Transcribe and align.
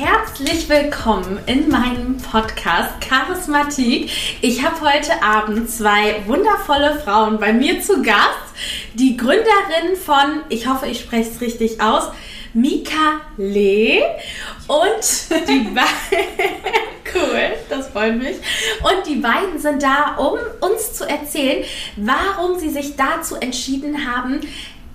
Herzlich 0.00 0.68
willkommen 0.68 1.40
in 1.46 1.68
meinem 1.70 2.18
Podcast 2.18 3.00
Charismatik. 3.00 4.08
Ich 4.42 4.64
habe 4.64 4.80
heute 4.80 5.20
Abend 5.24 5.68
zwei 5.68 6.24
wundervolle 6.24 7.00
Frauen 7.00 7.40
bei 7.40 7.52
mir 7.52 7.80
zu 7.80 8.00
Gast. 8.00 8.38
Die 8.94 9.16
Gründerin 9.16 9.96
von, 10.00 10.42
ich 10.50 10.68
hoffe, 10.68 10.86
ich 10.86 11.00
spreche 11.00 11.28
es 11.28 11.40
richtig 11.40 11.80
aus, 11.80 12.12
Mika 12.54 13.22
Lee 13.38 14.02
und 14.68 15.48
die 15.48 15.68
beiden, 15.74 16.28
cool, 17.12 17.56
das 17.68 17.88
freut 17.88 18.18
mich. 18.18 18.36
Und 18.80 19.04
die 19.04 19.16
beiden 19.16 19.58
sind 19.58 19.82
da, 19.82 20.14
um 20.16 20.38
uns 20.60 20.92
zu 20.92 21.08
erzählen, 21.08 21.64
warum 21.96 22.56
sie 22.56 22.70
sich 22.70 22.94
dazu 22.94 23.34
entschieden 23.34 24.06
haben, 24.06 24.42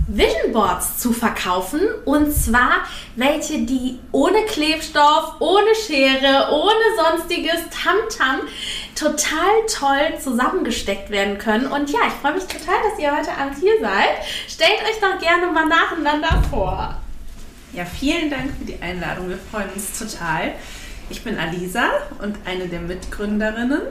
Vision 0.08 0.52
Boards 0.52 0.98
zu 0.98 1.14
verkaufen 1.14 1.80
und 2.04 2.34
zwar 2.34 2.84
welche, 3.16 3.60
die 3.60 4.00
ohne 4.12 4.44
Klebstoff, 4.46 5.36
ohne 5.40 5.74
Schere, 5.88 6.50
ohne 6.52 7.18
sonstiges 7.18 7.62
Tamtam 7.70 8.40
-Tam 8.40 8.48
total 8.96 9.66
toll 9.68 10.20
zusammengesteckt 10.20 11.10
werden 11.10 11.38
können. 11.38 11.68
Und 11.68 11.90
ja, 11.90 12.00
ich 12.08 12.14
freue 12.14 12.34
mich 12.34 12.46
total, 12.46 12.76
dass 12.90 13.00
ihr 13.00 13.16
heute 13.16 13.32
Abend 13.32 13.58
hier 13.60 13.80
seid. 13.80 14.10
Stellt 14.48 14.82
euch 14.84 15.00
doch 15.02 15.20
gerne 15.20 15.48
mal 15.52 15.66
nacheinander 15.66 16.44
vor. 16.50 16.96
Ja, 17.74 17.86
vielen 17.86 18.30
Dank 18.30 18.52
für 18.58 18.66
die 18.66 18.82
Einladung. 18.82 19.30
Wir 19.30 19.40
freuen 19.52 19.70
uns 19.74 19.98
total. 19.98 20.54
Ich 21.10 21.24
bin 21.24 21.38
Alisa 21.38 21.90
und 22.22 22.38
eine 22.46 22.68
der 22.68 22.82
Mitgründerinnen. 22.82 23.82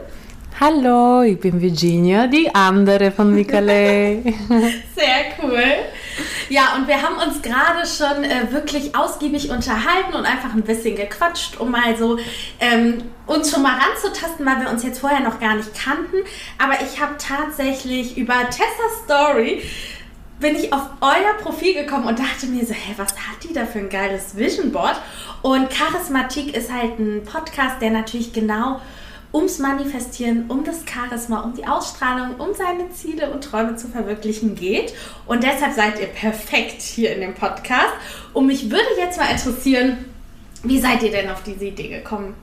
Hallo, 0.60 1.22
ich 1.22 1.40
bin 1.40 1.60
Virginia, 1.60 2.26
die 2.26 2.54
andere 2.54 3.10
von 3.10 3.34
Michele. 3.34 4.22
Sehr 4.94 5.24
cool. 5.42 5.62
Ja, 6.50 6.74
und 6.76 6.86
wir 6.86 7.00
haben 7.00 7.16
uns 7.16 7.40
gerade 7.42 7.86
schon 7.86 8.22
äh, 8.22 8.52
wirklich 8.52 8.94
ausgiebig 8.94 9.50
unterhalten 9.50 10.14
und 10.14 10.26
einfach 10.26 10.54
ein 10.54 10.62
bisschen 10.62 10.94
gequatscht, 10.94 11.58
um 11.58 11.70
mal 11.70 11.96
so 11.96 12.18
ähm, 12.60 13.02
uns 13.26 13.50
schon 13.50 13.62
mal 13.62 13.76
ranzutasten, 13.78 14.44
weil 14.44 14.60
wir 14.60 14.70
uns 14.70 14.84
jetzt 14.84 15.00
vorher 15.00 15.20
noch 15.20 15.40
gar 15.40 15.56
nicht 15.56 15.70
kannten. 15.74 16.18
Aber 16.58 16.74
ich 16.82 17.00
habe 17.00 17.14
tatsächlich 17.18 18.16
über 18.16 18.34
Tessa's 18.50 19.04
Story 19.04 19.62
bin 20.38 20.56
ich 20.56 20.72
auf 20.72 20.82
euer 21.00 21.34
Profil 21.40 21.72
gekommen 21.72 22.06
und 22.06 22.18
dachte 22.18 22.46
mir 22.46 22.66
so, 22.66 22.74
hä, 22.74 22.94
was 22.96 23.12
hat 23.12 23.44
die 23.44 23.52
da 23.52 23.64
für 23.64 23.78
ein 23.78 23.88
geiles 23.88 24.36
Vision 24.36 24.72
Board? 24.72 25.00
Und 25.40 25.70
Charismatik 25.70 26.54
ist 26.56 26.70
halt 26.70 26.98
ein 26.98 27.22
Podcast, 27.24 27.80
der 27.80 27.92
natürlich 27.92 28.32
genau 28.32 28.80
ums 29.32 29.58
Manifestieren, 29.58 30.46
um 30.48 30.64
das 30.64 30.84
Charisma, 30.86 31.40
um 31.40 31.54
die 31.54 31.66
Ausstrahlung, 31.66 32.36
um 32.36 32.54
seine 32.54 32.90
Ziele 32.90 33.30
und 33.30 33.42
Träume 33.42 33.76
zu 33.76 33.88
verwirklichen 33.88 34.54
geht. 34.54 34.94
Und 35.26 35.42
deshalb 35.42 35.74
seid 35.74 36.00
ihr 36.00 36.06
perfekt 36.06 36.82
hier 36.82 37.14
in 37.14 37.20
dem 37.20 37.34
Podcast. 37.34 37.94
Und 38.32 38.46
mich 38.46 38.70
würde 38.70 38.84
jetzt 38.98 39.18
mal 39.18 39.30
interessieren, 39.30 40.04
wie 40.62 40.78
seid 40.78 41.02
ihr 41.02 41.10
denn 41.10 41.30
auf 41.30 41.42
diese 41.42 41.66
Idee 41.66 41.88
gekommen? 41.88 42.34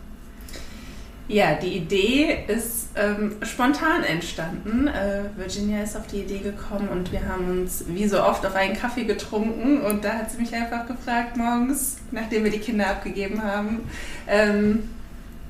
Ja, 1.30 1.54
die 1.54 1.78
Idee 1.78 2.44
ist 2.48 2.90
ähm, 2.96 3.36
spontan 3.44 4.04
entstanden. 4.04 4.88
Äh, 4.88 5.26
Virginia 5.38 5.84
ist 5.84 5.96
auf 5.96 6.08
die 6.08 6.22
Idee 6.22 6.40
gekommen 6.40 6.90
und 6.90 7.12
wir 7.12 7.28
haben 7.28 7.62
uns 7.62 7.84
wie 7.88 8.08
so 8.08 8.24
oft 8.24 8.44
auf 8.48 8.56
einen 8.56 8.76
Kaffee 8.76 9.04
getrunken 9.04 9.82
und 9.82 10.04
da 10.04 10.14
hat 10.14 10.32
sie 10.32 10.40
mich 10.40 10.54
einfach 10.56 10.88
gefragt 10.88 11.38
morgens, 11.38 11.98
nachdem 12.10 12.46
wir 12.46 12.52
die 12.52 12.58
Kinder 12.58 12.88
abgegeben 12.88 13.44
haben, 13.44 13.88
ähm, 14.28 14.90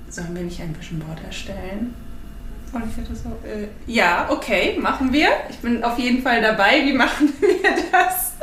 sollen 0.09 0.35
wir 0.35 0.43
nicht 0.43 0.61
ein 0.61 0.75
Vision 0.79 0.99
Board 0.99 1.19
erstellen? 1.25 1.93
Und 2.71 2.83
ich 2.87 2.95
dachte 2.95 3.15
so, 3.15 3.29
äh, 3.47 3.67
ja, 3.87 4.27
okay, 4.29 4.77
machen 4.79 5.11
wir. 5.11 5.29
Ich 5.49 5.57
bin 5.57 5.83
auf 5.83 5.97
jeden 5.97 6.21
Fall 6.21 6.41
dabei. 6.41 6.85
Wie 6.85 6.93
machen 6.93 7.33
wir 7.39 7.71
das? 7.91 8.33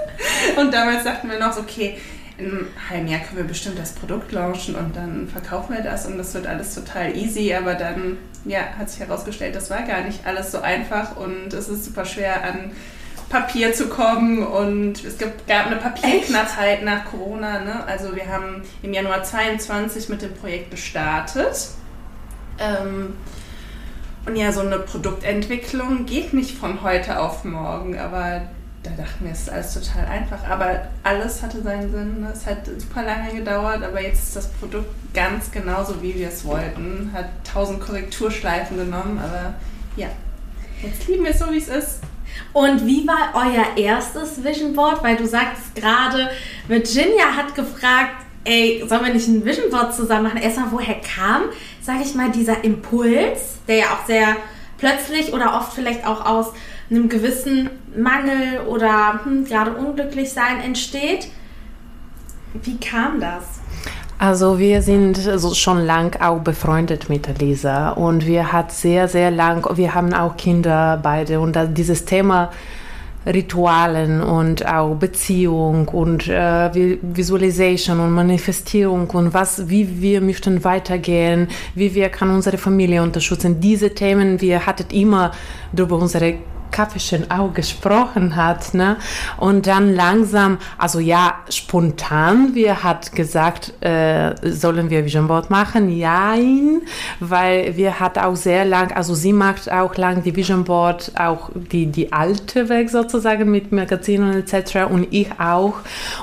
Und 0.57 0.73
damals 0.75 1.05
dachten 1.05 1.31
wir 1.31 1.39
noch 1.39 1.53
so, 1.53 1.61
okay, 1.61 1.97
in 2.39 2.47
einem 2.47 2.67
halben 2.91 3.09
Jahr 3.09 3.21
können 3.21 3.39
wir 3.39 3.45
bestimmt 3.45 3.79
das 3.79 3.93
Produkt 3.93 4.33
launchen 4.33 4.75
und 4.75 4.95
dann 4.95 5.27
verkaufen 5.27 5.75
wir 5.75 5.83
das 5.83 6.07
und 6.07 6.19
das 6.19 6.35
wird 6.35 6.47
alles 6.47 6.75
total 6.75 7.17
easy. 7.17 7.55
Aber 7.55 7.75
dann 7.75 8.19
ja, 8.45 8.61
hat 8.79 8.91
sich 8.91 9.01
herausgestellt, 9.01 9.55
das 9.55 9.71
war 9.71 9.83
gar 9.83 10.03
nicht 10.03 10.27
alles 10.27 10.53
so 10.53 10.61
einfach 10.61 11.17
und 11.17 11.53
es 11.53 11.69
ist 11.69 11.85
super 11.85 12.05
schwer 12.05 12.45
an 12.45 12.73
Papier 13.29 13.73
zu 13.73 13.89
kommen 13.89 14.47
und 14.47 15.05
es 15.05 15.19
gab 15.19 15.67
eine 15.67 15.77
Papierknappheit 15.77 16.85
nach 16.85 17.07
Corona. 17.07 17.61
Ne? 17.61 17.85
Also 17.87 18.15
wir 18.15 18.29
haben 18.29 18.63
im 18.83 18.93
Januar 18.93 19.25
22 19.25 20.09
mit 20.09 20.23
dem 20.23 20.35
Projekt 20.35 20.71
gestartet. 20.71 21.69
Ähm, 22.59 23.15
und 24.27 24.37
ja, 24.37 24.53
so 24.53 24.61
eine 24.61 24.79
Produktentwicklung 24.79 26.07
geht 26.07 26.35
nicht 26.35 26.57
von 26.57 26.83
heute 26.83 27.21
auf 27.21 27.45
morgen, 27.45 27.99
aber 27.99 28.43
da 28.83 28.91
dachten 28.91 29.25
wir, 29.25 29.33
es 29.33 29.43
ist 29.43 29.51
alles 29.51 29.75
total 29.75 30.07
einfach. 30.07 30.49
Aber 30.49 30.83
alles 31.03 31.43
hatte 31.43 31.63
seinen 31.63 31.91
Sinn. 31.91 32.21
Ne? 32.21 32.31
Es 32.33 32.47
hat 32.47 32.67
super 32.79 33.03
lange 33.03 33.35
gedauert, 33.35 33.83
aber 33.83 34.01
jetzt 34.01 34.23
ist 34.23 34.37
das 34.37 34.49
Produkt 34.49 34.89
ganz 35.15 35.51
genauso, 35.51 36.03
wie 36.03 36.15
wir 36.15 36.29
es 36.29 36.45
wollten. 36.45 37.11
Hat 37.13 37.27
tausend 37.45 37.81
Korrekturschleifen 37.81 38.77
genommen, 38.77 39.21
aber 39.23 39.55
ja, 39.97 40.09
jetzt 40.83 41.09
lieben 41.09 41.25
wir 41.25 41.33
es 41.33 41.39
so, 41.39 41.51
wie 41.51 41.59
es 41.59 41.69
ist. 41.69 42.01
Und 42.53 42.87
wie 42.87 43.07
war 43.07 43.33
euer 43.35 43.77
erstes 43.77 44.43
Vision 44.43 44.75
Board? 44.75 45.03
Weil 45.03 45.17
du 45.17 45.27
sagst 45.27 45.75
gerade, 45.75 46.31
Virginia 46.69 47.37
hat 47.37 47.55
gefragt, 47.55 48.25
ey, 48.45 48.85
sollen 48.87 49.05
wir 49.05 49.13
nicht 49.13 49.29
ein 49.29 49.45
Vision 49.45 49.71
Board 49.71 49.95
zusammen 49.95 50.25
machen? 50.25 50.39
Erstmal, 50.39 50.73
woher 50.73 51.01
kam, 51.01 51.43
sage 51.83 52.01
ich 52.03 52.15
mal, 52.15 52.31
dieser 52.31 52.65
Impuls, 52.65 53.59
der 53.69 53.77
ja 53.77 53.85
auch 53.87 54.07
sehr 54.07 54.37
plötzlich 54.79 55.33
oder 55.33 55.57
oft 55.57 55.73
vielleicht 55.73 56.07
auch 56.07 56.25
aus 56.25 56.53
einem 56.91 57.09
gewissen 57.09 57.71
Mangel 57.97 58.61
oder 58.69 59.21
hm, 59.25 59.45
gerade 59.45 59.73
unglücklich 59.73 60.33
sein 60.33 60.61
entsteht. 60.61 61.29
Wie 62.63 62.79
kam 62.79 63.21
das? 63.21 63.61
Also 64.19 64.59
wir 64.59 64.81
sind 64.81 65.17
so 65.19 65.53
schon 65.53 65.85
lang 65.85 66.19
auch 66.23 66.39
befreundet 66.41 67.11
mit 67.11 67.39
Lisa 67.39 67.91
und 67.91 68.27
wir 68.27 68.51
hat 68.51 68.73
sehr, 68.73 69.09
sehr 69.09 69.31
lang, 69.31 69.67
wir 69.77 69.95
haben 69.95 70.15
auch 70.15 70.39
Kinder 70.39 70.99
beide 71.03 71.39
und 71.39 71.59
dieses 71.77 72.07
Thema 72.07 72.51
Ritualen 73.27 74.23
und 74.23 74.67
auch 74.67 74.95
Beziehung 74.95 75.89
und 75.89 76.29
äh, 76.29 76.99
Visualisation 77.03 78.01
und 78.01 78.13
Manifestierung 78.13 79.11
und 79.11 79.35
was, 79.35 79.69
wie 79.69 80.01
wir 80.01 80.21
möchten 80.23 80.65
weitergehen, 80.65 81.49
wie 81.75 81.95
wir 81.95 82.09
kann 82.09 82.31
unsere 82.31 82.57
Familie 82.57 83.03
unterstützen. 83.03 83.61
Diese 83.61 83.93
Themen, 83.95 84.41
wir 84.41 84.65
hatten 84.65 84.95
immer 84.95 85.33
über 85.77 85.97
unsere 85.97 86.37
Kaffeechen 86.71 87.31
auch 87.31 87.53
gesprochen 87.53 88.37
hat. 88.37 88.75
Ne? 88.75 88.97
Und 89.37 89.67
dann 89.67 89.95
langsam, 89.95 90.59
also 90.79 90.99
ja, 90.99 91.35
spontan, 91.49 92.55
wir 92.55 92.83
hat 92.83 93.13
gesagt, 93.13 93.73
äh, 93.83 94.35
sollen 94.43 94.91
wir 94.91 95.05
Vision 95.05 95.29
Board 95.29 95.51
machen? 95.51 95.99
Nein, 95.99 96.83
weil 97.21 97.77
wir 97.77 98.01
hat 98.01 98.19
auch 98.19 98.37
sehr 98.37 98.65
lang, 98.65 98.93
also 98.93 99.15
sie 99.15 99.33
macht 99.33 99.71
auch 99.71 99.97
lang 99.97 100.23
die 100.23 100.35
Vision 100.35 100.65
Board, 100.65 101.13
auch 101.19 101.51
die, 101.55 101.87
die 101.87 102.13
alte 102.13 102.69
Weg 102.69 102.91
sozusagen 102.91 103.51
mit 103.51 103.73
Magazinen 103.73 104.35
etc. 104.35 104.91
und 104.91 105.09
ich 105.11 105.29
auch. 105.39 105.75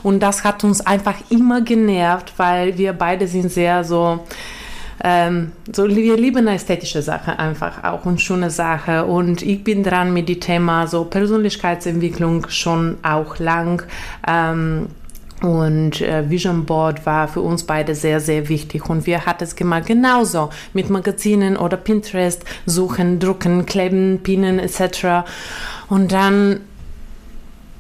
Und 0.04 0.20
das 0.20 0.44
hat 0.44 0.64
uns 0.64 0.82
einfach 0.82 1.16
immer 1.30 1.62
genervt, 1.62 2.34
weil 2.38 2.78
wir 2.78 2.94
beide 2.94 3.28
sind 3.28 3.52
sehr 3.52 3.84
so, 3.84 4.20
ähm, 5.04 5.52
so, 5.72 5.88
wir 5.88 6.16
lieben 6.16 6.48
ästhetische 6.48 7.02
Sachen 7.02 7.34
einfach 7.34 7.84
auch 7.84 8.06
und 8.06 8.22
schöne 8.22 8.50
Sachen. 8.50 9.02
Und 9.02 9.42
ich 9.42 9.62
bin 9.64 9.84
dran 9.84 10.14
mit 10.14 10.30
dem 10.30 10.40
Thema 10.40 10.88
so 10.88 11.04
Persönlichkeitsentwicklung 11.04 12.48
schon 12.50 12.98
auch 13.04 13.38
lang. 13.38 13.84
Ähm, 14.26 14.88
und 15.42 16.00
äh, 16.00 16.30
Vision 16.30 16.64
Board 16.64 17.06
war 17.06 17.28
für 17.28 17.42
uns 17.42 17.64
beide 17.64 17.96
sehr, 17.96 18.22
sehr 18.22 18.48
wichtig. 18.48 18.90
Und 18.90 19.06
wir 19.06 19.26
hatten 19.26 19.44
es 19.44 19.58
gemacht 19.58 19.88
genauso 19.88 20.52
mit 20.72 20.90
Magazinen 20.90 21.58
oder 21.58 21.76
Pinterest, 21.76 22.46
suchen, 22.66 23.20
drucken, 23.20 23.66
kleben, 23.66 24.22
pinnen 24.24 24.58
etc. 24.58 25.28
Und 25.90 26.14
dann 26.14 26.62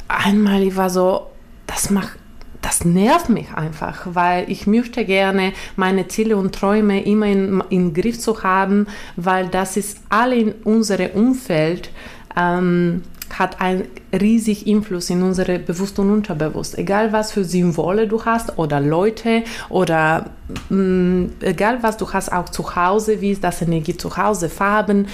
einmal, 0.09 0.61
ich 0.61 0.75
war 0.75 0.89
so, 0.89 1.27
das 1.67 1.89
macht 1.89 2.17
das 2.63 2.85
nervt 2.85 3.29
mich 3.29 3.53
einfach, 3.53 4.01
weil 4.05 4.49
ich 4.49 4.65
möchte 4.65 5.05
gerne 5.05 5.53
meine 5.75 6.07
Ziele 6.07 6.37
und 6.37 6.55
Träume 6.55 7.03
immer 7.03 7.27
in, 7.27 7.61
im 7.69 7.93
Griff 7.93 8.19
zu 8.19 8.41
haben, 8.41 8.87
weil 9.15 9.49
das 9.49 9.77
ist 9.77 9.99
alle 10.09 10.35
in 10.35 10.51
unserem 10.63 11.11
Umfeld 11.11 11.91
ähm, 12.35 13.03
hat 13.37 13.61
einen 13.61 13.85
riesigen 14.13 14.77
Einfluss 14.77 15.09
in 15.09 15.23
unsere 15.23 15.59
Bewusst 15.59 15.97
und 15.99 16.11
Unterbewusst. 16.11 16.77
Egal 16.77 17.11
was 17.11 17.31
für 17.31 17.43
Symbole 17.43 18.07
du 18.07 18.23
hast 18.23 18.57
oder 18.57 18.79
Leute 18.79 19.43
oder 19.69 20.29
mh, 20.69 20.77
mm, 20.77 21.29
egal 21.41 21.81
was 21.81 21.97
du 21.97 22.11
hast 22.11 22.31
auch 22.31 22.49
zu 22.49 22.75
Hause, 22.75 23.21
wie 23.21 23.31
ist 23.31 23.43
das 23.43 23.61
Energie 23.61 23.97
zu 23.97 24.15
Hause, 24.15 24.49
Farben, 24.49 25.07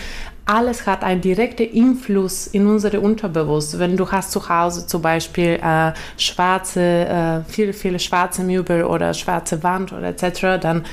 alles 0.49 0.87
hat 0.87 1.03
einen 1.03 1.21
direkten 1.21 1.67
Einfluss 1.75 2.47
in 2.47 2.65
unsere 2.65 2.99
Unterbewusst. 2.99 3.77
Wenn 3.77 3.95
du 3.95 4.11
hast 4.11 4.31
zu 4.31 4.49
Hause 4.49 4.87
zum 4.87 5.01
Beispiel 5.01 5.59
äh, 5.61 5.93
schwarze, 6.17 6.81
äh, 6.81 7.41
viele, 7.47 7.71
viele 7.71 7.99
schwarze 7.99 8.43
Möbel 8.43 8.83
oder 8.83 9.13
schwarze 9.13 9.61
Wand 9.61 9.93
oder 9.93 10.07
etc., 10.07 10.59
dann 10.59 10.85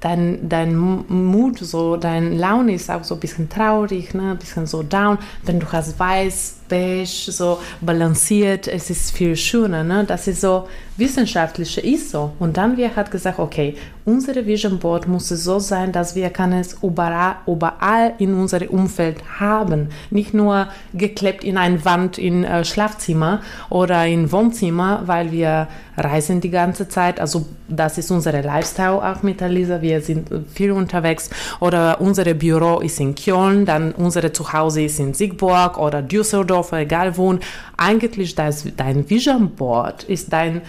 dein, 0.00 0.48
dein 0.48 0.76
Mut, 0.76 1.58
so 1.60 1.96
dein 1.96 2.36
Laune 2.36 2.74
ist 2.74 2.90
auch 2.90 3.04
so 3.04 3.14
ein 3.14 3.20
bisschen 3.20 3.48
traurig, 3.48 4.14
ne? 4.14 4.32
ein 4.32 4.38
bisschen 4.38 4.66
so 4.66 4.82
down. 4.82 5.18
Wenn 5.44 5.60
du 5.60 5.70
hast 5.70 5.98
weiß, 5.98 6.57
beige, 6.68 7.30
so 7.32 7.58
balanciert, 7.80 8.68
es 8.68 8.90
ist 8.90 9.12
viel 9.12 9.36
schöner. 9.36 9.84
Ne? 9.84 10.04
Das 10.06 10.26
ist 10.26 10.40
so 10.40 10.68
wissenschaftliche 10.98 11.80
ist 11.80 12.10
so. 12.10 12.32
Und 12.38 12.56
dann 12.56 12.76
wir 12.76 12.94
hat 12.96 13.10
gesagt, 13.10 13.38
okay, 13.38 13.76
unsere 14.04 14.44
Vision 14.46 14.78
Board 14.78 15.06
muss 15.06 15.28
so 15.28 15.58
sein, 15.58 15.92
dass 15.92 16.14
wir 16.16 16.30
kann 16.30 16.52
es 16.52 16.78
überall, 16.82 17.36
überall 17.46 18.14
in 18.18 18.34
unserem 18.34 18.68
Umfeld 18.68 19.18
haben. 19.38 19.90
Nicht 20.10 20.34
nur 20.34 20.68
geklebt 20.92 21.44
in 21.44 21.56
eine 21.56 21.84
Wand 21.84 22.18
in 22.18 22.42
äh, 22.42 22.64
Schlafzimmer 22.64 23.40
oder 23.70 24.06
in 24.06 24.32
Wohnzimmer, 24.32 25.02
weil 25.06 25.30
wir 25.30 25.68
reisen 25.96 26.40
die 26.40 26.50
ganze 26.50 26.88
Zeit. 26.88 27.20
Also 27.20 27.46
das 27.68 27.98
ist 27.98 28.10
unsere 28.10 28.40
Lifestyle 28.40 29.02
auch 29.02 29.22
mit 29.22 29.42
Alisa. 29.42 29.82
Wir 29.82 30.00
sind 30.00 30.28
viel 30.52 30.72
unterwegs. 30.72 31.30
Oder 31.60 32.00
unser 32.00 32.24
Büro 32.34 32.80
ist 32.80 32.98
in 32.98 33.14
Köln, 33.14 33.66
dann 33.66 33.92
unser 33.92 34.32
Zuhause 34.32 34.82
ist 34.82 34.98
in 34.98 35.14
Siegburg 35.14 35.78
oder 35.78 36.02
Düsseldorf, 36.02 36.57
egal 36.72 37.16
wo. 37.16 37.38
Eigentlich 37.76 38.34
das, 38.34 38.66
dein 38.76 39.08
Vision 39.08 39.50
Board 39.50 40.04
ist 40.04 40.32
dein 40.32 40.62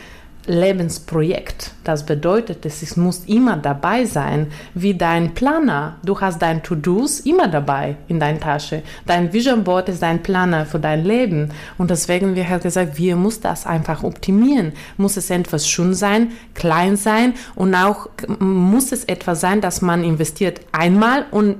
Lebensprojekt. 0.50 1.71
Das 1.83 2.06
bedeutet, 2.06 2.65
es 2.65 2.97
muss 2.97 3.24
immer 3.25 3.56
dabei 3.57 4.06
sein, 4.06 4.47
wie 4.74 4.95
dein 4.95 5.33
Planer. 5.33 5.97
Du 6.03 6.19
hast 6.19 6.41
dein 6.41 6.63
To-Dos 6.63 7.19
immer 7.19 7.47
dabei 7.47 7.97
in 8.07 8.19
deiner 8.19 8.39
Tasche. 8.39 8.81
Dein 9.06 9.31
Vision 9.31 9.63
Board 9.63 9.89
ist 9.89 10.01
dein 10.01 10.24
Planer 10.24 10.65
für 10.65 10.80
dein 10.80 11.06
Leben. 11.06 11.51
Und 11.77 11.91
deswegen 11.91 12.36
wir 12.36 12.50
haben 12.50 12.62
gesagt, 12.62 12.97
wir 12.97 13.15
müssen 13.15 13.44
das 13.44 13.68
einfach 13.68 14.03
optimieren. 14.03 14.74
Muss 14.97 15.18
es 15.18 15.30
etwas 15.30 15.68
schön 15.68 15.94
sein, 15.94 16.31
klein 16.56 16.95
sein 16.97 17.33
und 17.56 17.75
auch 17.75 18.09
muss 18.39 18.91
es 18.91 19.03
etwas 19.03 19.41
sein, 19.41 19.62
dass 19.62 19.81
man 19.81 20.03
investiert 20.03 20.62
einmal 20.71 21.25
und 21.31 21.57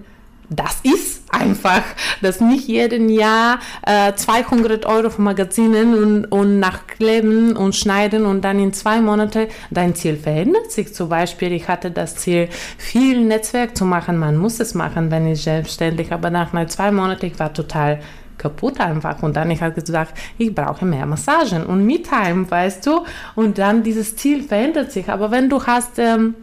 das 0.50 0.80
ist 0.84 1.24
einfach, 1.32 1.84
dass 2.22 2.42
nicht 2.42 2.68
jeden 2.68 3.10
Jahr 3.10 3.60
äh, 3.86 4.14
200 4.14 4.86
Euro 4.86 5.10
für 5.10 5.22
Magazinen 5.22 5.94
und, 5.94 6.26
und 6.26 6.60
nachkleben 6.60 7.56
und 7.56 7.76
schneiden 7.76 8.26
und 8.26 8.42
dann 8.42 8.60
in 8.60 8.74
zwei 8.74 9.00
Monaten 9.00 9.48
dein 9.70 9.96
Ziel 9.96 10.18
verändert 10.18 10.72
sich. 10.72 10.94
Zum 10.94 11.10
Beispiel, 11.10 11.52
ich 11.52 11.68
hatte 11.68 11.92
das 11.92 12.16
Ziel, 12.16 12.50
viel 12.78 13.24
Netzwerk 13.24 13.78
zu 13.78 13.86
machen. 13.86 14.18
Man 14.18 14.38
muss 14.38 14.60
es 14.60 14.74
machen, 14.74 15.12
wenn 15.12 15.28
ich 15.28 15.44
selbstständig, 15.44 16.12
aber 16.12 16.30
nach 16.30 16.50
zwei 16.68 16.92
Monaten, 16.92 17.28
ich 17.28 17.40
war 17.40 17.54
total 17.54 18.00
kaputt 18.38 18.80
einfach. 18.80 19.22
Und 19.22 19.36
dann 19.36 19.52
ich 19.52 19.62
habe 19.62 19.80
gesagt, 19.80 20.18
ich 20.38 20.56
brauche 20.56 20.86
mehr 20.86 21.06
Massagen 21.06 21.66
und 21.66 21.86
Me-Time, 21.86 22.50
weißt 22.50 22.86
du? 22.88 23.06
Und 23.36 23.60
dann 23.60 23.84
dieses 23.84 24.16
Ziel 24.16 24.42
verändert 24.44 24.92
sich. 24.92 25.10
Aber 25.10 25.30
wenn 25.30 25.50
du 25.50 25.64
hast... 25.64 26.00
Ähm, 26.00 26.36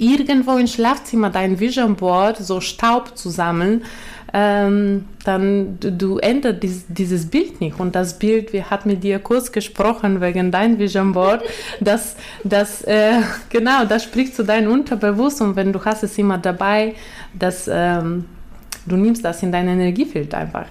irgendwo 0.00 0.56
im 0.56 0.66
Schlafzimmer 0.66 1.30
dein 1.30 1.60
Vision 1.60 1.94
Board 1.94 2.38
so 2.38 2.60
Staub 2.60 3.16
zu 3.16 3.28
sammeln, 3.28 3.84
ähm, 4.32 5.06
dann 5.24 5.78
du, 5.80 5.92
du 5.92 6.18
änderst 6.18 6.62
dies, 6.62 6.84
dieses 6.88 7.26
Bild 7.26 7.60
nicht. 7.60 7.78
Und 7.78 7.94
das 7.94 8.18
Bild, 8.18 8.52
wir 8.52 8.70
hatten 8.70 8.88
mit 8.88 9.04
dir 9.04 9.18
kurz 9.18 9.52
gesprochen 9.52 10.20
wegen 10.20 10.50
dein 10.50 10.78
Vision 10.78 11.12
Board, 11.12 11.42
das, 11.80 12.16
das 12.44 12.82
äh, 12.82 13.20
genau, 13.50 13.84
das 13.84 14.04
spricht 14.04 14.34
zu 14.34 14.44
deinem 14.44 14.72
Unterbewusst 14.72 15.40
und 15.42 15.56
wenn 15.56 15.72
du 15.72 15.84
hast 15.84 16.02
es 16.02 16.16
immer 16.16 16.38
dabei, 16.38 16.94
dass 17.38 17.68
ähm, 17.70 18.24
du 18.86 18.96
nimmst 18.96 19.24
das 19.24 19.42
in 19.42 19.52
dein 19.52 19.68
Energiefeld 19.68 20.34
einfach. 20.34 20.66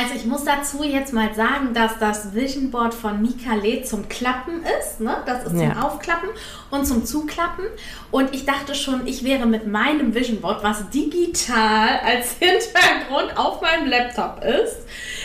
Also 0.00 0.14
ich 0.14 0.24
muss 0.24 0.44
dazu 0.44 0.82
jetzt 0.84 1.12
mal 1.12 1.34
sagen, 1.34 1.74
dass 1.74 1.98
das 1.98 2.34
Vision 2.34 2.70
Board 2.70 2.94
von 2.94 3.20
Mika 3.20 3.54
Lee 3.54 3.82
zum 3.82 4.08
Klappen 4.08 4.62
ist. 4.80 5.00
Ne? 5.00 5.16
Das 5.26 5.44
ist 5.44 5.50
zum 5.50 5.60
ja. 5.60 5.82
Aufklappen 5.82 6.30
und 6.70 6.86
zum 6.86 7.04
Zuklappen. 7.04 7.64
Und 8.10 8.34
ich 8.34 8.46
dachte 8.46 8.74
schon, 8.74 9.06
ich 9.06 9.22
wäre 9.22 9.46
mit 9.46 9.66
meinem 9.66 10.14
Vision 10.14 10.40
Board, 10.40 10.62
was 10.62 10.88
digital 10.90 12.00
als 12.04 12.36
Hintergrund 12.38 13.36
auf 13.36 13.60
meinem 13.60 13.86
Laptop 13.86 14.42
ist, 14.42 14.78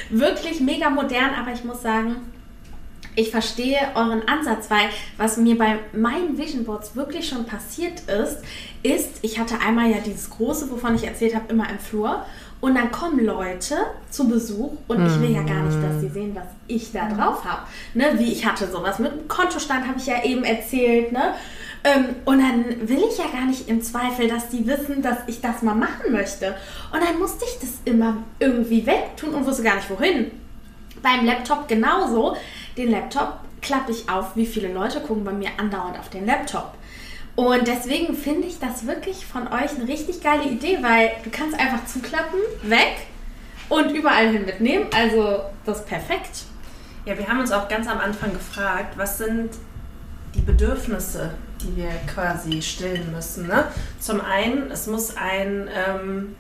wirklich 0.10 0.60
mega 0.60 0.90
modern. 0.90 1.34
Aber 1.40 1.54
ich 1.54 1.64
muss 1.64 1.82
sagen, 1.82 2.18
ich 3.16 3.32
verstehe 3.32 3.80
euren 3.96 4.28
Ansatz, 4.28 4.70
weil 4.70 4.90
was 5.18 5.38
mir 5.38 5.58
bei 5.58 5.80
meinen 5.92 6.38
Vision 6.38 6.66
Boards 6.66 6.96
wirklich 6.96 7.28
schon 7.28 7.46
passiert 7.46 8.02
ist, 8.02 8.44
ist, 8.84 9.10
ich 9.24 9.40
hatte 9.40 9.60
einmal 9.60 9.90
ja 9.90 9.98
dieses 10.06 10.30
große, 10.30 10.70
wovon 10.70 10.94
ich 10.94 11.04
erzählt 11.04 11.34
habe, 11.34 11.52
immer 11.52 11.68
im 11.68 11.80
Flur. 11.80 12.26
Und 12.60 12.76
dann 12.76 12.92
kommen 12.92 13.24
Leute 13.24 13.76
zu 14.10 14.28
Besuch 14.28 14.72
und 14.88 15.06
ich 15.06 15.22
will 15.22 15.32
ja 15.32 15.44
gar 15.44 15.62
nicht, 15.62 15.78
dass 15.84 16.02
sie 16.02 16.10
sehen, 16.10 16.36
was 16.36 16.48
ich 16.68 16.92
da 16.92 17.08
drauf 17.08 17.46
habe. 17.46 17.62
Ne, 17.94 18.14
wie 18.18 18.32
ich 18.32 18.46
hatte 18.46 18.68
sowas 18.68 18.98
mit 18.98 19.12
dem 19.12 19.28
Kontostand, 19.28 19.88
habe 19.88 20.00
ich 20.00 20.08
ja 20.08 20.24
eben 20.24 20.44
erzählt. 20.44 21.12
Ne? 21.12 21.36
Ähm, 21.84 22.16
und 22.26 22.40
dann 22.40 22.90
will 22.90 23.04
ich 23.10 23.18
ja 23.20 23.26
gar 23.28 23.46
nicht 23.46 23.70
im 23.70 23.82
Zweifel, 23.84 24.28
dass 24.28 24.50
die 24.50 24.66
wissen, 24.66 25.04
dass 25.04 25.20
ich 25.28 25.40
das 25.40 25.62
mal 25.62 25.76
machen 25.76 26.12
möchte. 26.12 26.56
Und 26.92 27.04
dann 27.04 27.20
musste 27.20 27.46
ich 27.46 27.60
das 27.60 27.80
immer 27.86 28.18
irgendwie 28.40 28.86
wegtun 28.86 29.36
und 29.36 29.46
wusste 29.46 29.64
gar 29.64 29.76
nicht 29.76 29.90
wohin. 29.92 30.32
Beim 31.04 31.26
Laptop 31.26 31.68
genauso. 31.68 32.36
Den 32.76 32.90
Laptop 32.90 33.40
klappe 33.62 33.92
ich 33.92 34.10
auf, 34.10 34.36
wie 34.36 34.46
viele 34.46 34.74
Leute 34.74 35.00
gucken 35.02 35.24
bei 35.24 35.32
mir 35.32 35.50
andauernd 35.58 36.00
auf 36.00 36.10
den 36.10 36.26
Laptop. 36.26 36.74
Und 37.38 37.68
deswegen 37.68 38.16
finde 38.16 38.48
ich 38.48 38.58
das 38.58 38.88
wirklich 38.88 39.28
von 39.28 39.48
euch 39.48 39.70
eine 39.76 39.88
richtig 39.88 40.24
geile 40.24 40.46
Idee, 40.46 40.80
weil 40.82 41.12
du 41.24 41.30
kannst 41.30 41.54
einfach 41.60 41.86
zuklappen, 41.86 42.40
weg 42.64 43.06
und 43.70 43.92
überall 43.92 44.30
hin 44.30 44.44
mitnehmen. 44.44 44.88
Also 44.92 45.42
das 45.64 45.82
ist 45.82 45.86
perfekt. 45.88 46.46
Ja, 47.06 47.16
wir 47.16 47.28
haben 47.28 47.40
uns 47.40 47.52
auch 47.52 47.70
ganz 47.70 47.88
am 47.88 48.00
Anfang 48.00 48.34
gefragt, 48.34 48.98
was 48.98 49.20
sind 49.20 49.52
die 50.34 50.42
Bedürfnisse, 50.42 51.36
die 51.62 51.76
wir 51.76 51.92
quasi 52.12 52.60
stillen 52.60 53.12
müssen. 53.12 53.46
Ne? 53.46 53.66
Zum 54.00 54.20
einen, 54.20 54.72
es 54.72 54.88
muss 54.88 55.16
ein, 55.16 55.70
ähm, 55.72 56.36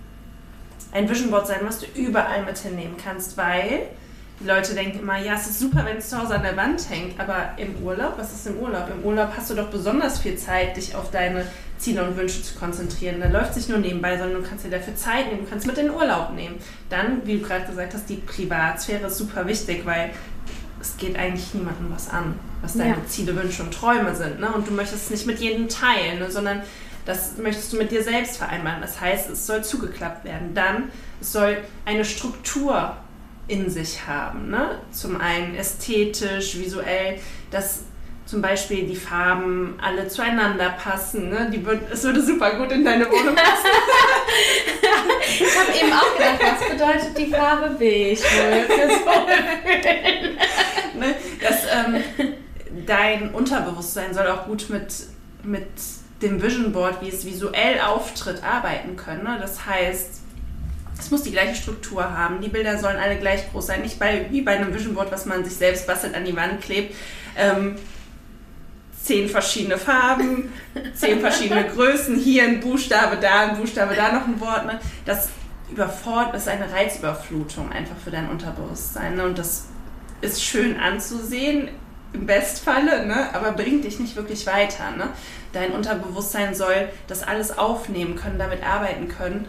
ein 0.94 1.08
Vision 1.08 1.30
Board 1.30 1.46
sein, 1.46 1.60
was 1.62 1.78
du 1.78 1.86
überall 1.94 2.44
mit 2.44 2.58
hinnehmen 2.58 2.98
kannst, 2.98 3.38
weil 3.38 3.84
die 4.40 4.48
Leute 4.48 4.76
denken 4.76 5.00
immer, 5.00 5.18
ja, 5.18 5.34
es 5.34 5.48
ist 5.48 5.60
super, 5.60 5.84
wenn 5.86 5.98
es 5.98 6.10
zu 6.10 6.22
Hause 6.22 6.36
an 6.36 6.44
der 6.44 6.56
Wand 6.56 6.90
hängt, 6.90 7.20
aber 7.20 7.54
im 7.58 7.76
Urlaub, 7.84 8.14
was 8.18 8.34
ist 8.34 8.46
im 8.46 8.58
Urlaub? 8.58 8.88
Im 8.90 9.04
Urlaub 9.04 9.32
hast 9.36 9.50
du 9.50 9.56
doch 9.56 9.70
besonders 9.70 10.20
viel 10.20 10.38
Zeit, 10.38 10.78
dich 10.78 10.96
auf 10.96 11.10
deine 11.10 11.46
Ziele 11.80 12.04
und 12.04 12.18
Wünsche 12.18 12.42
zu 12.44 12.56
konzentrieren. 12.56 13.20
Da 13.20 13.30
läuft 13.30 13.52
es 13.52 13.56
nicht 13.58 13.70
nur 13.70 13.80
nebenbei, 13.80 14.18
sondern 14.18 14.42
du 14.44 14.48
kannst 14.48 14.66
dir 14.66 14.70
dafür 14.70 14.96
Zeit 14.96 15.28
nehmen, 15.28 15.46
du 15.46 15.50
kannst 15.50 15.66
mit 15.66 15.78
in 15.78 15.88
den 15.88 15.96
Urlaub 15.96 16.34
nehmen. 16.34 16.56
Dann, 16.90 17.26
wie 17.26 17.40
du 17.40 17.48
gerade 17.48 17.66
gesagt 17.66 17.94
hast, 17.96 18.08
die 18.10 18.18
Privatsphäre 18.18 19.08
ist 19.08 19.18
super 19.18 19.48
wichtig, 19.48 19.86
weil 19.86 20.12
es 20.80 20.98
geht 20.98 21.18
eigentlich 21.18 21.54
niemandem 21.56 21.92
was 21.92 22.10
an, 22.10 22.38
was 22.62 22.74
deine 22.74 22.90
ja. 22.90 23.06
Ziele, 23.08 23.36
Wünsche 23.36 23.64
und 23.64 23.74
Träume 23.74 24.16
sind. 24.16 24.40
Ne? 24.40 24.52
Und 24.54 24.68
du 24.68 24.72
möchtest 24.72 25.06
es 25.06 25.10
nicht 25.10 25.26
mit 25.26 25.40
jedem 25.40 25.68
teilen, 25.68 26.20
ne? 26.20 26.30
sondern 26.30 26.62
das 27.06 27.38
möchtest 27.38 27.74
du 27.74 27.78
mit 27.78 27.90
dir 27.90 28.04
selbst 28.04 28.38
vereinbaren. 28.38 28.82
Das 28.82 29.02
heißt, 29.02 29.30
es 29.30 29.48
soll 29.48 29.64
zugeklappt 29.64 30.26
werden. 30.26 30.54
Dann, 30.54 30.90
es 31.22 31.32
soll 31.32 31.58
eine 31.86 32.06
Struktur 32.06 32.98
in 33.48 33.70
sich 33.70 34.08
haben. 34.08 34.50
Ne? 34.50 34.80
Zum 34.92 35.20
einen 35.20 35.56
ästhetisch, 35.56 36.58
visuell, 36.58 37.20
dass 37.52 37.84
zum 38.26 38.42
Beispiel 38.42 38.86
die 38.86 38.96
Farben 38.96 39.78
alle 39.82 40.08
zueinander 40.10 40.72
passen. 40.72 41.30
Ne? 41.30 41.50
Die 41.52 41.66
würd, 41.66 41.82
es 41.92 42.04
würde 42.04 42.22
super 42.22 42.58
gut 42.58 42.72
in 42.72 42.84
deine 42.84 43.10
Wohnung 43.10 43.36
passen. 43.36 43.70
ich 45.40 45.58
habe 45.58 45.72
eben 45.80 45.94
auch 45.94 46.14
gedacht, 46.14 46.42
was 46.42 46.60
bedeutet 46.70 47.18
die 47.18 47.28
Farbe 47.28 47.70
beige? 47.80 48.20
ne? 51.00 51.16
Dass 51.42 51.64
ähm, 51.74 52.04
dein 52.86 53.34
Unterbewusstsein 53.34 54.14
soll 54.14 54.28
auch 54.28 54.46
gut 54.46 54.70
mit, 54.70 54.94
mit 55.44 55.68
dem 56.22 56.42
Vision 56.42 56.74
Board, 56.74 57.02
wie 57.02 57.08
es 57.10 57.26
visuell 57.26 57.80
auftritt, 57.80 58.44
arbeiten 58.44 58.98
können. 58.98 59.24
Ne? 59.24 59.38
Das 59.40 59.66
heißt, 59.66 60.22
es 61.00 61.12
muss 61.12 61.24
die 61.24 61.32
gleiche 61.32 61.56
Struktur 61.56 62.04
haben. 62.18 62.42
Die 62.42 62.50
Bilder 62.50 62.78
sollen 62.78 62.98
alle 62.98 63.18
gleich 63.18 63.52
groß 63.52 63.68
sein. 63.68 63.82
Nicht 63.82 64.00
bei, 64.00 64.28
wie 64.30 64.42
bei 64.42 64.56
einem 64.56 64.74
Vision 64.74 64.96
Board, 64.96 65.12
was 65.12 65.26
man 65.26 65.44
sich 65.44 65.56
selbst 65.56 65.88
bastelt, 65.88 66.16
an 66.16 66.26
die 66.26 66.36
Wand 66.36 66.62
klebt. 66.62 66.96
Ähm, 67.36 67.76
zehn 69.02 69.30
verschiedene 69.30 69.78
Farben, 69.78 70.52
zehn 70.96 71.20
verschiedene 71.22 71.66
Größen. 71.76 72.18
Hier 72.18 72.44
ein 72.44 72.60
Buchstabe, 72.60 73.18
da 73.18 73.48
ein 73.48 73.58
Buchstabe, 73.58 73.96
da 73.96 74.12
noch 74.12 74.28
ein 74.28 74.40
Wort. 74.40 74.66
Ne? 74.66 74.80
Das 75.06 75.30
überfordert, 75.72 76.36
ist 76.36 76.48
eine 76.48 76.72
Reizüberflutung 76.72 77.72
einfach 77.72 77.98
für 78.04 78.12
dein 78.12 78.30
Unterbewusstsein. 78.30 79.16
Ne? 79.16 79.26
Und 79.26 79.38
das 79.38 79.68
ist 80.22 80.44
schön 80.44 80.80
anzusehen, 80.80 81.70
im 82.14 82.26
Bestfalle, 82.26 83.06
ne? 83.06 83.34
aber 83.34 83.52
bringt 83.52 83.84
dich 83.84 84.00
nicht 84.00 84.16
wirklich 84.16 84.48
weiter. 84.48 84.92
Ne? 84.92 85.10
Dein 85.54 85.72
Unterbewusstsein 85.72 86.56
soll 86.56 86.90
das 87.08 87.24
alles 87.24 87.58
aufnehmen 87.58 88.16
können, 88.16 88.40
damit 88.40 88.64
arbeiten 88.64 89.10
können 89.10 89.46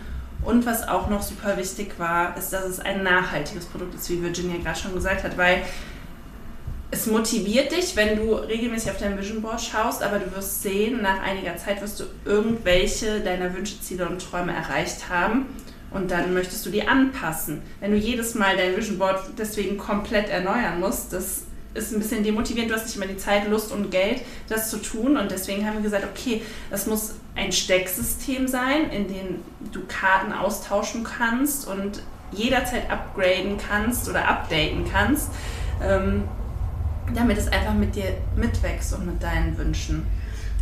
Und 0.48 0.64
was 0.64 0.88
auch 0.88 1.10
noch 1.10 1.20
super 1.20 1.58
wichtig 1.58 1.98
war, 1.98 2.34
ist, 2.38 2.54
dass 2.54 2.64
es 2.64 2.80
ein 2.80 3.02
nachhaltiges 3.02 3.66
Produkt 3.66 3.94
ist, 3.94 4.08
wie 4.08 4.22
Virginia 4.22 4.56
gerade 4.56 4.78
schon 4.78 4.94
gesagt 4.94 5.22
hat, 5.22 5.36
weil 5.36 5.60
es 6.90 7.06
motiviert 7.06 7.70
dich, 7.70 7.94
wenn 7.96 8.16
du 8.16 8.32
regelmäßig 8.32 8.90
auf 8.90 8.96
dein 8.96 9.18
Vision 9.18 9.42
Board 9.42 9.60
schaust, 9.60 10.02
aber 10.02 10.18
du 10.18 10.34
wirst 10.34 10.62
sehen, 10.62 11.02
nach 11.02 11.22
einiger 11.22 11.54
Zeit 11.58 11.82
wirst 11.82 12.00
du 12.00 12.04
irgendwelche 12.24 13.20
deiner 13.20 13.54
Wünsche, 13.54 13.78
Ziele 13.82 14.08
und 14.08 14.22
Träume 14.22 14.54
erreicht 14.54 15.10
haben 15.10 15.44
und 15.90 16.10
dann 16.10 16.32
möchtest 16.32 16.64
du 16.64 16.70
die 16.70 16.88
anpassen. 16.88 17.60
Wenn 17.80 17.90
du 17.90 17.98
jedes 17.98 18.34
Mal 18.34 18.56
dein 18.56 18.74
Vision 18.74 18.96
Board 18.96 19.20
deswegen 19.36 19.76
komplett 19.76 20.30
erneuern 20.30 20.80
musst, 20.80 21.12
das 21.12 21.42
ist 21.74 21.92
ein 21.92 21.98
bisschen 21.98 22.24
demotivierend. 22.24 22.70
Du 22.70 22.74
hast 22.74 22.86
nicht 22.86 22.96
immer 22.96 23.06
die 23.06 23.18
Zeit, 23.18 23.48
Lust 23.48 23.70
und 23.72 23.90
Geld, 23.90 24.22
das 24.48 24.70
zu 24.70 24.78
tun. 24.78 25.16
Und 25.16 25.30
deswegen 25.30 25.66
haben 25.66 25.74
wir 25.74 25.82
gesagt, 25.82 26.06
okay, 26.10 26.42
das 26.70 26.86
muss 26.86 27.16
ein 27.38 27.52
Stecksystem 27.52 28.48
sein, 28.48 28.90
in 28.90 29.08
dem 29.08 29.42
du 29.72 29.80
Karten 29.86 30.32
austauschen 30.32 31.04
kannst 31.04 31.66
und 31.66 32.02
jederzeit 32.32 32.90
upgraden 32.90 33.56
kannst 33.56 34.08
oder 34.08 34.28
updaten 34.28 34.84
kannst. 34.90 35.30
Ähm, 35.82 36.24
damit 37.14 37.38
es 37.38 37.48
einfach 37.48 37.74
mit 37.74 37.96
dir 37.96 38.14
mitwächst 38.36 38.94
und 38.94 39.06
mit 39.06 39.22
deinen 39.22 39.56
Wünschen. 39.56 40.06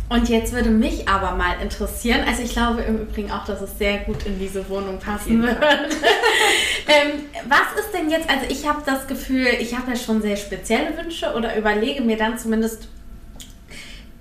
Und 0.09 0.29
jetzt 0.29 0.53
würde 0.53 0.69
mich 0.69 1.09
aber 1.09 1.31
mal 1.31 1.59
interessieren, 1.61 2.21
also 2.25 2.41
ich 2.41 2.53
glaube 2.53 2.81
im 2.81 2.97
Übrigen 3.01 3.29
auch, 3.29 3.43
dass 3.43 3.61
es 3.61 3.77
sehr 3.77 3.99
gut 3.99 4.25
in 4.25 4.39
diese 4.39 4.69
Wohnung 4.69 4.99
passen 4.99 5.43
wird. 5.43 5.57
ähm, 6.87 7.23
was 7.49 7.83
ist 7.83 7.93
denn 7.93 8.09
jetzt, 8.09 8.29
also 8.29 8.45
ich 8.47 8.67
habe 8.69 8.81
das 8.85 9.07
Gefühl, 9.07 9.47
ich 9.59 9.75
habe 9.75 9.91
ja 9.91 9.97
schon 9.97 10.21
sehr 10.21 10.37
spezielle 10.37 10.95
Wünsche 10.97 11.33
oder 11.33 11.57
überlege 11.57 12.01
mir 12.01 12.15
dann 12.15 12.37
zumindest, 12.37 12.87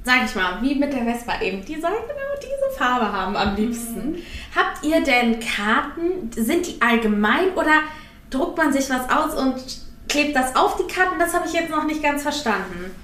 sage 0.06 0.20
ich 0.24 0.34
mal, 0.36 0.62
wie 0.62 0.76
mit 0.76 0.92
der 0.92 1.04
Vespa 1.04 1.40
eben, 1.42 1.64
die 1.64 1.80
soll 1.80 1.90
genau 1.90 2.36
diese 2.40 2.78
Farbe 2.78 3.12
haben 3.12 3.36
am 3.36 3.56
liebsten. 3.56 4.12
Mhm. 4.12 4.22
Habt 4.54 4.84
ihr 4.84 5.02
denn 5.02 5.40
Karten, 5.40 6.30
sind 6.32 6.68
die 6.68 6.80
allgemein 6.80 7.50
oder 7.56 7.82
druckt 8.30 8.56
man 8.56 8.72
sich 8.72 8.88
was 8.88 9.10
aus 9.10 9.34
und 9.34 9.56
klebt 10.08 10.36
das 10.36 10.54
auf 10.54 10.76
die 10.76 10.86
Karten? 10.92 11.18
Das 11.18 11.34
habe 11.34 11.48
ich 11.48 11.54
jetzt 11.54 11.70
noch 11.70 11.84
nicht 11.84 12.04
ganz 12.04 12.22
verstanden. 12.22 12.94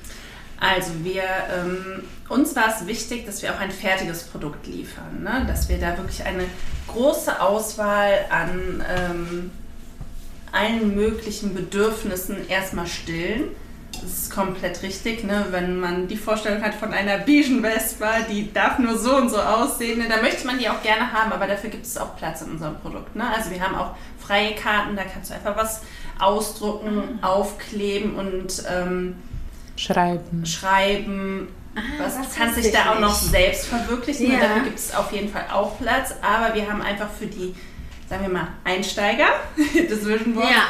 Also 0.60 0.92
wir, 1.02 1.24
ähm, 1.52 2.04
uns 2.28 2.54
war 2.54 2.68
es 2.68 2.86
wichtig, 2.86 3.26
dass 3.26 3.42
wir 3.42 3.52
auch 3.52 3.58
ein 3.58 3.72
fertiges 3.72 4.22
Produkt 4.22 4.68
liefern, 4.68 5.24
ne? 5.24 5.44
dass 5.48 5.68
wir 5.68 5.78
da 5.78 5.96
wirklich 5.96 6.24
eine 6.24 6.44
große 6.86 7.40
Auswahl 7.40 8.26
an 8.30 8.84
ähm, 8.96 9.50
allen 10.52 10.94
möglichen 10.94 11.52
Bedürfnissen 11.52 12.48
erstmal 12.48 12.86
stillen. 12.86 13.46
Das 14.02 14.10
ist 14.10 14.30
komplett 14.30 14.82
richtig, 14.82 15.22
ne? 15.22 15.46
wenn 15.50 15.78
man 15.78 16.08
die 16.08 16.16
Vorstellung 16.16 16.60
hat 16.62 16.74
von 16.74 16.92
einer 16.92 17.18
beigen 17.18 17.62
Vespa, 17.62 18.22
die 18.28 18.52
darf 18.52 18.80
nur 18.80 18.98
so 18.98 19.16
und 19.16 19.28
so 19.28 19.38
aussehen, 19.38 20.00
ne? 20.00 20.06
da 20.08 20.20
möchte 20.20 20.44
man 20.44 20.58
die 20.58 20.68
auch 20.68 20.82
gerne 20.82 21.12
haben, 21.12 21.32
aber 21.32 21.46
dafür 21.46 21.70
gibt 21.70 21.86
es 21.86 21.96
auch 21.96 22.16
Platz 22.16 22.42
in 22.42 22.50
unserem 22.50 22.80
Produkt. 22.80 23.14
Ne? 23.14 23.24
Also 23.32 23.50
wir 23.52 23.60
haben 23.60 23.76
auch 23.76 23.94
freie 24.18 24.56
Karten, 24.56 24.96
da 24.96 25.04
kannst 25.04 25.30
du 25.30 25.34
einfach 25.34 25.56
was 25.56 25.82
ausdrucken, 26.18 26.96
mhm. 26.96 27.22
aufkleben 27.22 28.16
und 28.16 28.64
ähm, 28.68 29.14
schreiben. 29.76 30.44
Schreiben. 30.46 31.48
Ah, 31.76 31.80
was, 31.98 32.16
du 32.16 32.36
kannst 32.36 32.58
dich 32.58 32.72
da 32.72 32.92
auch 32.92 33.00
noch 33.00 33.14
selbst 33.14 33.66
verwirklichen 33.66 34.26
ja. 34.26 34.34
und 34.34 34.42
dafür 34.42 34.62
gibt 34.64 34.78
es 34.78 34.94
auf 34.94 35.12
jeden 35.12 35.28
Fall 35.28 35.46
auch 35.52 35.78
Platz. 35.78 36.14
Aber 36.22 36.54
wir 36.54 36.68
haben 36.68 36.82
einfach 36.82 37.08
für 37.08 37.26
die, 37.26 37.54
sagen 38.08 38.22
wir 38.22 38.32
mal, 38.32 38.48
Einsteiger 38.64 39.28
des 39.56 40.04
Vision 40.04 40.34
Boards, 40.34 40.50
ja 40.50 40.64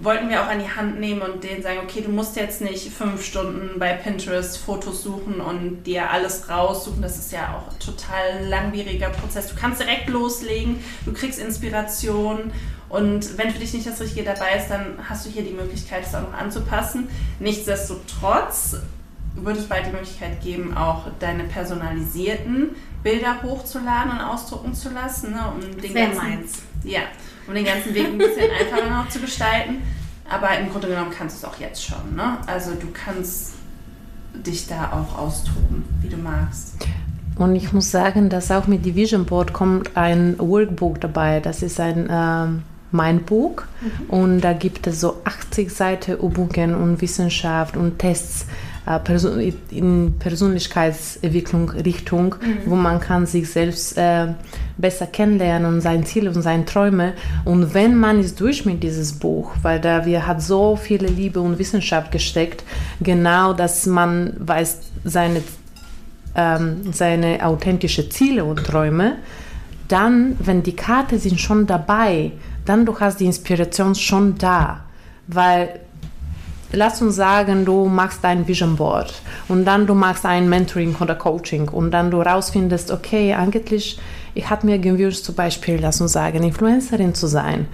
wollten 0.00 0.28
wir 0.28 0.42
auch 0.42 0.48
an 0.48 0.58
die 0.58 0.68
Hand 0.68 1.00
nehmen 1.00 1.22
und 1.22 1.42
denen 1.42 1.62
sagen, 1.62 1.80
okay, 1.82 2.02
du 2.02 2.10
musst 2.10 2.36
jetzt 2.36 2.60
nicht 2.60 2.92
fünf 2.92 3.24
Stunden 3.24 3.78
bei 3.78 3.94
Pinterest 3.94 4.58
Fotos 4.58 5.02
suchen 5.02 5.40
und 5.40 5.84
dir 5.84 6.10
alles 6.10 6.50
raussuchen. 6.50 7.00
Das 7.00 7.18
ist 7.18 7.32
ja 7.32 7.56
auch 7.56 7.72
ein 7.72 7.78
total 7.78 8.46
langwieriger 8.46 9.08
Prozess. 9.08 9.48
Du 9.48 9.56
kannst 9.56 9.80
direkt 9.80 10.08
loslegen, 10.08 10.78
du 11.06 11.12
kriegst 11.12 11.38
Inspiration 11.38 12.52
und 12.88 13.38
wenn 13.38 13.50
für 13.50 13.58
dich 13.58 13.72
nicht 13.72 13.86
das 13.86 14.00
Richtige 14.00 14.24
dabei 14.24 14.56
ist, 14.58 14.68
dann 14.68 14.98
hast 15.08 15.26
du 15.26 15.30
hier 15.30 15.42
die 15.42 15.54
Möglichkeit, 15.54 16.04
es 16.04 16.14
auch 16.14 16.22
noch 16.22 16.34
anzupassen. 16.34 17.08
Nichtsdestotrotz 17.40 18.76
wird 19.34 19.56
es 19.56 19.66
bald 19.66 19.86
die 19.86 19.90
Möglichkeit 19.90 20.40
geben, 20.42 20.76
auch 20.76 21.06
deine 21.18 21.44
personalisierten 21.44 22.76
Bilder 23.02 23.42
hochzuladen 23.42 24.12
und 24.12 24.20
ausdrucken 24.20 24.74
zu 24.74 24.90
lassen. 24.90 25.32
Ne, 25.32 25.52
um 25.54 25.60
den 25.80 25.94
ganzen, 25.94 26.16
meins. 26.16 26.62
Ja, 26.84 27.02
um 27.46 27.54
den 27.54 27.64
ganzen 27.64 27.94
Weg 27.94 28.06
ein 28.06 28.18
bisschen 28.18 28.50
einfacher 28.50 28.90
noch 28.90 29.08
zu 29.08 29.20
gestalten. 29.20 29.82
Aber 30.28 30.58
im 30.58 30.70
Grunde 30.70 30.88
genommen 30.88 31.12
kannst 31.16 31.42
du 31.42 31.46
es 31.46 31.52
auch 31.52 31.60
jetzt 31.60 31.84
schon. 31.84 32.16
Ne? 32.16 32.38
Also 32.46 32.72
du 32.72 32.88
kannst 32.92 33.52
dich 34.34 34.66
da 34.66 34.92
auch 34.92 35.18
austoben, 35.18 35.84
wie 36.02 36.08
du 36.08 36.16
magst. 36.16 36.74
Und 37.36 37.54
ich 37.54 37.72
muss 37.72 37.90
sagen, 37.90 38.28
dass 38.28 38.50
auch 38.50 38.66
mit 38.66 38.84
Division 38.84 39.26
Board 39.26 39.52
kommt 39.52 39.96
ein 39.96 40.36
Workbook 40.38 41.00
dabei. 41.00 41.40
Das 41.40 41.62
ist 41.62 41.78
ein 41.78 42.08
ähm, 42.10 42.62
Mindbook 42.92 43.68
mhm. 43.80 44.10
und 44.10 44.40
da 44.40 44.52
gibt 44.52 44.86
es 44.86 45.00
so 45.00 45.20
80 45.24 45.70
Seiten 45.70 46.12
Übungen 46.12 46.74
und 46.74 47.00
Wissenschaft 47.00 47.76
und 47.76 47.98
Tests 47.98 48.46
äh, 48.86 49.52
in 49.70 50.14
Persönlichkeitsentwicklung 50.18 51.70
Richtung, 51.70 52.36
mhm. 52.40 52.70
wo 52.70 52.76
man 52.76 53.00
kann 53.00 53.26
sich 53.26 53.50
selbst 53.50 53.96
äh, 53.98 54.28
besser 54.78 55.06
kennenlernen 55.06 55.74
und 55.74 55.80
sein 55.80 56.04
Ziel 56.04 56.28
und 56.28 56.40
seine 56.42 56.64
Träume. 56.64 57.14
Und 57.44 57.74
wenn 57.74 57.96
man 57.96 58.20
ist 58.20 58.40
durch 58.40 58.64
mit 58.64 58.82
dieses 58.82 59.12
Buch, 59.12 59.52
weil 59.62 59.80
da 59.80 60.06
wir 60.06 60.26
hat 60.26 60.42
so 60.42 60.76
viele 60.76 61.08
Liebe 61.08 61.40
und 61.40 61.58
Wissenschaft 61.58 62.12
gesteckt, 62.12 62.64
genau, 63.00 63.52
dass 63.52 63.86
man 63.86 64.34
weiß 64.38 64.80
seine 65.04 65.42
ähm, 66.36 66.92
seine 66.92 67.44
authentische 67.44 68.08
Ziele 68.10 68.44
und 68.44 68.64
Träume, 68.64 69.16
dann, 69.88 70.36
wenn 70.38 70.62
die 70.62 70.76
Karte 70.76 71.18
sind 71.18 71.40
schon 71.40 71.66
dabei, 71.66 72.32
dann 72.64 72.84
du 72.84 72.98
hast 72.98 73.20
die 73.20 73.26
Inspiration 73.26 73.94
schon 73.94 74.36
da, 74.36 74.80
weil 75.28 75.80
lass 76.72 77.02
uns 77.02 77.16
sagen, 77.16 77.64
du 77.64 77.86
machst 77.86 78.24
ein 78.24 78.46
Vision 78.46 78.76
Board 78.76 79.14
und 79.48 79.64
dann 79.64 79.86
du 79.86 79.94
machst 79.94 80.26
ein 80.26 80.48
Mentoring 80.48 80.94
oder 81.00 81.14
Coaching 81.14 81.68
und 81.68 81.90
dann 81.90 82.10
du 82.10 82.20
rausfindest, 82.20 82.90
okay, 82.90 83.34
eigentlich, 83.34 83.98
ich 84.34 84.50
hatte 84.50 84.66
mir 84.66 84.78
gewünscht, 84.78 85.24
zum 85.24 85.34
Beispiel, 85.34 85.78
lass 85.80 86.00
uns 86.00 86.12
sagen, 86.12 86.42
Influencerin 86.42 87.14
zu 87.14 87.26
sein. 87.26 87.66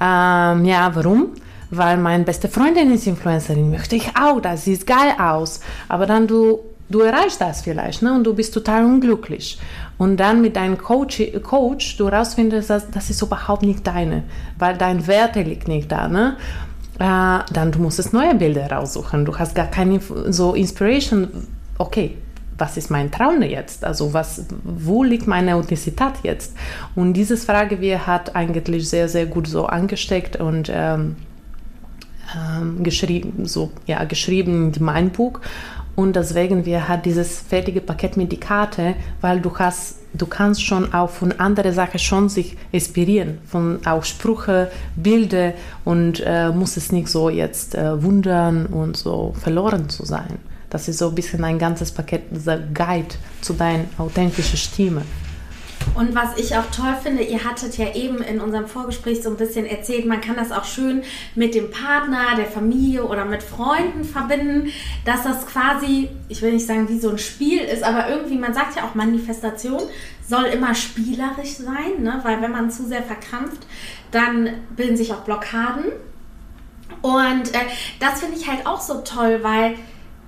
Ähm, 0.00 0.64
ja, 0.64 0.90
warum? 0.94 1.32
Weil 1.70 1.98
meine 1.98 2.24
beste 2.24 2.48
Freundin 2.48 2.92
ist 2.92 3.06
Influencerin, 3.06 3.70
möchte 3.70 3.96
ich 3.96 4.10
auch, 4.16 4.40
das 4.40 4.64
sieht 4.64 4.86
geil 4.86 5.14
aus. 5.18 5.60
Aber 5.88 6.06
dann 6.06 6.26
du, 6.26 6.60
du 6.88 7.00
erreichst 7.00 7.40
das 7.40 7.62
vielleicht 7.62 8.02
ne? 8.02 8.14
und 8.14 8.24
du 8.24 8.34
bist 8.34 8.54
total 8.54 8.84
unglücklich. 8.84 9.58
Und 9.98 10.18
dann 10.18 10.42
mit 10.42 10.56
deinem 10.56 10.76
Coach, 10.76 11.22
Coach 11.42 11.96
du 11.96 12.08
rausfindest, 12.08 12.70
dass 12.70 12.90
das 12.90 13.10
ist 13.10 13.22
überhaupt 13.22 13.62
nicht 13.62 13.86
deine, 13.86 14.24
weil 14.58 14.76
dein 14.76 15.06
Werte 15.06 15.42
liegt 15.42 15.68
nicht 15.68 15.90
da. 15.90 16.06
Ne? 16.06 16.36
Äh, 16.98 17.38
dann 17.52 17.72
du 17.72 17.78
musst 17.78 17.98
es 17.98 18.12
neue 18.12 18.34
Bilder 18.34 18.70
raussuchen. 18.70 19.24
Du 19.24 19.38
hast 19.38 19.54
gar 19.54 19.66
keine 19.66 20.00
so 20.28 20.54
Inspiration. 20.54 21.28
Okay, 21.78 22.16
was 22.58 22.76
ist 22.76 22.90
mein 22.90 23.10
Traum 23.10 23.42
jetzt? 23.42 23.84
Also 23.84 24.12
was, 24.12 24.46
wo 24.64 25.02
liegt 25.02 25.26
meine 25.26 25.54
Authentizität 25.56 26.14
jetzt? 26.22 26.54
Und 26.94 27.12
diese 27.12 27.36
Frage 27.36 27.80
wir 27.80 28.06
hat 28.06 28.34
eigentlich 28.34 28.88
sehr, 28.88 29.08
sehr 29.08 29.26
gut 29.26 29.46
so 29.46 29.66
angesteckt 29.66 30.36
und 30.36 30.70
ähm, 30.72 31.16
ähm, 32.34 32.82
geschrieben, 32.82 33.46
so, 33.46 33.70
ja, 33.86 34.04
geschrieben 34.04 34.72
in 34.74 34.84
mein 34.84 35.10
Buch. 35.10 35.40
Und 35.96 36.14
deswegen 36.14 36.66
wir 36.66 36.88
hat 36.88 37.06
dieses 37.06 37.40
fertige 37.40 37.80
Paket 37.80 38.16
mit 38.16 38.30
die 38.30 38.38
Karte, 38.38 38.94
weil 39.20 39.40
du 39.40 39.58
hast 39.58 39.96
du 40.12 40.26
kannst 40.26 40.64
schon 40.64 40.92
auch 40.94 41.10
von 41.10 41.32
anderen 41.32 41.72
Sachen 41.72 41.98
schon 41.98 42.28
sich 42.28 42.56
inspirieren, 42.72 43.38
von 43.46 43.80
auch 43.86 44.04
Sprüche, 44.04 44.70
Bilder 44.96 45.52
und 45.84 46.22
äh, 46.24 46.50
muss 46.50 46.76
es 46.76 46.92
nicht 46.92 47.08
so 47.08 47.28
jetzt 47.28 47.74
äh, 47.74 48.02
wundern 48.02 48.66
und 48.66 48.96
so 48.96 49.34
verloren 49.38 49.88
zu 49.88 50.04
sein. 50.04 50.38
Das 50.70 50.88
ist 50.88 50.98
so 50.98 51.08
ein 51.08 51.14
bisschen 51.14 51.44
ein 51.44 51.58
ganzes 51.58 51.92
Paket, 51.92 52.22
dieser 52.30 52.58
Guide 52.58 53.14
zu 53.40 53.52
deiner 53.52 53.84
authentischen 53.98 54.58
Stimme. 54.58 55.02
Und 55.94 56.14
was 56.14 56.36
ich 56.36 56.56
auch 56.56 56.70
toll 56.70 56.94
finde, 57.02 57.22
ihr 57.22 57.44
hattet 57.44 57.78
ja 57.78 57.94
eben 57.94 58.18
in 58.18 58.40
unserem 58.40 58.66
Vorgespräch 58.66 59.22
so 59.22 59.30
ein 59.30 59.36
bisschen 59.36 59.66
erzählt, 59.66 60.06
man 60.06 60.20
kann 60.20 60.36
das 60.36 60.52
auch 60.52 60.64
schön 60.64 61.02
mit 61.34 61.54
dem 61.54 61.70
Partner, 61.70 62.36
der 62.36 62.46
Familie 62.46 63.04
oder 63.04 63.24
mit 63.24 63.42
Freunden 63.42 64.04
verbinden, 64.04 64.70
dass 65.04 65.22
das 65.22 65.46
quasi, 65.46 66.10
ich 66.28 66.42
will 66.42 66.52
nicht 66.52 66.66
sagen 66.66 66.88
wie 66.88 66.98
so 66.98 67.10
ein 67.10 67.18
Spiel 67.18 67.60
ist, 67.60 67.82
aber 67.82 68.08
irgendwie, 68.10 68.36
man 68.36 68.52
sagt 68.52 68.76
ja 68.76 68.84
auch 68.84 68.94
Manifestation 68.94 69.82
soll 70.28 70.44
immer 70.46 70.74
spielerisch 70.74 71.54
sein, 71.54 72.02
ne? 72.02 72.20
weil 72.22 72.42
wenn 72.42 72.50
man 72.50 72.70
zu 72.70 72.86
sehr 72.86 73.02
verkrampft, 73.02 73.66
dann 74.10 74.50
bilden 74.74 74.96
sich 74.96 75.12
auch 75.12 75.20
Blockaden. 75.20 75.84
Und 77.00 77.54
äh, 77.54 77.66
das 78.00 78.20
finde 78.20 78.36
ich 78.36 78.48
halt 78.48 78.66
auch 78.66 78.80
so 78.80 79.02
toll, 79.02 79.40
weil 79.42 79.76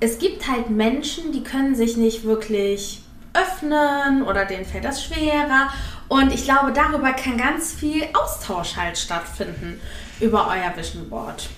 es 0.01 0.19
gibt 0.19 0.49
halt 0.49 0.71
Menschen, 0.71 1.33
die 1.33 1.43
können 1.43 1.75
sich 1.75 1.97
nicht 1.97 2.25
wirklich 2.25 3.03
öffnen 3.35 4.23
oder 4.23 4.45
denen 4.45 4.65
fällt 4.65 4.85
das 4.85 5.05
schwerer. 5.05 5.69
Und 6.09 6.33
ich 6.33 6.45
glaube, 6.45 6.73
darüber 6.73 7.13
kann 7.13 7.37
ganz 7.37 7.73
viel 7.73 8.05
Austausch 8.15 8.77
halt 8.77 8.97
stattfinden 8.97 9.81
über 10.21 10.49
euer 10.49 10.77
Vision 10.77 11.09
Board. 11.09 11.49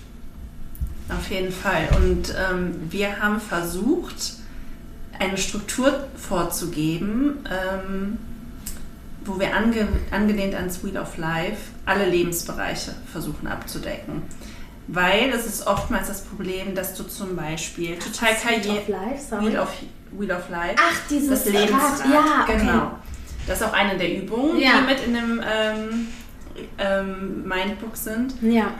Auf 1.09 1.29
jeden 1.29 1.51
Fall. 1.51 1.89
Und 1.95 2.33
ähm, 2.37 2.87
wir 2.89 3.21
haben 3.21 3.39
versucht, 3.39 4.33
eine 5.19 5.37
Struktur 5.37 6.07
vorzugeben, 6.15 7.45
ähm, 7.49 8.17
wo 9.23 9.39
wir 9.39 9.55
ange, 9.55 9.87
angelehnt 10.09 10.55
an 10.55 10.71
Wheel 10.83 10.97
of 10.97 11.17
Life 11.17 11.71
alle 11.85 12.09
Lebensbereiche 12.09 12.93
versuchen 13.11 13.47
abzudecken. 13.47 14.23
Weil 14.87 15.29
es 15.29 15.45
ist 15.45 15.67
oftmals 15.67 16.07
das 16.07 16.23
Problem, 16.23 16.75
dass 16.75 16.95
du 16.95 17.03
zum 17.03 17.35
Beispiel 17.35 17.97
total 17.97 18.33
Karriere. 18.35 18.63
Wheel 18.63 18.77
of 18.77 18.87
Life, 18.87 19.23
sorry. 19.29 19.45
Wheel 19.45 19.59
of, 19.59 19.69
Wheel 20.17 20.31
of 20.31 20.49
Life. 20.49 20.75
Ach, 20.77 21.07
dieses 21.09 21.43
das 21.43 21.45
Lebensrad. 21.53 21.99
Rad. 22.01 22.09
Ja, 22.13 22.43
okay. 22.43 22.57
genau. 22.57 22.91
Das 23.47 23.59
ist 23.59 23.67
auch 23.67 23.73
eine 23.73 23.97
der 23.97 24.17
Übungen, 24.17 24.59
Ja. 24.59 24.81
die 24.81 24.87
mit 24.87 24.99
in 25.05 25.13
dem 25.13 25.41
ähm, 25.43 26.07
ähm, 26.77 27.47
Mindbook 27.47 27.95
sind. 27.97 28.33
Ja. 28.41 28.71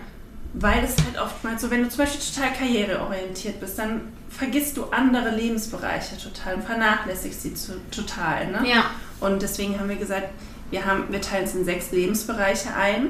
Weil 0.53 0.83
es 0.83 0.95
halt 1.03 1.19
oftmals 1.21 1.61
so, 1.61 1.71
wenn 1.71 1.83
du 1.83 1.89
zum 1.89 1.99
Beispiel 1.99 2.21
total 2.33 2.53
karriereorientiert 2.53 3.59
bist, 3.59 3.79
dann 3.79 4.01
vergisst 4.29 4.77
du 4.77 4.85
andere 4.85 5.29
Lebensbereiche 5.35 6.17
total 6.17 6.55
und 6.55 6.63
vernachlässigst 6.63 7.41
sie 7.41 7.53
zu, 7.53 7.73
total. 7.89 8.47
Ne? 8.51 8.69
Ja. 8.69 8.85
Und 9.19 9.41
deswegen 9.41 9.79
haben 9.79 9.89
wir 9.89 9.95
gesagt, 9.95 10.27
wir, 10.69 10.85
haben, 10.85 11.05
wir 11.09 11.21
teilen 11.21 11.45
es 11.45 11.55
in 11.55 11.63
sechs 11.65 11.91
Lebensbereiche 11.91 12.75
ein, 12.75 13.07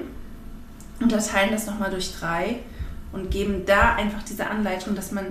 unterteilen 1.00 1.51
das 1.51 1.66
nochmal 1.66 1.90
durch 1.90 2.13
drei 2.18 2.60
und 3.12 3.32
geben 3.32 3.66
da 3.66 3.96
einfach 3.96 4.24
diese 4.24 4.48
Anleitung, 4.48 4.96
dass 4.96 5.12
man 5.12 5.25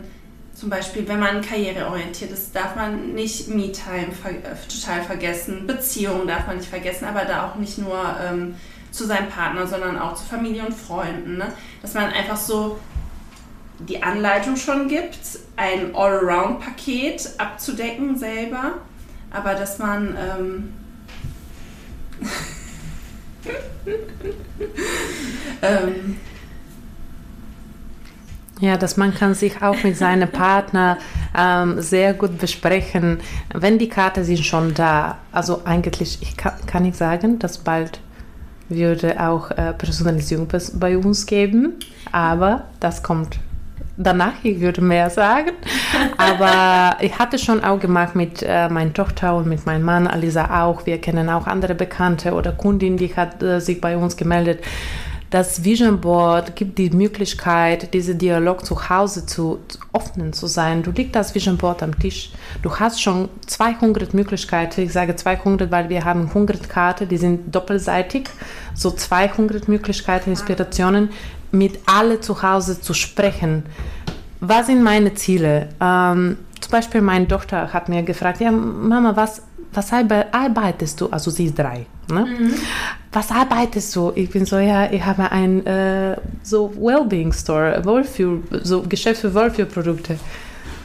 zum 0.61 0.69
Beispiel, 0.69 1.09
wenn 1.09 1.19
man 1.19 1.41
karriereorientiert 1.41 2.31
ist, 2.33 2.55
darf 2.55 2.77
man 2.77 3.15
nicht 3.15 3.49
Me-Time 3.49 4.13
ver 4.13 4.33
äh, 4.33 4.57
total 4.69 5.03
vergessen, 5.03 5.67
Beziehungen 5.67 6.29
darf 6.29 6.47
man 6.47 6.59
nicht 6.59 6.69
vergessen, 6.69 7.07
aber 7.07 7.25
da 7.25 7.49
auch 7.49 7.55
nicht 7.55 7.79
nur 7.79 7.99
ähm, 8.23 8.57
zu 8.91 9.07
seinem 9.07 9.31
Partner, 9.31 9.67
sondern 9.67 9.99
auch 9.99 10.17
zu 10.17 10.25
Familie 10.25 10.67
und 10.67 10.75
Freunden. 10.75 11.39
Ne? 11.39 11.51
Dass 11.81 11.95
man 11.95 12.13
einfach 12.13 12.37
so 12.37 12.79
die 13.79 14.03
Anleitung 14.03 14.57
schon 14.57 14.89
gibt, 14.89 15.19
ein 15.57 15.95
All-Around-Paket 15.95 17.31
abzudecken 17.39 18.19
selber, 18.19 18.75
aber 19.31 19.55
dass 19.55 19.79
man 19.79 20.15
ähm, 20.19 20.75
ähm, 25.63 26.19
Ja, 28.61 28.77
dass 28.77 28.99
man 28.99 29.15
kann 29.15 29.35
sich 29.35 29.63
auch 29.63 29.83
mit 29.83 29.97
seinem 29.97 30.29
Partner 30.33 30.99
ähm, 31.37 31.81
sehr 31.81 32.15
gut 32.15 32.39
besprechen, 32.39 33.21
wenn 33.55 33.79
die 33.79 33.89
Karten 33.89 34.23
sind 34.25 34.45
schon 34.45 34.75
da. 34.75 35.19
Also 35.33 35.63
eigentlich, 35.65 36.19
ich 36.21 36.37
kann, 36.37 36.53
kann 36.67 36.85
ich 36.85 36.95
sagen, 36.95 37.39
dass 37.39 37.59
bald 37.59 38.01
würde 38.69 39.21
auch 39.21 39.51
äh, 39.51 39.73
Personalisierung 39.73 40.47
bei 40.75 40.97
uns 40.97 41.27
geben, 41.27 41.75
aber 42.13 42.65
das 42.79 43.03
kommt 43.03 43.41
danach, 43.97 44.33
ich 44.43 44.61
würde 44.61 44.81
mehr 44.81 45.11
sagen. 45.11 45.51
Aber 46.17 46.97
ich 47.01 47.19
hatte 47.19 47.39
schon 47.39 47.63
auch 47.63 47.79
gemacht 47.79 48.15
mit 48.15 48.43
äh, 48.43 48.69
meiner 48.69 48.93
Tochter 48.93 49.37
und 49.37 49.47
mit 49.47 49.67
meinem 49.67 49.83
Mann, 49.83 50.07
Alisa 50.07 50.63
auch. 50.65 50.87
Wir 50.87 50.99
kennen 50.99 51.29
auch 51.29 51.47
andere 51.47 51.75
Bekannte 51.75 52.33
oder 52.33 52.53
Kundin, 52.53 52.97
die 52.97 53.15
hat 53.15 53.43
äh, 53.43 53.61
sich 53.61 53.81
bei 53.81 53.97
uns 53.97 54.17
gemeldet. 54.17 54.63
Das 55.31 55.63
Vision 55.63 56.01
Board 56.01 56.57
gibt 56.57 56.77
die 56.77 56.91
Möglichkeit, 56.91 57.95
diesen 57.95 58.19
Dialog 58.19 58.67
zu 58.67 58.89
Hause 58.89 59.27
zu, 59.27 59.61
zu 59.69 59.79
offen 59.93 60.33
zu 60.33 60.49
sein. 60.49 60.83
Du 60.83 60.91
liegst 60.91 61.15
das 61.15 61.33
Vision 61.37 61.57
Board 61.57 61.85
am 61.85 61.97
Tisch. 61.97 62.33
Du 62.63 62.75
hast 62.81 63.01
schon 63.01 63.29
200 63.47 64.13
Möglichkeiten. 64.13 64.81
Ich 64.81 64.93
sage 64.93 65.15
200, 65.15 65.71
weil 65.71 65.89
wir 65.89 66.05
haben 66.05 66.23
100 66.27 66.69
Karten, 66.69 67.09
die 67.09 67.17
sind 67.17 67.55
doppelseitig. 67.55 68.29
So 68.75 68.91
200 68.91 69.69
Möglichkeiten, 69.69 70.31
Inspirationen, 70.31 71.11
mit 71.53 71.79
alle 71.87 72.21
zu 72.21 72.43
Hause 72.43 72.81
zu 72.81 72.93
sprechen. 72.93 73.63
Was 74.41 74.67
sind 74.67 74.83
meine 74.83 75.15
Ziele? 75.15 75.69
Ähm, 75.81 76.39
zum 76.61 76.71
Beispiel 76.73 77.03
meine 77.03 77.29
Tochter 77.29 77.73
hat 77.73 77.89
mir 77.89 78.03
gefragt, 78.03 78.41
ja 78.41 78.51
Mama, 78.51 79.15
was, 79.15 79.43
was 79.73 79.93
arbe- 79.93 80.27
arbeitest 80.33 81.01
du? 81.01 81.07
Also 81.09 81.31
sie 81.31 81.47
ist 81.47 81.57
drei. 81.59 81.87
Ne? 82.11 82.27
Was 83.13 83.31
arbeitest 83.31 83.95
du? 83.97 84.13
Ich 84.15 84.31
bin 84.31 84.47
so, 84.47 84.59
ja, 84.59 84.91
ich 84.91 85.05
habe 85.05 85.31
ein 85.33 85.67
äh, 85.67 86.17
so 86.43 86.73
Wellbeing 86.77 87.33
Store, 87.33 87.85
Wohlfühl, 87.85 88.43
so 88.63 88.83
Geschäft 88.83 89.21
für 89.21 89.35
Wohlfühlprodukte. 89.35 90.19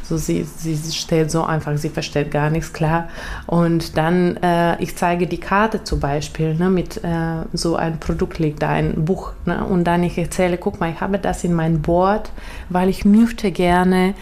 So 0.08 0.18
sie, 0.18 0.44
sie 0.44 0.78
steht 0.92 1.32
so 1.32 1.44
einfach, 1.44 1.76
sie 1.78 1.90
versteht 1.90 2.30
gar 2.30 2.52
nichts 2.52 2.72
klar. 2.72 3.10
Und 3.48 3.98
dann, 3.98 4.38
äh, 4.38 4.82
ich 4.82 4.96
zeige 4.96 5.26
die 5.26 5.40
Karte 5.40 5.84
zum 5.84 6.00
Beispiel, 6.00 6.54
ne, 6.54 6.70
mit 6.70 7.04
äh, 7.04 7.44
so 7.54 7.76
ein 7.76 8.00
Produkt 8.00 8.38
liegt 8.38 8.62
da, 8.62 8.70
ein 8.70 9.06
Buch. 9.06 9.34
Ne, 9.46 9.66
und 9.66 9.84
dann 9.86 10.04
ich 10.04 10.18
erzähle, 10.18 10.58
guck 10.58 10.80
mal, 10.80 10.92
ich 10.92 11.02
habe 11.02 11.18
das 11.18 11.44
in 11.44 11.54
mein 11.54 11.82
Board, 11.82 12.32
weil 12.70 12.90
ich 12.90 13.04
möchte 13.04 13.52
gerne 13.52 14.14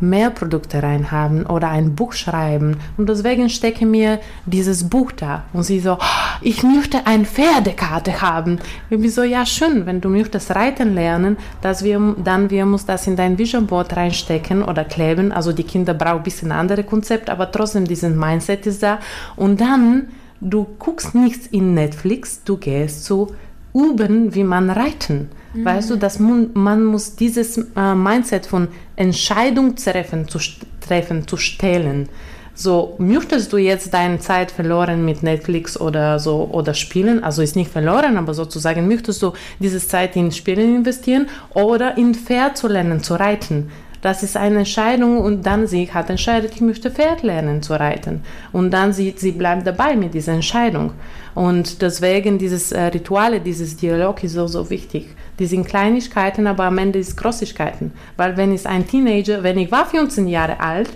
mehr 0.00 0.30
Produkte 0.30 0.82
reinhaben 0.82 1.46
oder 1.46 1.68
ein 1.68 1.94
Buch 1.94 2.12
schreiben. 2.12 2.76
Und 2.96 3.08
deswegen 3.08 3.48
stecke 3.50 3.86
mir 3.86 4.20
dieses 4.46 4.88
Buch 4.88 5.12
da. 5.12 5.44
Und 5.52 5.64
sie 5.64 5.80
so, 5.80 5.94
"Oh, 5.94 6.28
ich 6.40 6.62
möchte 6.62 7.06
eine 7.06 7.24
Pferdekarte 7.24 8.20
haben. 8.20 8.58
Ich 8.90 8.98
bin 8.98 9.10
so, 9.10 9.22
ja 9.22 9.44
schön, 9.44 9.86
wenn 9.86 10.00
du 10.00 10.08
möchtest 10.08 10.54
reiten 10.54 10.94
lernen, 10.94 11.36
dass 11.62 11.82
wir, 11.82 12.16
dann 12.22 12.50
wir 12.50 12.66
muss 12.66 12.86
das 12.86 13.06
in 13.06 13.16
dein 13.16 13.38
Vision 13.38 13.66
Board 13.66 13.96
reinstecken 13.96 14.62
oder 14.62 14.84
kleben. 14.84 15.32
Also 15.32 15.52
die 15.52 15.64
Kinder 15.64 15.94
brauchen 15.94 16.18
ein 16.18 16.22
bisschen 16.22 16.52
andere 16.52 16.84
Konzept, 16.84 17.30
aber 17.30 17.50
trotzdem 17.50 17.86
dieses 17.86 18.14
Mindset 18.14 18.66
ist 18.66 18.82
da. 18.82 18.98
Und 19.36 19.60
dann, 19.60 20.08
du 20.40 20.66
guckst 20.78 21.14
nichts 21.14 21.46
in 21.48 21.74
Netflix, 21.74 22.42
du 22.44 22.56
gehst 22.56 23.04
zu 23.04 23.28
üben, 23.74 24.34
wie 24.34 24.44
man 24.44 24.70
reiten. 24.70 25.30
Weißt 25.54 25.90
du, 25.90 25.96
dass 25.96 26.18
man, 26.18 26.50
man 26.54 26.84
muss 26.84 27.16
dieses 27.16 27.58
äh, 27.58 27.94
Mindset 27.94 28.46
von 28.46 28.68
Entscheidung 28.96 29.76
treffen 29.76 30.28
zu, 30.28 30.38
treffen, 30.80 31.26
zu 31.26 31.36
stellen. 31.36 32.08
So, 32.54 32.96
möchtest 32.98 33.52
du 33.52 33.56
jetzt 33.56 33.94
deine 33.94 34.18
Zeit 34.18 34.50
verloren 34.50 35.04
mit 35.04 35.22
Netflix 35.22 35.80
oder 35.80 36.18
so 36.18 36.48
oder 36.50 36.74
Spielen? 36.74 37.22
Also 37.22 37.40
ist 37.40 37.54
nicht 37.54 37.70
verloren, 37.70 38.16
aber 38.16 38.34
sozusagen 38.34 38.88
möchtest 38.88 39.22
du 39.22 39.32
diese 39.60 39.78
Zeit 39.78 40.16
in 40.16 40.32
Spielen 40.32 40.74
investieren 40.74 41.28
oder 41.54 41.96
in 41.96 42.14
Pferd 42.14 42.56
zu 42.56 42.66
lernen, 42.66 43.02
zu 43.02 43.14
reiten? 43.14 43.70
Das 44.00 44.22
ist 44.22 44.36
eine 44.36 44.58
Entscheidung 44.58 45.18
und 45.18 45.44
dann 45.46 45.66
sie 45.66 45.92
hat 45.92 46.10
entscheidet, 46.10 46.52
ich 46.54 46.60
möchte 46.60 46.90
Pferd 46.90 47.22
lernen 47.22 47.62
zu 47.62 47.74
reiten. 47.74 48.22
Und 48.52 48.70
dann 48.72 48.92
sie, 48.92 49.14
sie 49.16 49.32
bleibt 49.32 49.66
dabei 49.66 49.96
mit 49.96 50.14
dieser 50.14 50.32
Entscheidung. 50.32 50.92
Und 51.34 51.82
deswegen 51.82 52.38
dieses 52.38 52.72
äh, 52.72 52.80
Rituale, 52.82 53.40
dieses 53.40 53.76
Dialog 53.76 54.22
ist 54.22 54.32
so, 54.32 54.46
so 54.46 54.68
wichtig. 54.70 55.14
Die 55.38 55.46
sind 55.46 55.66
Kleinigkeiten, 55.66 56.46
aber 56.46 56.64
am 56.64 56.78
Ende 56.78 56.98
ist 56.98 57.16
Großigkeiten. 57.16 57.92
Weil 58.16 58.36
wenn 58.36 58.52
ich 58.52 58.66
ein 58.66 58.86
Teenager, 58.86 59.42
wenn 59.42 59.58
ich 59.58 59.70
war 59.70 59.86
14 59.86 60.26
Jahre 60.26 60.60
alt, 60.60 60.90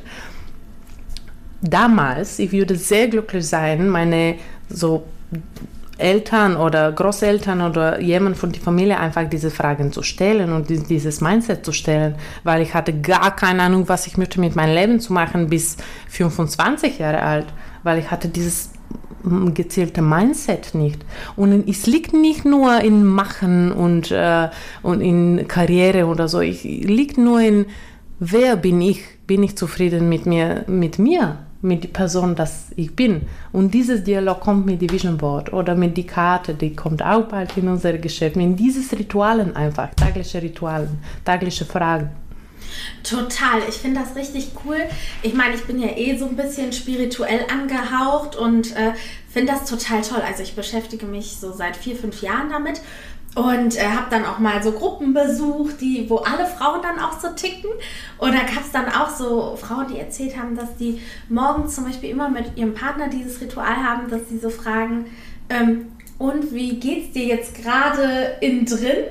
damals, 1.61 2.39
ich 2.39 2.53
würde 2.53 2.77
sehr 2.77 3.09
glücklich 3.09 3.47
sein, 3.47 3.89
meine 3.89 4.37
so 4.69 5.05
Eltern 5.99 6.57
oder 6.57 6.91
Großeltern 6.91 7.61
oder 7.61 8.01
jemand 8.01 8.37
von 8.37 8.51
der 8.51 8.61
Familie 8.61 8.99
einfach 8.99 9.29
diese 9.29 9.51
Fragen 9.51 9.93
zu 9.93 10.03
stellen 10.03 10.53
und 10.53 10.69
dies- 10.69 10.85
dieses 10.85 11.21
Mindset 11.21 11.65
zu 11.65 11.71
stellen, 11.73 12.17
weil 12.43 12.63
ich 12.63 12.75
hatte 12.75 12.93
gar 12.93 13.37
keine 13.37 13.63
Ahnung, 13.63 13.89
was 13.89 14.09
ich 14.09 14.17
möchte 14.17 14.41
mit 14.41 14.57
meinem 14.57 14.75
Leben 14.75 15.01
zu 15.01 15.13
machen 15.13 15.49
bis 15.49 15.77
25 16.09 16.99
Jahre 16.99 17.23
alt, 17.23 17.47
weil 17.85 17.99
ich 18.01 18.11
hatte 18.11 18.29
dieses 18.29 18.72
gezielte 19.55 20.03
Mindset 20.03 20.75
nicht. 20.75 21.05
Und 21.37 21.69
es 21.69 21.87
liegt 21.87 22.13
nicht 22.13 22.45
nur 22.45 22.81
in 22.81 23.05
Machen 23.05 23.73
und, 23.73 24.11
äh, 24.11 24.49
und 24.83 25.01
in 25.01 25.47
Karriere 25.49 26.07
oder 26.07 26.29
so, 26.29 26.41
es 26.41 26.65
liegt 26.65 27.19
nur 27.19 27.41
in, 27.41 27.67
wer 28.19 28.57
bin 28.57 28.81
ich? 28.81 29.03
Bin 29.27 29.43
ich 29.43 29.57
zufrieden 29.57 30.09
mit 30.09 30.27
mir, 30.27 30.65
mit 30.67 30.99
mir? 30.99 31.39
mit 31.63 31.85
der 31.85 31.89
Person, 31.91 32.35
dass 32.35 32.73
ich 32.77 32.95
bin. 32.95 33.23
Und 33.53 33.73
dieses 33.73 34.03
Dialog 34.03 34.41
kommt 34.41 34.67
mit 34.67 34.83
dem 34.83 34.91
Vision 34.91 35.17
Board 35.17 35.53
oder 35.53 35.75
mit 35.77 35.97
die 35.97 36.07
Karte, 36.07 36.55
die 36.55 36.75
kommt 36.75 37.03
auch 37.03 37.29
bald 37.29 37.57
in 37.57 37.69
unser 37.69 37.97
Geschäft. 37.99 38.37
Mit 38.37 38.59
dieses 38.59 38.93
Ritualen 38.93 39.55
einfach, 39.55 39.95
tägliche 39.95 40.43
Ritualen, 40.43 40.99
tägliche 41.25 41.65
Fragen. 41.65 42.11
Total, 43.03 43.61
ich 43.69 43.77
finde 43.77 44.01
das 44.01 44.17
richtig 44.17 44.53
cool. 44.65 44.79
Ich 45.23 45.35
meine, 45.35 45.55
ich 45.55 45.65
bin 45.65 45.81
ja 45.81 45.97
eh 45.97 46.17
so 46.17 46.27
ein 46.27 46.37
bisschen 46.37 46.73
spirituell 46.73 47.47
angehaucht 47.51 48.37
und 48.37 48.75
äh, 48.77 48.93
finde 49.29 49.53
das 49.53 49.69
total 49.69 50.03
toll. 50.03 50.23
Also 50.27 50.43
ich 50.43 50.55
beschäftige 50.55 51.07
mich 51.07 51.37
so 51.37 51.53
seit 51.53 51.77
vier, 51.77 51.97
fünf 51.97 52.23
Jahren 52.23 52.51
damit 52.51 52.81
und 53.35 53.77
äh, 53.77 53.87
habe 53.87 54.09
dann 54.11 54.27
auch 54.27 54.39
mal 54.39 54.63
so 54.63 54.73
Gruppen 54.73 55.15
besucht, 55.15 55.81
die, 55.81 56.09
wo 56.09 56.19
alle 56.19 56.47
Frauen 56.47 56.83
dann 56.83 56.99
auch 56.99 57.19
so 57.19 57.29
ticken. 57.31 57.71
Und 58.19 58.35
da 58.35 58.41
gab 58.41 58.63
es 58.63 58.73
dann 58.73 58.89
auch 58.89 59.09
so 59.09 59.57
Frauen, 59.57 59.89
die 59.89 59.99
erzählt 59.99 60.37
haben, 60.37 60.57
dass 60.57 60.77
die 60.77 61.01
morgens 61.29 61.75
zum 61.75 61.85
Beispiel 61.85 62.11
immer 62.11 62.29
mit 62.29 62.57
ihrem 62.57 62.75
Partner 62.75 63.09
dieses 63.09 63.41
Ritual 63.41 63.77
haben, 63.77 64.11
dass 64.11 64.29
sie 64.29 64.39
so 64.39 64.51
fragen, 64.51 65.07
ähm, 65.49 65.87
und 66.19 66.55
wie 66.55 66.79
geht's 66.79 67.13
dir 67.13 67.25
jetzt 67.25 67.57
gerade 67.57 68.37
innen 68.41 68.65
drin? 68.65 69.07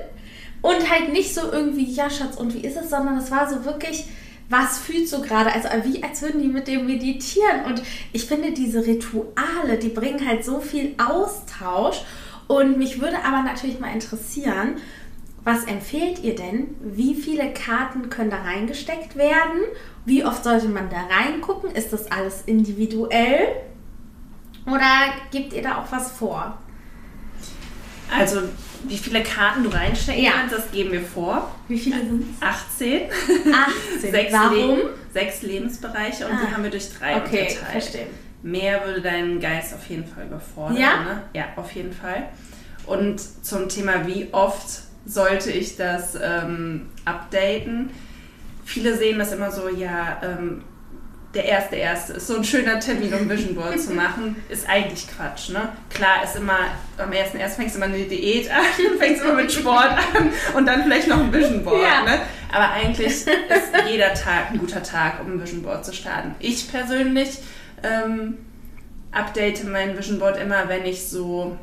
Und 0.62 0.92
halt 0.92 1.12
nicht 1.12 1.34
so 1.34 1.52
irgendwie, 1.52 1.86
ja 1.92 2.10
Schatz, 2.10 2.38
und 2.38 2.54
wie 2.54 2.62
ist 2.62 2.78
es, 2.78 2.90
sondern 2.90 3.18
es 3.18 3.32
war 3.32 3.50
so 3.50 3.66
wirklich, 3.66 4.06
was 4.50 4.80
fühlst 4.80 5.14
du 5.14 5.22
gerade? 5.22 5.52
Also 5.52 5.70
wie 5.86 6.04
als 6.04 6.22
würden 6.22 6.42
die 6.42 6.50
mit 6.50 6.68
dem 6.68 6.86
meditieren. 6.86 7.66
Und 7.66 7.82
ich 8.14 8.26
finde 8.26 8.52
diese 8.52 8.86
Rituale, 8.86 9.78
die 9.82 9.90
bringen 9.90 10.28
halt 10.28 10.46
so 10.46 10.60
viel 10.60 10.94
Austausch. 10.98 12.02
Und 12.48 12.78
mich 12.78 13.02
würde 13.02 13.24
aber 13.24 13.44
natürlich 13.44 13.80
mal 13.80 13.94
interessieren, 13.94 14.76
was 15.44 15.64
empfehlt 15.64 16.20
ihr 16.24 16.36
denn? 16.36 16.76
Wie 16.82 17.16
viele 17.16 17.52
Karten 17.54 18.10
können 18.10 18.30
da 18.30 18.42
reingesteckt 18.42 19.16
werden? 19.16 19.62
Wie 20.06 20.24
oft 20.24 20.44
sollte 20.44 20.68
man 20.68 20.90
da 20.90 21.08
reingucken? 21.08 21.72
Ist 21.72 21.94
das 21.94 22.12
alles 22.12 22.44
individuell? 22.46 23.48
Oder 24.68 25.14
gebt 25.32 25.54
ihr 25.54 25.64
da 25.64 25.82
auch 25.82 25.92
was 25.92 26.12
vor? 26.12 26.58
Also, 28.16 28.42
wie 28.88 28.98
viele 28.98 29.24
Karten 29.24 29.64
du 29.64 29.70
reinstecken 29.70 30.24
Ja. 30.24 30.32
kannst, 30.32 30.56
das 30.56 30.72
geben 30.72 30.92
wir 30.92 31.02
vor. 31.02 31.54
Wie 31.68 31.78
viele 31.80 31.98
sind 32.00 32.26
es? 32.36 32.42
18. 32.42 33.02
18. 34.00 34.12
Sechs, 34.12 34.34
Warum? 34.34 34.56
Leben, 34.78 34.90
sechs 35.14 35.42
Lebensbereiche 35.42 36.28
und 36.28 36.40
die 36.42 36.48
Ah. 36.48 36.52
haben 36.52 36.64
wir 36.64 36.72
durch 36.72 36.90
drei 36.98 37.18
Okay, 37.18 37.42
unterteilt. 37.50 37.72
verstehe. 37.72 38.08
Mehr 38.44 38.86
würde 38.86 39.02
deinen 39.02 39.40
Geist 39.40 39.74
auf 39.74 39.86
jeden 39.88 40.06
Fall 40.06 40.26
überfordern. 40.26 40.78
Ja? 40.78 41.04
Ne? 41.04 41.22
Ja, 41.34 41.46
auf 41.58 41.72
jeden 41.74 41.94
Fall. 41.94 42.30
Und 42.88 43.22
zum 43.46 43.70
Thema, 43.70 44.08
wie 44.08 44.30
oft 44.32 44.66
sollte 45.06 45.52
ich 45.52 45.78
das 45.78 46.18
ähm, 46.22 46.90
updaten? 47.06 47.92
Viele 48.66 48.98
sehen 48.98 49.20
das 49.20 49.32
immer 49.32 49.52
so, 49.52 49.70
ja, 49.70 50.20
ähm, 50.24 50.64
der 51.34 51.46
erste 51.46 51.78
erste 51.78 52.14
ist 52.14 52.28
so 52.28 52.36
ein 52.36 52.44
schöner 52.44 52.80
Termin, 52.80 53.14
um 53.14 53.30
Vision 53.30 53.56
Board 53.56 53.80
zu 53.80 53.94
machen, 53.94 54.36
ist 54.50 54.68
eigentlich 54.68 55.08
Quatsch. 55.08 55.50
Ne? 55.50 55.70
Klar 55.90 56.24
ist 56.24 56.36
immer, 56.36 56.58
am 56.98 57.12
ersten 57.14 57.38
erst 57.38 57.56
fängst 57.56 57.76
du 57.76 57.80
immer 57.80 57.94
eine 57.94 58.04
Diät 58.04 58.52
an, 58.52 58.64
fängst 59.00 59.24
immer 59.24 59.36
mit 59.36 59.52
Sport 59.52 59.92
an 59.92 60.32
und 60.56 60.66
dann 60.66 60.84
vielleicht 60.84 61.08
noch 61.08 61.20
ein 61.20 61.32
Vision 61.32 61.64
Board. 61.64 61.82
Ja. 61.82 62.04
Ne? 62.04 62.20
Aber 62.52 62.72
eigentlich 62.72 63.08
ist 63.08 63.30
jeder 63.90 64.14
Tag 64.14 64.52
ein 64.52 64.58
guter 64.58 64.84
Tag, 64.84 65.22
um 65.22 65.34
ein 65.34 65.42
Vision 65.42 65.64
Board 65.64 65.86
zu 65.86 65.94
starten. 65.94 66.36
Ich 66.40 66.70
persönlich 66.70 67.38
ähm, 67.82 68.38
update 69.14 69.64
mein 69.64 69.98
Vision 69.98 70.20
Board 70.20 70.38
immer, 70.38 70.68
wenn 70.68 70.86
ich 70.86 71.08
so 71.08 71.58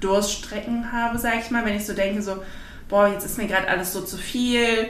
Durststrecken 0.00 0.92
habe, 0.92 1.18
sag 1.18 1.40
ich 1.40 1.50
mal, 1.50 1.64
wenn 1.66 1.76
ich 1.76 1.84
so 1.84 1.92
denke, 1.92 2.22
so, 2.22 2.42
boah, 2.88 3.08
jetzt 3.08 3.24
ist 3.26 3.36
mir 3.36 3.46
gerade 3.46 3.68
alles 3.68 3.92
so 3.92 4.00
zu 4.00 4.16
viel, 4.16 4.88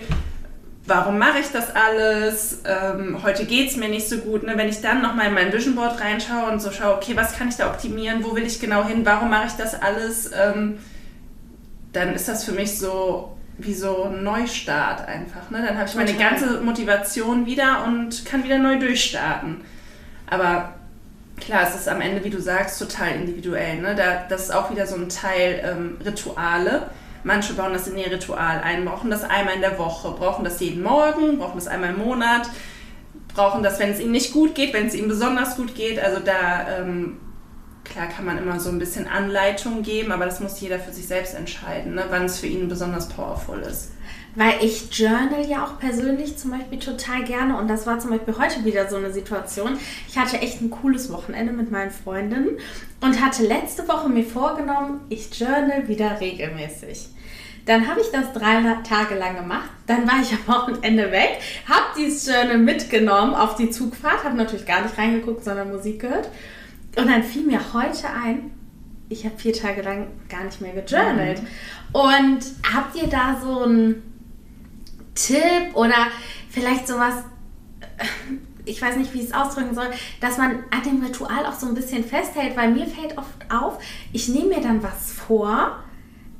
warum 0.87 1.18
mache 1.18 1.38
ich 1.38 1.49
das 1.49 1.75
alles? 1.75 2.61
Ähm, 2.64 3.23
heute 3.23 3.44
geht 3.47 3.70
es 3.70 3.77
mir 3.77 3.88
nicht 3.88 4.09
so 4.09 4.18
gut. 4.18 4.42
Ne? 4.42 4.55
Wenn 4.57 4.68
ich 4.68 4.81
dann 4.81 5.03
nochmal 5.03 5.29
in 5.29 5.35
mein 5.35 5.53
Vision 5.53 5.75
Board 5.75 6.01
reinschaue 6.01 6.51
und 6.51 6.61
so 6.61 6.70
schaue, 6.70 6.97
okay, 6.97 7.16
was 7.16 7.37
kann 7.37 7.49
ich 7.49 7.57
da 7.57 7.70
optimieren, 7.70 8.25
wo 8.25 8.35
will 8.35 8.44
ich 8.44 8.61
genau 8.61 8.85
hin, 8.85 9.05
warum 9.05 9.31
mache 9.31 9.47
ich 9.47 9.55
das 9.55 9.81
alles, 9.81 10.31
ähm, 10.33 10.79
dann 11.92 12.14
ist 12.14 12.29
das 12.29 12.44
für 12.44 12.53
mich 12.53 12.79
so 12.79 13.37
wie 13.57 13.75
so 13.75 14.05
ein 14.05 14.25
Neustart 14.25 15.07
einfach. 15.07 15.51
Ne? 15.51 15.64
Dann 15.66 15.79
habe 15.79 15.88
ich 15.88 15.94
meine 15.94 16.12
Total. 16.12 16.31
ganze 16.31 16.61
Motivation 16.61 17.47
wieder 17.47 17.85
und 17.87 18.25
kann 18.25 18.42
wieder 18.42 18.59
neu 18.59 18.79
durchstarten. 18.79 19.61
Aber 20.29 20.75
klar, 21.40 21.62
es 21.68 21.77
ist 21.77 21.88
am 21.88 22.01
Ende, 22.01 22.25
wie 22.25 22.31
du 22.31 22.40
sagst, 22.40 22.81
total 22.81 23.14
individuell. 23.14 23.81
Ne? 23.81 23.94
Da, 23.94 24.25
das 24.29 24.44
ist 24.44 24.51
auch 24.51 24.70
wieder 24.70 24.87
so 24.87 24.97
ein 24.97 25.09
Teil 25.09 25.62
ähm, 25.64 25.99
Rituale. 26.05 26.90
Manche 27.25 27.55
bauen 27.55 27.73
das 27.73 27.89
in 27.89 27.97
ihr 27.97 28.11
Ritual 28.11 28.61
ein, 28.63 28.85
brauchen 28.85 29.11
das 29.11 29.25
einmal 29.25 29.55
in 29.55 29.63
der 29.63 29.79
Woche, 29.79 30.13
brauchen 30.13 30.45
das 30.45 30.61
jeden 30.61 30.83
Morgen, 30.83 31.39
brauchen 31.39 31.57
das 31.57 31.67
einmal 31.67 31.91
im 31.91 31.99
Monat, 31.99 32.51
brauchen 33.35 33.63
das, 33.63 33.79
wenn 33.79 33.91
es 33.91 33.99
ihnen 33.99 34.13
nicht 34.13 34.33
gut 34.33 34.55
geht, 34.55 34.75
wenn 34.75 34.87
es 34.87 34.95
ihnen 34.95 35.09
besonders 35.09 35.57
gut 35.57 35.75
geht. 35.75 35.99
Also 35.99 36.21
da, 36.21 36.69
ähm, 36.79 37.19
klar 37.83 38.09
kann 38.09 38.27
man 38.27 38.37
immer 38.37 38.61
so 38.61 38.69
ein 38.69 38.79
bisschen 38.79 39.09
Anleitung 39.09 39.83
geben, 39.83 40.13
aber 40.13 40.27
das 40.27 40.41
muss 40.41 40.61
jeder 40.61 40.79
für 40.79 40.93
sich 40.93 41.07
selbst 41.07 41.35
entscheiden, 41.35 41.95
ne? 41.95 42.05
wann 42.11 42.27
es 42.27 42.39
für 42.39 42.47
ihn 42.47 42.69
besonders 42.69 43.09
powerful 43.09 43.59
ist. 43.61 43.94
Weil 44.37 44.55
ich 44.62 44.88
journal 44.90 45.47
ja 45.49 45.64
auch 45.64 45.79
persönlich 45.79 46.37
zum 46.37 46.51
Beispiel 46.51 46.79
total 46.79 47.25
gerne 47.25 47.57
und 47.57 47.68
das 47.68 47.87
war 47.87 47.99
zum 48.01 48.11
Beispiel 48.11 48.37
heute 48.37 48.64
wieder 48.64 48.88
so 48.88 48.97
eine 48.97 49.12
Situation. 49.12 49.79
Ich 50.09 50.18
hatte 50.18 50.38
echt 50.38 50.61
ein 50.61 50.70
cooles 50.70 51.12
Wochenende 51.12 51.53
mit 51.53 51.70
meinen 51.70 51.92
Freundinnen 51.92 52.59
und 53.01 53.25
hatte 53.25 53.47
letzte 53.47 53.87
Woche 53.87 54.09
mir 54.09 54.25
vorgenommen, 54.25 55.01
ich 55.09 55.38
journal 55.38 55.87
wieder 55.87 56.20
regelmäßig. 56.20 57.09
Dann 57.66 57.88
habe 57.88 58.01
ich 58.01 58.11
das 58.11 58.33
drei 58.33 58.61
Tage 58.87 59.14
lang 59.14 59.37
gemacht. 59.37 59.70
Dann 59.87 60.07
war 60.07 60.20
ich 60.20 60.33
am 60.47 60.55
Wochenende 60.55 61.11
weg, 61.11 61.38
habe 61.68 61.85
dieses 61.97 62.27
Journal 62.27 62.59
mitgenommen 62.59 63.35
auf 63.35 63.57
die 63.57 63.70
Zugfahrt, 63.70 64.25
habe 64.25 64.37
natürlich 64.37 64.66
gar 64.66 64.83
nicht 64.83 64.99
reingeguckt, 64.99 65.44
sondern 65.44 65.70
Musik 65.70 66.01
gehört. 66.01 66.29
Und 66.97 67.09
dann 67.09 67.23
fiel 67.23 67.44
mir 67.44 67.61
heute 67.73 68.09
ein, 68.09 68.53
ich 69.09 69.25
habe 69.25 69.37
vier 69.37 69.53
Tage 69.53 69.83
lang 69.83 70.09
gar 70.29 70.44
nicht 70.44 70.61
mehr 70.61 70.73
gejournalt. 70.73 71.42
Und 71.92 72.40
habt 72.75 72.97
ihr 72.97 73.09
da 73.09 73.38
so 73.42 73.62
einen 73.62 74.13
Tipp 75.14 75.74
oder 75.74 76.09
vielleicht 76.50 76.88
sowas, 76.88 77.14
äh, 77.81 78.05
ich 78.64 78.81
weiß 78.81 78.96
nicht, 78.96 79.12
wie 79.14 79.20
ich 79.20 79.27
es 79.27 79.35
ausdrücken 79.35 79.74
soll, 79.74 79.88
dass 80.20 80.38
man 80.38 80.64
an 80.70 80.83
dem 80.85 81.03
Ritual 81.03 81.46
auch 81.46 81.59
so 81.59 81.66
ein 81.66 81.74
bisschen 81.74 82.05
festhält, 82.05 82.57
weil 82.57 82.70
mir 82.70 82.87
fällt 82.87 83.18
oft 83.18 83.50
auf, 83.50 83.79
ich 84.12 84.29
nehme 84.29 84.57
mir 84.57 84.61
dann 84.61 84.83
was 84.83 85.12
vor, 85.12 85.79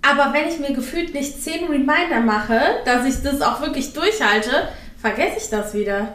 aber 0.03 0.33
wenn 0.35 0.49
ich 0.49 0.59
mir 0.59 0.75
gefühlt 0.75 1.15
nicht 1.15 1.43
zehn 1.43 1.65
Reminder 1.65 2.21
mache, 2.25 2.61
dass 2.85 3.07
ich 3.07 3.23
das 3.23 3.41
auch 3.41 3.61
wirklich 3.61 3.93
durchhalte, 3.93 4.69
vergesse 4.99 5.39
ich 5.39 5.51
das 5.51 5.75
wieder. 5.75 6.15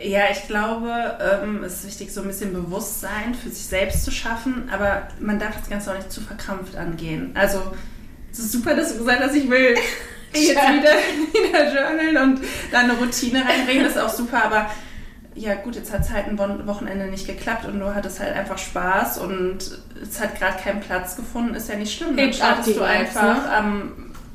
Ja, 0.00 0.24
ich 0.30 0.46
glaube, 0.46 1.18
ähm, 1.20 1.64
es 1.64 1.78
ist 1.78 1.86
wichtig, 1.86 2.12
so 2.12 2.20
ein 2.20 2.28
bisschen 2.28 2.52
Bewusstsein 2.52 3.34
für 3.34 3.48
sich 3.48 3.66
selbst 3.66 4.04
zu 4.04 4.12
schaffen, 4.12 4.68
aber 4.70 5.08
man 5.18 5.38
darf 5.38 5.56
das 5.56 5.68
Ganze 5.68 5.90
auch 5.90 5.96
nicht 5.96 6.12
zu 6.12 6.20
verkrampft 6.20 6.76
angehen. 6.76 7.32
Also, 7.34 7.60
es 8.30 8.38
ist 8.38 8.52
super, 8.52 8.76
dass 8.76 8.92
du 8.92 8.98
gesagt 8.98 9.20
hast, 9.20 9.34
ich 9.34 9.50
will 9.50 9.74
jetzt 10.32 10.54
Ja. 10.54 10.72
wieder, 10.72 10.90
wieder 11.32 11.74
journalen 11.74 12.16
und 12.16 12.40
da 12.70 12.78
eine 12.80 12.94
Routine 12.94 13.44
reinbringen, 13.44 13.84
das 13.84 13.96
ist 13.96 14.02
auch 14.02 14.12
super, 14.12 14.44
aber 14.44 14.70
ja 15.34 15.54
gut, 15.54 15.76
jetzt 15.76 15.92
hat 15.92 16.00
es 16.00 16.10
halt 16.10 16.26
ein 16.26 16.66
Wochenende 16.66 17.06
nicht 17.06 17.26
geklappt 17.26 17.64
und 17.66 17.78
du 17.78 17.94
hattest 17.94 18.20
halt 18.20 18.34
einfach 18.34 18.58
Spaß 18.58 19.18
und 19.18 19.58
es 20.02 20.20
hat 20.20 20.38
gerade 20.38 20.58
keinen 20.58 20.80
Platz 20.80 21.16
gefunden, 21.16 21.54
ist 21.54 21.68
ja 21.68 21.76
nicht 21.76 21.96
schlimm. 21.96 22.16
Dann 22.16 22.32
startest 22.32 22.76
du 22.76 22.82
einfach 22.82 23.44
ne? 23.44 23.52
am 23.52 23.92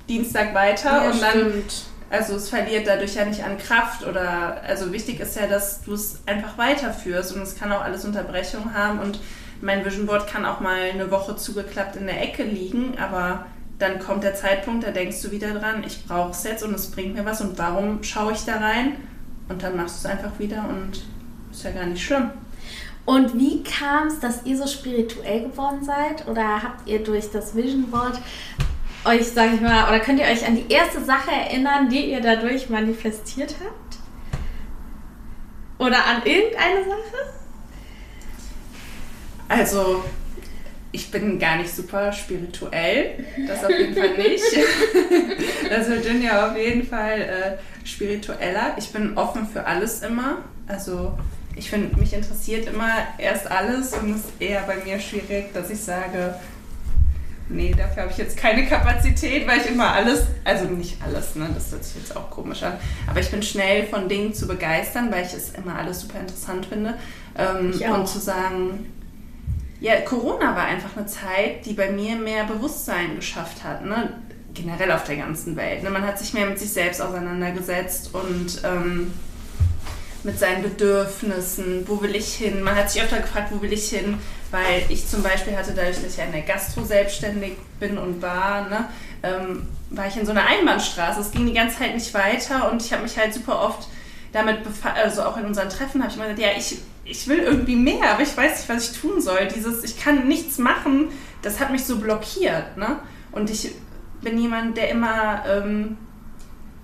Dienstag 0.07 0.53
weiter 0.53 1.05
und 1.05 1.21
dann 1.21 1.31
stimmt. 1.31 1.83
also 2.09 2.35
es 2.35 2.49
verliert 2.49 2.87
dadurch 2.87 3.15
ja 3.15 3.25
nicht 3.25 3.43
an 3.43 3.57
Kraft 3.57 4.05
oder 4.07 4.61
also 4.65 4.93
wichtig 4.93 5.19
ist 5.19 5.35
ja, 5.35 5.47
dass 5.47 5.81
du 5.83 5.93
es 5.93 6.21
einfach 6.25 6.57
weiterführst 6.57 7.35
und 7.35 7.41
es 7.41 7.55
kann 7.57 7.71
auch 7.71 7.83
alles 7.83 8.05
Unterbrechungen 8.05 8.73
haben 8.73 8.99
und 8.99 9.19
mein 9.61 9.85
Vision 9.85 10.05
Board 10.05 10.27
kann 10.27 10.45
auch 10.45 10.59
mal 10.59 10.89
eine 10.93 11.09
Woche 11.09 11.35
zugeklappt 11.35 11.95
in 11.95 12.05
der 12.05 12.21
Ecke 12.21 12.43
liegen, 12.43 12.97
aber 12.97 13.45
dann 13.83 13.99
kommt 13.99 14.23
der 14.23 14.33
Zeitpunkt, 14.33 14.87
da 14.87 14.91
denkst 14.91 15.21
du 15.21 15.31
wieder 15.31 15.53
dran, 15.53 15.83
ich 15.85 16.05
brauche 16.05 16.31
es 16.31 16.43
jetzt 16.43 16.63
und 16.63 16.73
es 16.73 16.89
bringt 16.89 17.15
mir 17.15 17.25
was 17.25 17.41
und 17.41 17.57
warum 17.57 18.01
schaue 18.01 18.31
ich 18.31 18.45
da 18.45 18.57
rein? 18.57 18.95
Und 19.49 19.61
dann 19.61 19.75
machst 19.75 20.03
du 20.03 20.07
es 20.07 20.13
einfach 20.13 20.39
wieder 20.39 20.65
und 20.69 21.03
ist 21.51 21.63
ja 21.63 21.71
gar 21.71 21.85
nicht 21.85 22.01
schlimm. 22.01 22.31
Und 23.05 23.37
wie 23.37 23.61
kam 23.63 24.07
es, 24.07 24.21
dass 24.21 24.45
ihr 24.45 24.57
so 24.57 24.65
spirituell 24.65 25.49
geworden 25.49 25.83
seid? 25.83 26.25
Oder 26.27 26.63
habt 26.63 26.87
ihr 26.87 27.03
durch 27.03 27.29
das 27.29 27.53
Vision 27.53 27.91
Board 27.91 28.17
euch, 29.03 29.27
sag 29.27 29.53
ich 29.53 29.59
mal, 29.59 29.89
oder 29.89 29.99
könnt 29.99 30.21
ihr 30.21 30.27
euch 30.27 30.47
an 30.47 30.55
die 30.55 30.73
erste 30.73 31.03
Sache 31.03 31.31
erinnern, 31.31 31.89
die 31.89 32.11
ihr 32.11 32.21
dadurch 32.21 32.69
manifestiert 32.69 33.55
habt? 33.61 33.97
Oder 35.77 36.05
an 36.05 36.21
irgendeine 36.23 36.85
Sache? 36.85 37.33
Also, 39.49 40.05
ich 40.93 41.09
bin 41.09 41.39
gar 41.39 41.57
nicht 41.57 41.75
super 41.75 42.13
spirituell. 42.13 43.25
Das 43.47 43.65
auf 43.65 43.71
jeden 43.71 43.95
Fall 43.95 44.15
nicht. 44.15 44.43
Das 45.69 45.89
wird 45.89 46.05
ja 46.21 46.49
auf 46.51 46.57
jeden 46.57 46.85
Fall 46.85 47.19
äh, 47.19 47.85
spiritueller. 47.85 48.75
Ich 48.77 48.91
bin 48.91 49.17
offen 49.17 49.47
für 49.47 49.65
alles 49.65 50.03
immer. 50.03 50.43
Also, 50.67 51.17
ich 51.55 51.69
finde, 51.69 51.99
mich 51.99 52.13
interessiert 52.13 52.67
immer 52.67 52.91
erst 53.17 53.49
alles 53.49 53.93
und 53.93 54.11
es 54.11 54.17
ist 54.17 54.33
eher 54.39 54.61
bei 54.61 54.75
mir 54.85 54.99
schwierig, 54.99 55.51
dass 55.53 55.71
ich 55.71 55.79
sage, 55.79 56.35
nee, 57.49 57.73
dafür 57.75 58.03
habe 58.03 58.11
ich 58.11 58.17
jetzt 58.17 58.37
keine 58.37 58.65
Kapazität, 58.67 59.47
weil 59.47 59.61
ich 59.61 59.67
immer 59.67 59.91
alles, 59.93 60.23
also 60.43 60.65
nicht 60.65 61.01
alles, 61.01 61.35
ne, 61.35 61.49
das 61.53 61.71
hört 61.71 61.83
sich 61.83 61.95
jetzt 61.97 62.15
auch 62.15 62.29
komisch 62.29 62.63
an, 62.63 62.73
aber 63.07 63.19
ich 63.19 63.29
bin 63.29 63.41
schnell 63.41 63.87
von 63.87 64.07
Dingen 64.07 64.33
zu 64.33 64.47
begeistern, 64.47 65.11
weil 65.11 65.25
ich 65.25 65.33
es 65.33 65.51
immer 65.51 65.75
alles 65.75 66.01
super 66.01 66.19
interessant 66.19 66.65
finde. 66.65 66.95
Ähm, 67.37 67.73
und 67.91 68.07
zu 68.07 68.19
sagen, 68.19 68.92
ja, 69.83 69.99
Corona 69.99 70.55
war 70.55 70.63
einfach 70.63 70.95
eine 70.95 71.05
Zeit, 71.05 71.65
die 71.65 71.73
bei 71.73 71.91
mir 71.91 72.15
mehr 72.15 72.45
Bewusstsein 72.45 73.17
geschafft 73.17 73.65
hat, 73.65 73.83
ne? 73.83 74.13
generell 74.53 74.89
auf 74.93 75.03
der 75.03 75.17
ganzen 75.17 75.57
Welt. 75.57 75.83
Ne? 75.83 75.89
Man 75.89 76.07
hat 76.07 76.17
sich 76.17 76.33
mehr 76.33 76.45
mit 76.45 76.57
sich 76.57 76.69
selbst 76.69 77.01
auseinandergesetzt 77.01 78.11
und 78.13 78.61
ähm, 78.63 79.11
mit 80.23 80.39
seinen 80.39 80.63
Bedürfnissen, 80.63 81.83
wo 81.85 82.01
will 82.01 82.15
ich 82.15 82.33
hin? 82.33 82.63
Man 82.63 82.77
hat 82.77 82.91
sich 82.91 83.01
öfter 83.01 83.19
gefragt, 83.19 83.49
wo 83.51 83.61
will 83.61 83.73
ich 83.73 83.89
hin? 83.89 84.19
Weil 84.51 84.83
ich 84.87 85.05
zum 85.05 85.21
Beispiel 85.21 85.57
hatte 85.57 85.73
dadurch, 85.75 86.01
dass 86.01 86.13
ich 86.13 86.17
ja 86.17 86.23
in 86.23 86.31
der 86.31 86.43
Gastro 86.43 86.85
selbstständig 86.85 87.57
bin 87.81 87.97
und 87.97 88.21
war, 88.21 88.69
ne, 88.69 88.85
ähm, 89.21 89.67
war 89.89 90.07
ich 90.07 90.15
in 90.15 90.25
so 90.25 90.31
einer 90.31 90.45
Einbahnstraße. 90.45 91.19
Es 91.19 91.31
ging 91.31 91.45
die 91.45 91.53
ganze 91.53 91.79
Zeit 91.79 91.93
nicht 91.93 92.13
weiter 92.13 92.71
und 92.71 92.81
ich 92.81 92.93
habe 92.93 93.03
mich 93.03 93.17
halt 93.17 93.33
super 93.33 93.59
oft 93.59 93.89
damit 94.31 94.63
befasst, 94.63 94.95
also 94.95 95.23
auch 95.23 95.35
in 95.35 95.45
unseren 95.45 95.67
Treffen 95.67 96.01
habe 96.01 96.09
ich 96.09 96.15
immer 96.15 96.27
gesagt, 96.27 96.41
ja, 96.41 96.57
ich, 96.57 96.77
ich 97.05 97.27
will 97.27 97.39
irgendwie 97.39 97.75
mehr, 97.75 98.11
aber 98.11 98.23
ich 98.23 98.35
weiß 98.35 98.59
nicht, 98.59 98.69
was 98.69 98.91
ich 98.91 98.99
tun 98.99 99.21
soll. 99.21 99.47
Dieses, 99.53 99.83
ich 99.83 99.99
kann 99.99 100.27
nichts 100.27 100.57
machen, 100.57 101.09
das 101.41 101.59
hat 101.59 101.71
mich 101.71 101.83
so 101.85 101.97
blockiert. 101.97 102.77
Ne? 102.77 102.99
Und 103.31 103.49
ich 103.49 103.71
bin 104.21 104.37
jemand, 104.37 104.77
der 104.77 104.89
immer 104.89 105.43
ähm, 105.45 105.97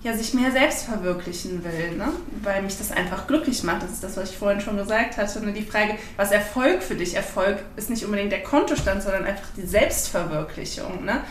ja, 0.02 0.14
sich 0.14 0.34
mehr 0.34 0.50
selbst 0.50 0.84
verwirklichen 0.84 1.64
will, 1.64 1.96
ne? 1.96 2.08
weil 2.42 2.62
mich 2.62 2.76
das 2.76 2.92
einfach 2.92 3.26
glücklich 3.26 3.62
macht. 3.62 3.82
Das 3.82 3.90
ist 3.90 4.04
das, 4.04 4.16
was 4.16 4.30
ich 4.30 4.36
vorhin 4.36 4.60
schon 4.60 4.76
gesagt 4.76 5.16
hatte. 5.16 5.40
Ne? 5.44 5.52
Die 5.52 5.62
Frage, 5.62 5.96
was 6.16 6.32
Erfolg 6.32 6.82
für 6.82 6.94
dich? 6.94 7.14
Erfolg 7.14 7.58
ist 7.76 7.88
nicht 7.88 8.04
unbedingt 8.04 8.32
der 8.32 8.42
Kontostand, 8.42 9.02
sondern 9.02 9.24
einfach 9.24 9.48
die 9.56 9.66
Selbstverwirklichung. 9.66 11.04
Ne? 11.04 11.22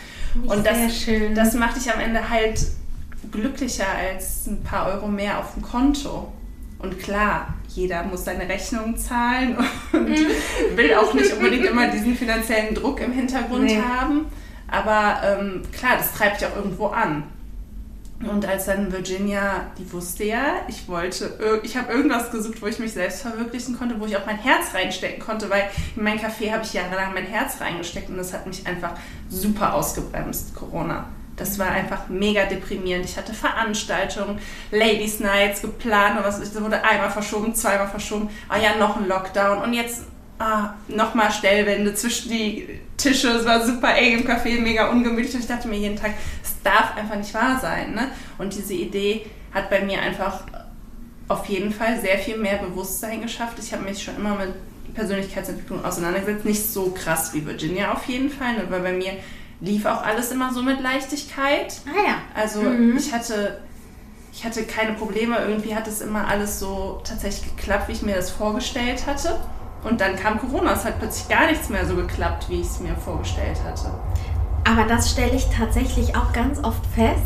Und 0.45 0.65
das, 0.65 0.95
schön. 0.95 1.35
das 1.35 1.53
macht 1.53 1.77
dich 1.77 1.91
am 1.91 1.99
Ende 1.99 2.29
halt 2.29 2.59
glücklicher 3.31 3.87
als 3.87 4.47
ein 4.47 4.63
paar 4.63 4.87
Euro 4.87 5.07
mehr 5.07 5.39
auf 5.39 5.53
dem 5.53 5.61
Konto. 5.61 6.31
Und 6.79 6.99
klar, 6.99 7.53
jeder 7.75 8.03
muss 8.03 8.25
seine 8.25 8.47
Rechnungen 8.49 8.97
zahlen 8.97 9.57
und 9.93 10.09
mhm. 10.09 10.27
will 10.75 10.93
auch 10.95 11.13
nicht 11.13 11.33
unbedingt 11.33 11.65
immer 11.65 11.87
diesen 11.87 12.15
finanziellen 12.15 12.75
Druck 12.75 12.99
im 13.01 13.11
Hintergrund 13.11 13.65
nee. 13.65 13.81
haben. 13.81 14.25
Aber 14.67 15.21
ähm, 15.23 15.61
klar, 15.71 15.97
das 15.97 16.13
treibt 16.13 16.41
ja 16.41 16.49
auch 16.49 16.57
irgendwo 16.57 16.87
an. 16.87 17.23
Und 18.21 18.45
als 18.45 18.65
dann 18.65 18.91
Virginia, 18.91 19.67
die 19.77 19.91
wusste 19.93 20.25
ja, 20.25 20.55
ich 20.67 20.89
wollte, 20.89 21.61
ich 21.63 21.77
habe 21.77 21.93
irgendwas 21.93 22.31
gesucht, 22.31 22.61
wo 22.61 22.67
ich 22.67 22.77
mich 22.77 22.91
selbst 22.91 23.21
verwirklichen 23.21 23.77
konnte, 23.77 23.97
wo 23.99 24.05
ich 24.05 24.17
auch 24.17 24.25
mein 24.25 24.37
Herz 24.37 24.73
reinstecken 24.73 25.23
konnte, 25.23 25.49
weil 25.49 25.69
in 25.95 26.03
mein 26.03 26.19
Café 26.19 26.51
habe 26.51 26.63
ich 26.63 26.73
jahrelang 26.73 27.13
mein 27.13 27.25
Herz 27.25 27.61
reingesteckt 27.61 28.09
und 28.09 28.17
das 28.17 28.33
hat 28.33 28.45
mich 28.45 28.67
einfach 28.67 28.91
super 29.29 29.73
ausgebremst, 29.73 30.53
Corona. 30.53 31.07
Das 31.39 31.57
war 31.57 31.71
einfach 31.71 32.09
mega 32.09 32.45
deprimierend. 32.45 33.05
Ich 33.05 33.17
hatte 33.17 33.33
Veranstaltungen, 33.33 34.39
Ladies 34.71 35.19
Nights 35.19 35.61
geplant 35.61 36.17
und 36.17 36.25
was 36.25 36.61
wurde 36.61 36.83
einmal 36.83 37.09
verschoben, 37.09 37.55
zweimal 37.55 37.87
verschoben. 37.87 38.29
Ah 38.47 38.57
ja, 38.57 38.75
noch 38.75 38.97
ein 38.97 39.07
Lockdown 39.07 39.63
und 39.63 39.73
jetzt 39.73 40.03
ah, 40.39 40.73
nochmal 40.87 41.31
Stellwände 41.31 41.93
zwischen 41.93 42.29
die 42.29 42.79
Tische. 42.97 43.29
Es 43.29 43.45
war 43.45 43.65
super 43.65 43.95
eng 43.95 44.19
im 44.19 44.27
Café, 44.27 44.59
mega 44.59 44.89
ungemütlich 44.89 45.35
ich 45.35 45.47
dachte 45.47 45.67
mir 45.67 45.77
jeden 45.77 45.95
Tag, 45.95 46.11
es 46.43 46.55
darf 46.63 46.95
einfach 46.97 47.15
nicht 47.15 47.33
wahr 47.33 47.59
sein. 47.61 47.93
Ne? 47.93 48.09
Und 48.37 48.53
diese 48.55 48.73
Idee 48.73 49.25
hat 49.53 49.69
bei 49.69 49.81
mir 49.81 50.01
einfach 50.01 50.43
auf 51.27 51.45
jeden 51.45 51.71
Fall 51.71 51.99
sehr 52.01 52.17
viel 52.17 52.37
mehr 52.37 52.57
Bewusstsein 52.57 53.21
geschafft. 53.21 53.57
Ich 53.59 53.71
habe 53.71 53.83
mich 53.83 54.03
schon 54.03 54.15
immer 54.15 54.35
mit 54.35 54.53
Persönlichkeitsentwicklung 54.95 55.85
auseinandergesetzt. 55.85 56.45
Nicht 56.45 56.65
so 56.65 56.91
krass 56.91 57.33
wie 57.33 57.45
Virginia 57.45 57.93
auf 57.93 58.05
jeden 58.05 58.29
Fall, 58.29 58.53
ne? 58.53 58.63
weil 58.69 58.81
bei 58.81 58.93
mir 58.93 59.13
lief 59.61 59.85
auch 59.85 60.03
alles 60.03 60.31
immer 60.31 60.53
so 60.53 60.61
mit 60.61 60.79
Leichtigkeit. 60.81 61.81
Ah 61.85 62.07
ja. 62.07 62.15
Also 62.35 62.61
mhm. 62.61 62.97
ich 62.97 63.13
hatte 63.13 63.59
ich 64.31 64.45
hatte 64.45 64.63
keine 64.63 64.93
Probleme. 64.93 65.37
Irgendwie 65.37 65.75
hat 65.75 65.87
es 65.87 66.01
immer 66.01 66.27
alles 66.27 66.59
so 66.59 67.01
tatsächlich 67.03 67.55
geklappt, 67.57 67.87
wie 67.87 67.93
ich 67.93 68.01
mir 68.01 68.15
das 68.15 68.31
vorgestellt 68.31 69.05
hatte. 69.05 69.39
Und 69.83 70.01
dann 70.01 70.15
kam 70.15 70.39
Corona. 70.39 70.73
Es 70.73 70.85
hat 70.85 70.99
plötzlich 70.99 71.27
gar 71.27 71.47
nichts 71.47 71.69
mehr 71.69 71.85
so 71.85 71.95
geklappt, 71.95 72.49
wie 72.49 72.61
ich 72.61 72.67
es 72.67 72.79
mir 72.79 72.95
vorgestellt 72.95 73.57
hatte. 73.65 73.91
Aber 74.63 74.83
das 74.83 75.11
stelle 75.11 75.35
ich 75.35 75.47
tatsächlich 75.49 76.15
auch 76.15 76.31
ganz 76.31 76.63
oft 76.63 76.85
fest, 76.93 77.23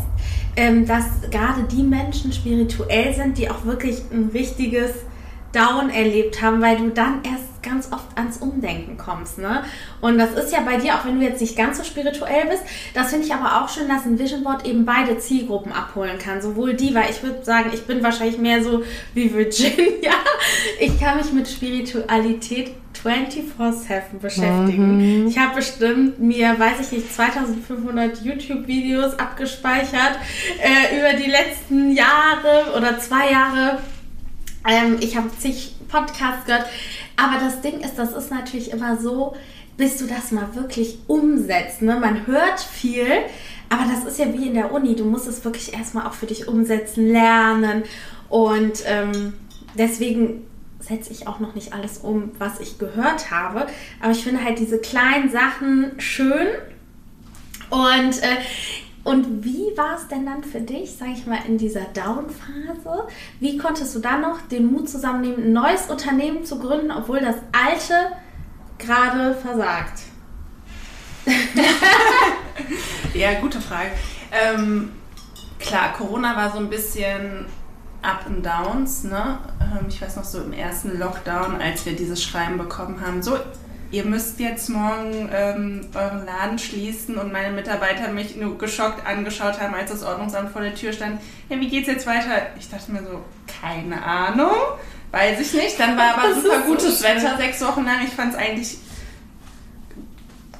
ähm, 0.56 0.86
dass 0.86 1.04
gerade 1.30 1.64
die 1.64 1.82
Menschen 1.82 2.32
spirituell 2.32 3.14
sind, 3.14 3.38
die 3.38 3.50
auch 3.50 3.64
wirklich 3.64 4.02
ein 4.12 4.30
richtiges 4.32 4.90
Down 5.54 5.90
erlebt 5.90 6.42
haben, 6.42 6.60
weil 6.60 6.76
du 6.76 6.90
dann 6.90 7.22
erst 7.22 7.54
ganz 7.62 7.90
oft 7.92 8.16
ans 8.16 8.38
Umdenken 8.38 8.96
kommst. 8.96 9.38
Ne? 9.38 9.64
Und 10.00 10.18
das 10.18 10.32
ist 10.34 10.52
ja 10.52 10.60
bei 10.60 10.76
dir, 10.76 10.94
auch 10.94 11.04
wenn 11.04 11.18
du 11.18 11.24
jetzt 11.24 11.40
nicht 11.40 11.56
ganz 11.56 11.78
so 11.78 11.84
spirituell 11.84 12.46
bist, 12.48 12.62
das 12.92 13.10
finde 13.10 13.26
ich 13.26 13.34
aber 13.34 13.62
auch 13.62 13.68
schön, 13.68 13.88
dass 13.88 14.04
ein 14.04 14.18
Vision 14.18 14.44
Board 14.44 14.66
eben 14.66 14.84
beide 14.84 15.18
Zielgruppen 15.18 15.72
abholen 15.72 16.18
kann. 16.18 16.42
Sowohl 16.42 16.74
die, 16.74 16.94
weil 16.94 17.10
ich 17.10 17.22
würde 17.22 17.42
sagen, 17.44 17.70
ich 17.72 17.84
bin 17.86 18.02
wahrscheinlich 18.02 18.38
mehr 18.38 18.62
so 18.62 18.82
wie 19.14 19.32
Virginia. 19.32 20.12
Ich 20.78 21.00
kann 21.00 21.16
mich 21.16 21.32
mit 21.32 21.48
Spiritualität 21.48 22.72
24-7 23.02 24.18
beschäftigen. 24.20 25.22
Mhm. 25.22 25.28
Ich 25.28 25.38
habe 25.38 25.56
bestimmt 25.56 26.18
mir, 26.18 26.58
weiß 26.58 26.80
ich 26.80 26.92
nicht, 26.92 27.14
2500 27.14 28.22
YouTube-Videos 28.22 29.18
abgespeichert 29.18 30.18
äh, 30.60 30.98
über 30.98 31.22
die 31.22 31.30
letzten 31.30 31.92
Jahre 31.92 32.76
oder 32.76 32.98
zwei 32.98 33.30
Jahre. 33.30 33.78
Ähm, 34.68 34.98
ich 35.00 35.16
habe 35.16 35.30
zig 35.38 35.74
Podcasts 35.88 36.46
gehört. 36.46 36.66
Aber 37.16 37.38
das 37.38 37.60
Ding 37.60 37.80
ist, 37.80 37.96
das 37.96 38.12
ist 38.12 38.30
natürlich 38.30 38.72
immer 38.72 38.96
so, 38.96 39.34
bis 39.76 39.98
du 39.98 40.06
das 40.06 40.30
mal 40.32 40.54
wirklich 40.54 40.98
umsetzt. 41.06 41.82
Ne? 41.82 41.98
Man 41.98 42.26
hört 42.26 42.60
viel, 42.60 43.06
aber 43.68 43.84
das 43.90 44.04
ist 44.04 44.18
ja 44.18 44.32
wie 44.32 44.48
in 44.48 44.54
der 44.54 44.72
Uni. 44.72 44.96
Du 44.96 45.04
musst 45.04 45.26
es 45.26 45.44
wirklich 45.44 45.72
erstmal 45.74 46.06
auch 46.06 46.14
für 46.14 46.26
dich 46.26 46.48
umsetzen, 46.48 47.08
lernen. 47.08 47.84
Und 48.28 48.82
ähm, 48.86 49.34
deswegen 49.76 50.46
setze 50.80 51.12
ich 51.12 51.26
auch 51.26 51.40
noch 51.40 51.54
nicht 51.54 51.72
alles 51.72 51.98
um, 51.98 52.32
was 52.38 52.60
ich 52.60 52.78
gehört 52.78 53.30
habe. 53.30 53.66
Aber 54.00 54.12
ich 54.12 54.22
finde 54.22 54.44
halt 54.44 54.58
diese 54.58 54.78
kleinen 54.78 55.30
Sachen 55.30 55.92
schön. 55.98 56.48
Und 57.70 58.22
äh, 58.22 58.36
und 59.04 59.44
wie 59.44 59.76
war 59.76 59.96
es 59.96 60.08
denn 60.08 60.24
dann 60.24 60.42
für 60.42 60.60
dich, 60.60 60.96
sage 60.96 61.12
ich 61.12 61.26
mal, 61.26 61.40
in 61.46 61.58
dieser 61.58 61.84
Down-Phase? 61.84 63.06
Wie 63.38 63.58
konntest 63.58 63.94
du 63.94 63.98
dann 63.98 64.22
noch 64.22 64.40
den 64.50 64.72
Mut 64.72 64.88
zusammennehmen, 64.88 65.44
ein 65.44 65.52
neues 65.52 65.90
Unternehmen 65.90 66.44
zu 66.44 66.58
gründen, 66.58 66.90
obwohl 66.90 67.20
das 67.20 67.36
alte 67.52 67.94
gerade 68.78 69.34
versagt? 69.34 70.00
ja, 73.14 73.40
gute 73.40 73.60
Frage. 73.60 73.90
Ähm, 74.32 74.92
klar, 75.58 75.92
Corona 75.92 76.34
war 76.34 76.50
so 76.50 76.58
ein 76.58 76.70
bisschen 76.70 77.44
Up 78.00 78.24
and 78.26 78.44
Downs. 78.44 79.04
Ne? 79.04 79.38
Ähm, 79.60 79.86
ich 79.88 80.00
weiß 80.00 80.16
noch 80.16 80.24
so 80.24 80.40
im 80.40 80.54
ersten 80.54 80.98
Lockdown, 80.98 81.60
als 81.60 81.84
wir 81.84 81.94
dieses 81.94 82.22
Schreiben 82.22 82.56
bekommen 82.56 83.02
haben, 83.04 83.22
so 83.22 83.36
ihr 83.94 84.04
müsst 84.04 84.40
jetzt 84.40 84.68
morgen 84.70 85.30
ähm, 85.32 85.86
euren 85.94 86.26
Laden 86.26 86.58
schließen 86.58 87.16
und 87.16 87.32
meine 87.32 87.52
Mitarbeiter 87.52 88.08
mich 88.08 88.34
nur 88.34 88.58
geschockt 88.58 89.06
angeschaut 89.06 89.60
haben, 89.60 89.72
als 89.72 89.92
das 89.92 90.02
Ordnungsamt 90.02 90.50
vor 90.50 90.62
der 90.62 90.74
Tür 90.74 90.92
stand. 90.92 91.20
Ja, 91.48 91.60
wie 91.60 91.68
geht's 91.68 91.86
jetzt 91.86 92.04
weiter? 92.04 92.48
Ich 92.58 92.68
dachte 92.68 92.90
mir 92.90 93.02
so, 93.02 93.22
keine 93.62 94.02
Ahnung, 94.02 94.56
weiß 95.12 95.38
ich 95.38 95.54
nicht. 95.54 95.78
Dann 95.78 95.96
war 95.96 96.18
aber 96.18 96.34
super 96.34 96.62
gutes 96.66 96.98
so 96.98 97.04
Wetter, 97.04 97.36
sechs 97.36 97.60
Wochen 97.60 97.84
lang. 97.84 98.04
Ich 98.04 98.12
fand 98.12 98.32
es 98.34 98.38
eigentlich 98.38 98.78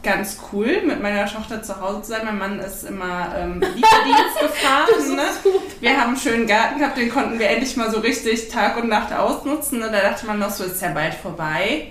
ganz 0.05 0.39
cool, 0.53 0.83
mit 0.85 1.03
meiner 1.03 1.27
Tochter 1.27 1.61
zu 1.61 1.81
Hause 1.81 2.03
zu 2.03 2.09
sein. 2.11 2.27
Mein 2.27 2.39
Mann 2.39 2.61
ist 2.61 2.85
immer 2.85 3.35
ähm, 3.37 3.61
Lieferdienst 3.75 4.41
gefahren. 4.43 5.17
Ne? 5.17 5.23
Wir 5.81 5.97
haben 6.01 6.11
einen 6.11 6.17
schönen 6.19 6.47
Garten 6.47 6.79
gehabt, 6.79 6.97
den 6.97 7.11
konnten 7.11 7.41
wir 7.41 7.49
endlich 7.49 7.77
mal 7.77 7.91
so 7.91 7.99
richtig 7.99 8.49
Tag 8.49 8.77
und 8.77 8.89
Nacht 8.89 9.13
ausnutzen. 9.13 9.81
Ne? 9.81 9.91
Da 9.91 10.03
dachte 10.03 10.25
man 10.27 10.39
noch 10.39 10.51
so, 10.51 10.63
ist 10.63 10.81
ja 10.81 10.91
bald 10.91 11.15
vorbei. 11.15 11.89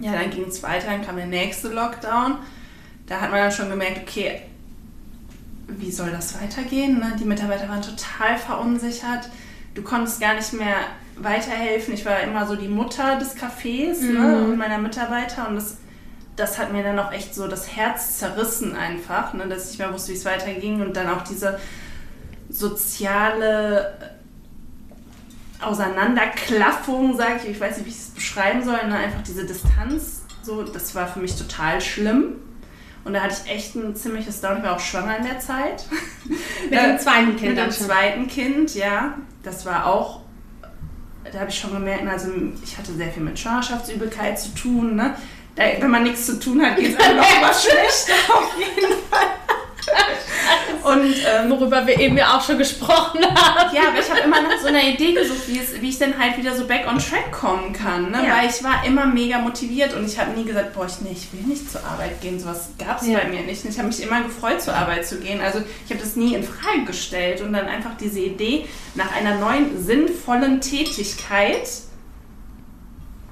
Ja, 0.00 0.12
dann 0.12 0.30
ging 0.30 0.46
es 0.46 0.62
weiter, 0.62 0.86
dann 0.86 1.04
kam 1.04 1.16
der 1.16 1.26
nächste 1.26 1.68
Lockdown. 1.68 2.38
Da 3.06 3.20
hat 3.20 3.30
man 3.30 3.40
dann 3.40 3.52
schon 3.52 3.68
gemerkt, 3.68 4.08
okay, 4.08 4.42
wie 5.68 5.90
soll 5.90 6.10
das 6.10 6.40
weitergehen? 6.40 6.98
Ne? 6.98 7.16
Die 7.18 7.24
Mitarbeiter 7.24 7.68
waren 7.68 7.82
total 7.82 8.38
verunsichert. 8.38 9.28
Du 9.74 9.82
konntest 9.82 10.20
gar 10.20 10.34
nicht 10.34 10.52
mehr 10.52 10.76
weiterhelfen. 11.16 11.94
Ich 11.94 12.04
war 12.04 12.20
immer 12.20 12.46
so 12.46 12.56
die 12.56 12.68
Mutter 12.68 13.18
des 13.18 13.36
Cafés 13.36 14.00
ne, 14.00 14.12
mhm. 14.12 14.20
ne? 14.20 14.44
und 14.44 14.56
meiner 14.56 14.78
Mitarbeiter 14.78 15.48
und 15.48 15.56
das, 15.56 15.76
das 16.36 16.58
hat 16.58 16.72
mir 16.72 16.82
dann 16.82 16.98
auch 16.98 17.12
echt 17.12 17.34
so 17.34 17.46
das 17.46 17.76
Herz 17.76 18.18
zerrissen 18.18 18.74
einfach, 18.74 19.34
ne? 19.34 19.46
dass 19.48 19.64
ich 19.64 19.70
nicht 19.70 19.78
mehr 19.80 19.92
wusste, 19.92 20.12
wie 20.12 20.16
es 20.16 20.24
weiterging 20.24 20.80
und 20.80 20.96
dann 20.96 21.08
auch 21.08 21.22
diese 21.22 21.58
soziale 22.48 24.18
Auseinanderklaffung, 25.62 27.16
sage 27.16 27.40
ich, 27.42 27.50
ich 27.50 27.60
weiß 27.60 27.78
nicht, 27.78 27.86
wie 27.86 27.90
ich 27.90 27.96
es 27.96 28.10
beschreiben 28.10 28.64
soll, 28.64 28.86
ne? 28.86 28.96
einfach 28.96 29.22
diese 29.22 29.44
Distanz, 29.44 30.22
so, 30.42 30.62
das 30.62 30.94
war 30.94 31.06
für 31.06 31.20
mich 31.20 31.36
total 31.36 31.80
schlimm. 31.80 32.36
Und 33.04 33.14
da 33.14 33.22
hatte 33.22 33.34
ich 33.44 33.50
echt 33.50 33.74
ein 33.76 33.96
ziemliches 33.96 34.40
Down. 34.40 34.58
Ich 34.58 34.62
war 34.62 34.76
auch 34.76 34.80
schwanger 34.80 35.16
in 35.18 35.24
der 35.24 35.38
Zeit. 35.38 35.86
Mit 36.70 36.78
dem 36.78 36.98
zweiten 36.98 37.36
Kind. 37.36 37.54
Mit 37.54 37.58
dem 37.58 37.70
zweiten 37.70 38.28
Kind, 38.28 38.74
ja. 38.74 39.14
Das 39.42 39.64
war 39.64 39.86
auch, 39.86 40.20
da 41.30 41.40
habe 41.40 41.50
ich 41.50 41.58
schon 41.58 41.72
gemerkt, 41.72 42.06
also 42.06 42.30
ich 42.62 42.76
hatte 42.76 42.92
sehr 42.92 43.08
viel 43.08 43.22
mit 43.22 43.38
Schwangerschaftsübelkeit 43.38 44.38
zu 44.38 44.54
tun. 44.54 44.96
Ne? 44.96 45.14
Da, 45.56 45.64
wenn 45.80 45.90
man 45.90 46.02
nichts 46.02 46.26
zu 46.26 46.38
tun 46.38 46.62
hat, 46.62 46.76
geht 46.76 46.98
es 46.98 47.04
einem 47.04 47.20
auch 47.20 47.42
was 47.42 47.64
schlechter 47.70 48.34
auf 48.34 48.54
jeden 48.58 48.92
Fall. 49.10 49.26
Und 50.82 51.14
ähm, 51.26 51.50
worüber 51.50 51.86
wir 51.86 51.98
eben 51.98 52.16
ja 52.16 52.36
auch 52.36 52.44
schon 52.44 52.58
gesprochen 52.58 53.22
haben. 53.24 53.74
Ja, 53.74 53.88
aber 53.88 54.00
ich 54.00 54.10
habe 54.10 54.20
immer 54.20 54.40
nach 54.40 54.58
so 54.60 54.68
einer 54.68 54.82
Idee 54.82 55.12
gesucht, 55.12 55.46
wie, 55.46 55.58
es, 55.58 55.80
wie 55.80 55.88
ich 55.90 55.98
denn 55.98 56.18
halt 56.18 56.38
wieder 56.38 56.56
so 56.56 56.66
back 56.66 56.86
on 56.88 56.98
track 56.98 57.30
kommen 57.32 57.72
kann. 57.72 58.10
Ne? 58.10 58.26
Ja. 58.26 58.36
Weil 58.36 58.48
ich 58.48 58.64
war 58.64 58.84
immer 58.84 59.06
mega 59.06 59.38
motiviert 59.38 59.94
und 59.94 60.04
ich 60.06 60.18
habe 60.18 60.30
nie 60.32 60.44
gesagt, 60.44 60.72
boah, 60.72 60.86
ich, 60.86 61.00
nee, 61.02 61.12
ich 61.12 61.32
will 61.32 61.46
nicht 61.46 61.70
zur 61.70 61.84
Arbeit 61.84 62.20
gehen. 62.20 62.40
Sowas 62.40 62.70
gab 62.78 63.00
es 63.00 63.08
ja. 63.08 63.18
bei 63.18 63.28
mir 63.28 63.42
nicht. 63.42 63.64
Ich 63.64 63.78
habe 63.78 63.88
mich 63.88 64.02
immer 64.02 64.22
gefreut, 64.22 64.62
zur 64.62 64.74
Arbeit 64.74 65.06
zu 65.06 65.18
gehen. 65.18 65.40
Also 65.40 65.60
ich 65.84 65.90
habe 65.90 66.00
das 66.00 66.16
nie 66.16 66.34
in 66.34 66.42
Frage 66.42 66.84
gestellt. 66.86 67.42
Und 67.42 67.52
dann 67.52 67.66
einfach 67.66 67.96
diese 67.98 68.20
Idee 68.20 68.66
nach 68.94 69.14
einer 69.14 69.36
neuen, 69.36 69.82
sinnvollen 69.82 70.60
Tätigkeit 70.60 71.68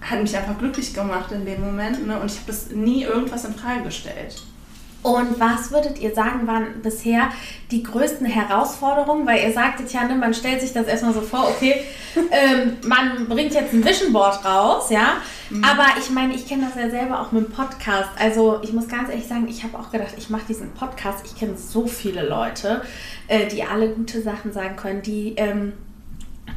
hat 0.01 0.23
mich 0.23 0.37
einfach 0.37 0.59
glücklich 0.59 0.95
gemacht 0.95 1.33
in 1.33 1.45
dem 1.45 1.61
Moment. 1.61 2.07
Ne? 2.07 2.19
Und 2.21 2.31
ich 2.31 2.37
habe 2.37 2.47
das 2.47 2.71
nie 2.71 3.05
irgendwas 3.05 3.45
in 3.45 3.55
Frage 3.55 3.85
gestellt. 3.85 4.43
Und 5.03 5.39
was 5.39 5.71
würdet 5.71 6.01
ihr 6.01 6.13
sagen, 6.13 6.47
waren 6.47 6.83
bisher 6.83 7.29
die 7.71 7.85
größten 7.85 8.27
Herausforderungen? 8.27 9.27
Weil 9.27 9.47
ihr 9.47 9.53
sagtet 9.53 9.93
ja, 9.93 10.05
ne, 10.05 10.17
man 10.17 10.35
stellt 10.35 10.61
sich 10.61 10.73
das 10.73 10.87
erstmal 10.87 11.15
so 11.15 11.21
vor, 11.21 11.49
okay, 11.49 11.85
ähm, 12.31 12.79
man 12.83 13.29
bringt 13.29 13.55
jetzt 13.55 13.73
ein 13.73 13.85
Vision 13.85 14.13
Board 14.13 14.45
raus, 14.45 14.91
ja. 14.91 15.19
Mhm. 15.51 15.63
Aber 15.63 15.87
ich 15.99 16.11
meine, 16.11 16.35
ich 16.35 16.49
kenne 16.49 16.67
das 16.67 16.83
ja 16.83 16.91
selber 16.91 17.21
auch 17.21 17.31
mit 17.31 17.47
dem 17.47 17.53
Podcast. 17.53 18.11
Also 18.19 18.59
ich 18.63 18.73
muss 18.73 18.89
ganz 18.89 19.09
ehrlich 19.09 19.27
sagen, 19.27 19.47
ich 19.49 19.63
habe 19.63 19.79
auch 19.79 19.93
gedacht, 19.93 20.15
ich 20.19 20.31
mache 20.31 20.47
diesen 20.49 20.73
Podcast. 20.73 21.25
Ich 21.25 21.39
kenne 21.39 21.57
so 21.57 21.87
viele 21.87 22.29
Leute, 22.29 22.83
äh, 23.29 23.47
die 23.47 23.63
alle 23.63 23.91
gute 23.91 24.21
Sachen 24.21 24.53
sagen 24.53 24.75
können, 24.75 25.03
die 25.03 25.35
ähm, 25.37 25.75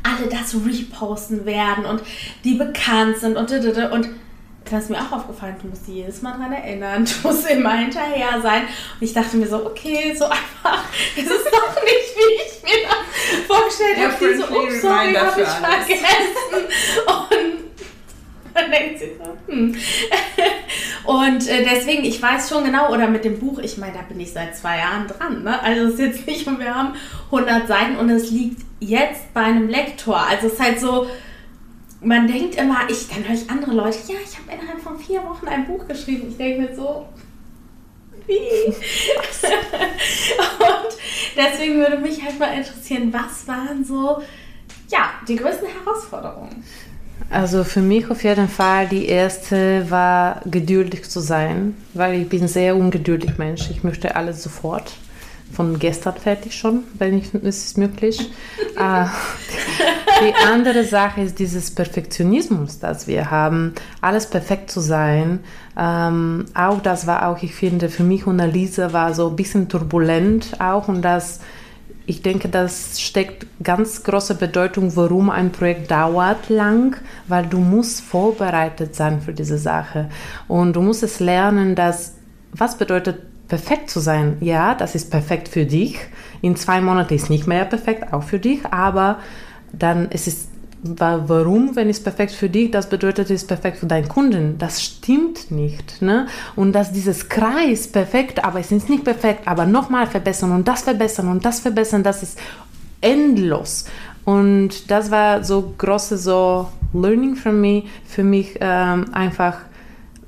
alle 0.03 0.27
das 0.29 0.55
reposten 0.55 1.45
werden 1.45 1.85
und 1.85 2.01
die 2.43 2.55
bekannt 2.55 3.17
sind 3.17 3.37
und 3.37 3.51
und 3.51 4.09
dann 4.71 4.79
ist 4.81 4.89
mir 4.89 4.97
auch 4.99 5.11
aufgefallen, 5.11 5.55
du 5.61 5.67
musst 5.67 5.87
jedes 5.87 6.21
Mal 6.21 6.37
dran 6.37 6.51
erinnern, 6.53 7.05
du 7.23 7.27
musst 7.27 7.49
immer 7.49 7.73
hinterher 7.77 8.41
sein. 8.41 8.63
Und 8.63 9.01
ich 9.01 9.13
dachte 9.13 9.37
mir 9.37 9.47
so, 9.47 9.65
okay, 9.65 10.13
so 10.17 10.25
einfach, 10.25 10.83
es 11.15 11.23
ist 11.23 11.45
doch 11.51 11.75
nicht, 11.83 12.15
wie 12.15 12.33
ich 12.35 12.63
mir 12.63 12.87
das 12.87 13.45
vorgestellt 13.47 13.97
Ja, 13.97 14.11
habe. 14.11 14.27
Die 14.27 14.35
so, 14.35 14.43
ups, 14.45 14.81
sorry, 14.81 15.13
habe 15.13 15.41
ich 15.41 15.47
alles. 15.47 15.85
vergessen. 15.85 16.67
Und 17.07 17.71
dann 18.53 18.71
denkt 18.71 18.99
sie 18.99 19.11
so, 19.17 19.37
hm. 19.47 19.75
Und 21.05 21.47
äh, 21.47 21.63
deswegen, 21.63 22.03
ich 22.03 22.21
weiß 22.21 22.49
schon 22.49 22.63
genau, 22.65 22.91
oder 22.91 23.07
mit 23.07 23.23
dem 23.25 23.39
Buch, 23.39 23.59
ich 23.59 23.77
meine, 23.77 23.93
da 23.93 24.01
bin 24.01 24.19
ich 24.19 24.33
seit 24.33 24.55
zwei 24.55 24.77
Jahren 24.77 25.07
dran. 25.07 25.43
Ne? 25.43 25.61
Also 25.63 25.85
es 25.85 25.93
ist 25.93 25.99
jetzt 25.99 26.27
nicht, 26.27 26.47
und 26.47 26.59
wir 26.59 26.75
haben 26.75 26.93
100 27.31 27.67
Seiten 27.67 27.95
und 27.95 28.09
es 28.09 28.29
liegt 28.29 28.61
jetzt 28.79 29.33
bei 29.33 29.41
einem 29.41 29.69
Lektor. 29.69 30.17
Also 30.17 30.47
es 30.47 30.53
ist 30.53 30.59
halt 30.61 30.79
so, 30.79 31.07
man 32.03 32.27
denkt 32.27 32.55
immer, 32.55 32.89
ich, 32.89 33.07
dann 33.07 33.23
höre 33.27 33.35
ich 33.35 33.49
andere 33.49 33.71
Leute, 33.71 33.97
ja, 34.07 34.15
ich 34.23 34.37
habe 34.37 34.51
innerhalb 34.51 34.81
von 34.81 34.97
vier 34.97 35.23
Wochen 35.23 35.47
ein 35.47 35.65
Buch 35.65 35.87
geschrieben. 35.87 36.27
Ich 36.29 36.37
denke 36.37 36.61
mir 36.61 36.75
so, 36.75 37.05
wie? 38.25 38.33
und 38.67 38.75
deswegen 41.35 41.75
würde 41.75 41.97
mich 41.97 42.23
halt 42.23 42.39
mal 42.39 42.53
interessieren, 42.57 43.13
was 43.13 43.47
waren 43.47 43.85
so, 43.85 44.21
ja, 44.89 45.11
die 45.27 45.35
größten 45.35 45.67
Herausforderungen? 45.67 46.63
Also 47.29 47.63
für 47.63 47.81
mich 47.81 48.09
auf 48.09 48.23
jeden 48.23 48.49
Fall 48.49 48.87
die 48.87 49.05
erste 49.05 49.89
war 49.89 50.41
geduldig 50.45 51.09
zu 51.09 51.19
sein, 51.19 51.77
weil 51.93 52.21
ich 52.21 52.29
bin 52.29 52.47
sehr 52.47 52.75
ungeduldig 52.75 53.37
Mensch. 53.37 53.69
Ich 53.69 53.83
möchte 53.83 54.15
alles 54.15 54.43
sofort. 54.43 54.91
Von 55.53 55.79
gestern 55.79 56.15
fertig 56.15 56.55
schon, 56.55 56.83
wenn 56.93 57.17
ich, 57.17 57.33
es 57.33 57.65
ist 57.65 57.77
möglich. 57.77 58.31
Äh, 58.77 59.05
die 60.21 60.33
andere 60.47 60.83
Sache 60.83 61.21
ist 61.21 61.39
dieses 61.39 61.71
Perfektionismus, 61.71 62.79
das 62.79 63.07
wir 63.07 63.29
haben, 63.31 63.73
alles 64.01 64.29
perfekt 64.29 64.71
zu 64.71 64.79
sein. 64.79 65.39
Ähm, 65.77 66.45
auch 66.53 66.81
das 66.81 67.07
war 67.07 67.27
auch, 67.27 67.41
ich 67.43 67.53
finde, 67.55 67.89
für 67.89 68.03
mich 68.03 68.27
und 68.27 68.39
Alisa 68.39 68.93
war 68.93 69.13
so 69.13 69.29
ein 69.29 69.35
bisschen 69.35 69.67
turbulent 69.67 70.59
auch 70.59 70.87
und 70.87 71.01
das 71.01 71.39
ich 72.05 72.21
denke, 72.21 72.49
das 72.49 72.99
steckt 72.99 73.45
ganz 73.63 74.03
große 74.03 74.35
Bedeutung, 74.35 74.95
warum 74.95 75.29
ein 75.29 75.51
Projekt 75.51 75.91
dauert 75.91 76.49
lang, 76.49 76.97
weil 77.27 77.45
du 77.45 77.59
musst 77.59 78.01
vorbereitet 78.01 78.95
sein 78.95 79.21
für 79.21 79.33
diese 79.33 79.57
Sache 79.57 80.09
und 80.47 80.75
du 80.75 80.81
musst 80.81 81.03
es 81.03 81.19
lernen, 81.19 81.75
dass 81.75 82.15
was 82.53 82.77
bedeutet 82.77 83.19
perfekt 83.51 83.89
zu 83.89 83.99
sein? 83.99 84.37
Ja, 84.39 84.75
das 84.75 84.95
ist 84.95 85.11
perfekt 85.11 85.49
für 85.49 85.65
dich. 85.65 85.99
In 86.41 86.55
zwei 86.55 86.79
Monaten 86.79 87.13
ist 87.13 87.29
nicht 87.29 87.47
mehr 87.47 87.65
perfekt, 87.65 88.13
auch 88.13 88.23
für 88.23 88.39
dich, 88.39 88.65
aber 88.71 89.19
dann 89.73 90.09
ist 90.09 90.25
es 90.25 90.47
warum, 90.83 91.75
wenn 91.75 91.89
es 91.89 92.01
perfekt 92.01 92.31
für 92.31 92.49
dich, 92.49 92.71
das 92.71 92.87
bedeutet, 92.87 93.25
es 93.25 93.41
ist 93.41 93.47
perfekt 93.49 93.77
für 93.79 93.87
deinen 93.87 94.07
Kunden. 94.07 94.57
Das 94.57 94.81
stimmt 94.81 95.51
nicht. 95.51 96.01
Ne? 96.01 96.27
Und 96.55 96.71
dass 96.71 96.93
dieses 96.93 97.27
Kreis 97.27 97.89
perfekt, 97.89 98.41
aber 98.41 98.61
es 98.61 98.71
ist 98.71 98.89
nicht 98.89 99.03
perfekt, 99.03 99.41
aber 99.45 99.65
nochmal 99.65 100.07
verbessern 100.07 100.53
und 100.53 100.65
das 100.65 100.83
verbessern 100.83 101.27
und 101.27 101.43
das 101.43 101.59
verbessern, 101.59 102.03
das 102.03 102.23
ist 102.23 102.39
endlos. 103.01 103.83
Und 104.23 104.89
das 104.89 105.11
war 105.11 105.43
so 105.43 105.73
große 105.77 106.17
so 106.17 106.69
Learning 106.93 107.35
für 107.35 107.51
mich, 107.51 107.83
für 108.05 108.23
mich 108.23 108.57
ähm, 108.61 109.13
einfach 109.13 109.57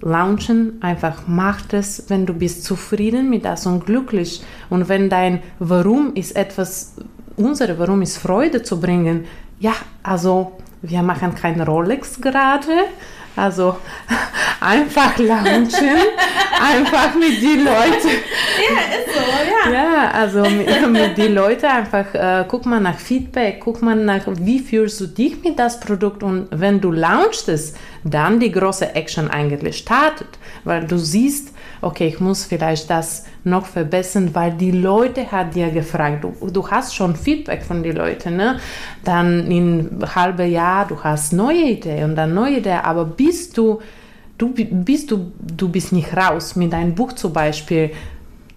launchen, 0.04 0.82
einfach 0.82 1.24
mach 1.28 1.62
das, 1.62 2.06
wenn 2.10 2.26
du 2.26 2.34
bist 2.34 2.64
zufrieden 2.64 3.30
mit 3.30 3.46
das 3.46 3.66
und 3.66 3.86
glücklich. 3.86 4.44
Und 4.70 4.90
wenn 4.90 5.10
dein 5.10 5.42
Warum 5.60 6.14
ist 6.16 6.36
etwas, 6.36 6.96
unsere 7.36 7.80
Warum 7.80 8.02
ist 8.02 8.18
Freude 8.18 8.64
zu 8.64 8.80
bringen, 8.80 9.26
ja, 9.60 9.74
also 10.04 10.54
wir 10.82 11.02
machen 11.02 11.34
kein 11.36 11.62
Rolex 11.62 12.20
gerade. 12.20 12.72
Also 13.36 13.78
einfach 14.60 15.18
launchen, 15.18 15.98
einfach 16.62 17.16
mit 17.16 17.42
die 17.42 17.58
Leute. 17.58 18.08
Ja, 18.70 18.98
ist 18.98 19.14
so, 19.14 19.70
ja. 19.70 19.74
Ja, 19.74 20.12
also 20.12 20.42
mit, 20.42 20.90
mit 20.92 21.18
die 21.18 21.28
Leute 21.28 21.70
einfach, 21.70 22.14
äh, 22.14 22.46
guck 22.48 22.66
mal 22.66 22.80
nach 22.80 22.98
Feedback, 22.98 23.60
guck 23.60 23.82
mal 23.82 23.96
nach, 23.96 24.22
wie 24.28 24.60
fühlst 24.60 25.00
du 25.02 25.08
dich 25.08 25.42
mit 25.44 25.58
das 25.58 25.80
Produkt 25.80 26.24
und 26.24 26.48
wenn 26.52 26.80
du 26.80 26.92
launchst 26.92 27.50
es, 27.50 27.74
dann 28.04 28.40
die 28.40 28.52
große 28.52 28.94
Action 28.96 29.30
eigentlich 29.30 29.78
startet, 29.78 30.28
weil 30.64 30.86
du 30.86 30.98
siehst, 30.98 31.53
okay, 31.84 32.08
ich 32.08 32.20
muss 32.20 32.46
vielleicht 32.46 32.90
das 32.90 33.26
noch 33.44 33.66
verbessern, 33.66 34.30
weil 34.34 34.54
die 34.54 34.72
Leute 34.72 35.32
hat 35.32 35.56
dir 35.56 35.70
gefragt, 35.70 36.24
du, 36.24 36.50
du 36.50 36.68
hast 36.70 36.96
schon 36.96 37.16
Feedback 37.16 37.64
von 37.64 37.84
den 37.84 37.96
Leuten, 37.96 38.36
ne? 38.38 38.60
Dann 39.04 39.50
in 39.52 40.00
halbe 40.16 40.46
Jahr, 40.46 40.88
du 40.88 41.04
hast 41.04 41.34
neue 41.34 41.72
Idee 41.72 42.04
und 42.04 42.16
dann 42.16 42.34
neue 42.34 42.58
Idee, 42.58 42.80
aber 42.84 43.06
bist 43.06 43.58
du, 43.58 43.82
du 44.38 44.54
bist 44.54 45.12
du, 45.12 45.32
du 45.40 45.70
bist 45.70 45.92
nicht 45.92 46.16
raus 46.16 46.56
mit 46.56 46.74
deinem 46.74 46.96
Buch 46.96 47.14
zum 47.14 47.34
Beispiel, 47.34 47.92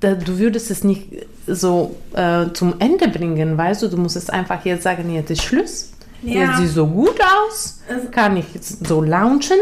du 0.01 0.39
würdest 0.39 0.71
es 0.71 0.85
nicht 0.85 1.27
so 1.47 1.97
äh, 2.15 2.47
zum 2.53 2.75
Ende 2.79 3.09
bringen, 3.09 3.57
weißt 3.57 3.83
du, 3.83 3.89
du 3.89 3.97
musst 3.97 4.17
es 4.17 4.31
einfach 4.31 4.65
jetzt 4.65 4.83
sagen, 4.83 5.13
jetzt 5.13 5.31
ist 5.31 5.43
Schluss. 5.43 5.93
Ja. 6.23 6.47
Jetzt 6.47 6.57
sieht 6.59 6.69
so 6.71 6.87
gut 6.87 7.19
aus, 7.21 7.81
kann 8.11 8.37
ich 8.37 8.47
jetzt 8.55 8.87
so 8.87 9.03
launchen 9.03 9.59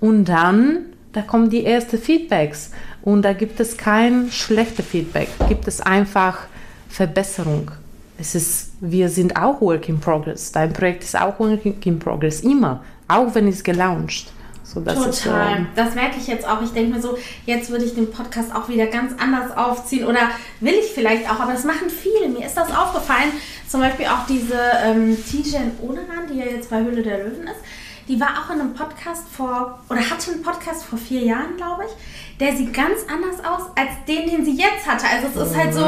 und 0.00 0.24
dann, 0.26 0.86
da 1.12 1.22
kommen 1.22 1.48
die 1.48 1.64
ersten 1.64 1.96
Feedbacks 1.96 2.72
und 3.02 3.22
da 3.22 3.32
gibt 3.32 3.60
es 3.60 3.76
kein 3.76 4.30
schlechtes 4.30 4.86
Feedback, 4.86 5.28
gibt 5.48 5.68
es 5.68 5.80
einfach 5.80 6.46
Verbesserung. 6.88 7.70
Es 8.18 8.34
ist, 8.34 8.72
wir 8.80 9.08
sind 9.08 9.36
auch 9.36 9.60
Work 9.60 9.88
in 9.88 9.98
Progress. 9.98 10.52
Dein 10.52 10.72
Projekt 10.72 11.02
ist 11.02 11.16
auch 11.20 11.38
Work 11.40 11.64
in 11.64 11.98
Progress, 11.98 12.40
immer, 12.40 12.84
auch 13.08 13.34
wenn 13.34 13.48
es 13.48 13.64
gelauncht. 13.64 14.32
So, 14.72 14.80
das 14.80 15.06
ist 15.06 15.22
so, 15.22 15.30
Total. 15.30 15.66
das 15.74 15.94
merke 15.94 16.16
ich 16.18 16.26
jetzt 16.28 16.48
auch. 16.48 16.62
Ich 16.62 16.70
denke 16.70 16.94
mir 16.94 17.02
so, 17.02 17.18
jetzt 17.44 17.70
würde 17.70 17.84
ich 17.84 17.94
den 17.94 18.10
Podcast 18.10 18.54
auch 18.54 18.68
wieder 18.68 18.86
ganz 18.86 19.12
anders 19.20 19.54
aufziehen 19.56 20.06
oder 20.06 20.30
will 20.60 20.74
ich 20.74 20.92
vielleicht 20.92 21.28
auch, 21.30 21.40
aber 21.40 21.52
das 21.52 21.64
machen 21.64 21.90
viele. 21.90 22.28
Mir 22.28 22.46
ist 22.46 22.56
das 22.56 22.74
aufgefallen. 22.74 23.32
Zum 23.68 23.80
Beispiel 23.80 24.06
auch 24.06 24.26
diese 24.26 24.54
ähm, 24.84 25.16
Tijen 25.28 25.72
Oneran, 25.82 26.26
die 26.30 26.38
ja 26.38 26.46
jetzt 26.46 26.70
bei 26.70 26.80
Höhle 26.82 27.02
der 27.02 27.18
Löwen 27.18 27.44
ist. 27.44 27.60
Die 28.08 28.18
war 28.20 28.30
auch 28.38 28.52
in 28.52 28.60
einem 28.60 28.74
Podcast 28.74 29.28
vor, 29.28 29.78
oder 29.88 30.00
hatte 30.00 30.32
einen 30.32 30.42
Podcast 30.42 30.84
vor 30.84 30.98
vier 30.98 31.22
Jahren, 31.22 31.56
glaube 31.56 31.84
ich. 31.84 32.38
Der 32.38 32.56
sieht 32.56 32.74
ganz 32.74 33.00
anders 33.08 33.44
aus 33.44 33.70
als 33.76 33.90
den, 34.08 34.28
den 34.28 34.44
sie 34.44 34.56
jetzt 34.56 34.86
hatte. 34.86 35.04
Also 35.06 35.40
es 35.40 35.50
ist 35.50 35.56
halt 35.56 35.74
so, 35.74 35.80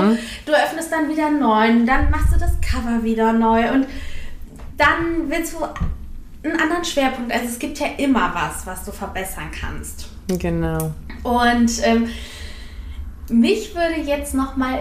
du 0.46 0.53
öffnest 0.53 0.92
dann 0.92 1.09
wieder 1.09 1.27
einen 1.27 1.40
neuen, 1.40 1.87
dann 1.87 2.11
machst 2.11 2.33
du 2.35 2.38
das 2.38 2.53
Cover 2.61 3.03
wieder 3.03 3.33
neu 3.33 3.72
und 3.72 3.87
dann 4.77 5.29
willst 5.29 5.55
du 5.55 5.64
einen 6.44 6.61
anderen 6.61 6.85
Schwerpunkt. 6.85 7.33
Also 7.33 7.46
es 7.46 7.59
gibt 7.59 7.79
ja 7.79 7.87
immer 7.96 8.33
was, 8.35 8.66
was 8.66 8.85
du 8.85 8.92
verbessern 8.92 9.50
kannst. 9.59 10.09
Genau. 10.29 10.92
Und 11.22 11.70
ähm, 11.85 12.09
mich 13.31 13.74
würde 13.74 14.00
jetzt 14.05 14.35
noch 14.35 14.57
mal 14.57 14.81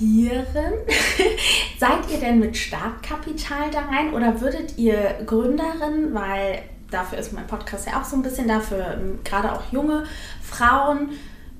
interessieren, 0.00 0.74
seid 1.78 2.10
ihr 2.10 2.18
denn 2.18 2.38
mit 2.38 2.56
Startkapital 2.56 3.70
da 3.70 3.80
rein 3.80 4.14
oder 4.14 4.40
würdet 4.40 4.78
ihr 4.78 5.16
Gründerin, 5.26 6.12
weil 6.12 6.62
dafür 6.90 7.18
ist 7.18 7.32
mein 7.32 7.46
Podcast 7.46 7.86
ja 7.86 8.00
auch 8.00 8.04
so 8.04 8.16
ein 8.16 8.22
bisschen 8.22 8.48
dafür, 8.48 8.94
ähm, 8.94 9.18
gerade 9.24 9.52
auch 9.52 9.62
junge 9.72 10.04
Frauen, 10.42 11.10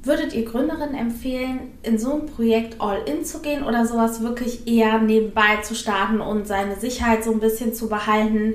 würdet 0.03 0.35
ihr 0.35 0.45
Gründerinnen 0.45 0.95
empfehlen, 0.95 1.73
in 1.83 1.99
so 1.99 2.15
ein 2.15 2.27
Projekt 2.27 2.81
all 2.81 3.03
in 3.07 3.25
zu 3.25 3.41
gehen 3.41 3.65
oder 3.65 3.87
sowas 3.87 4.21
wirklich 4.21 4.67
eher 4.67 4.99
nebenbei 4.99 5.63
zu 5.63 5.75
starten 5.75 6.21
und 6.21 6.47
seine 6.47 6.77
Sicherheit 6.79 7.25
so 7.25 7.33
ein 7.33 7.41
bisschen 7.41 7.73
zu 7.75 7.89
behalten, 7.89 8.55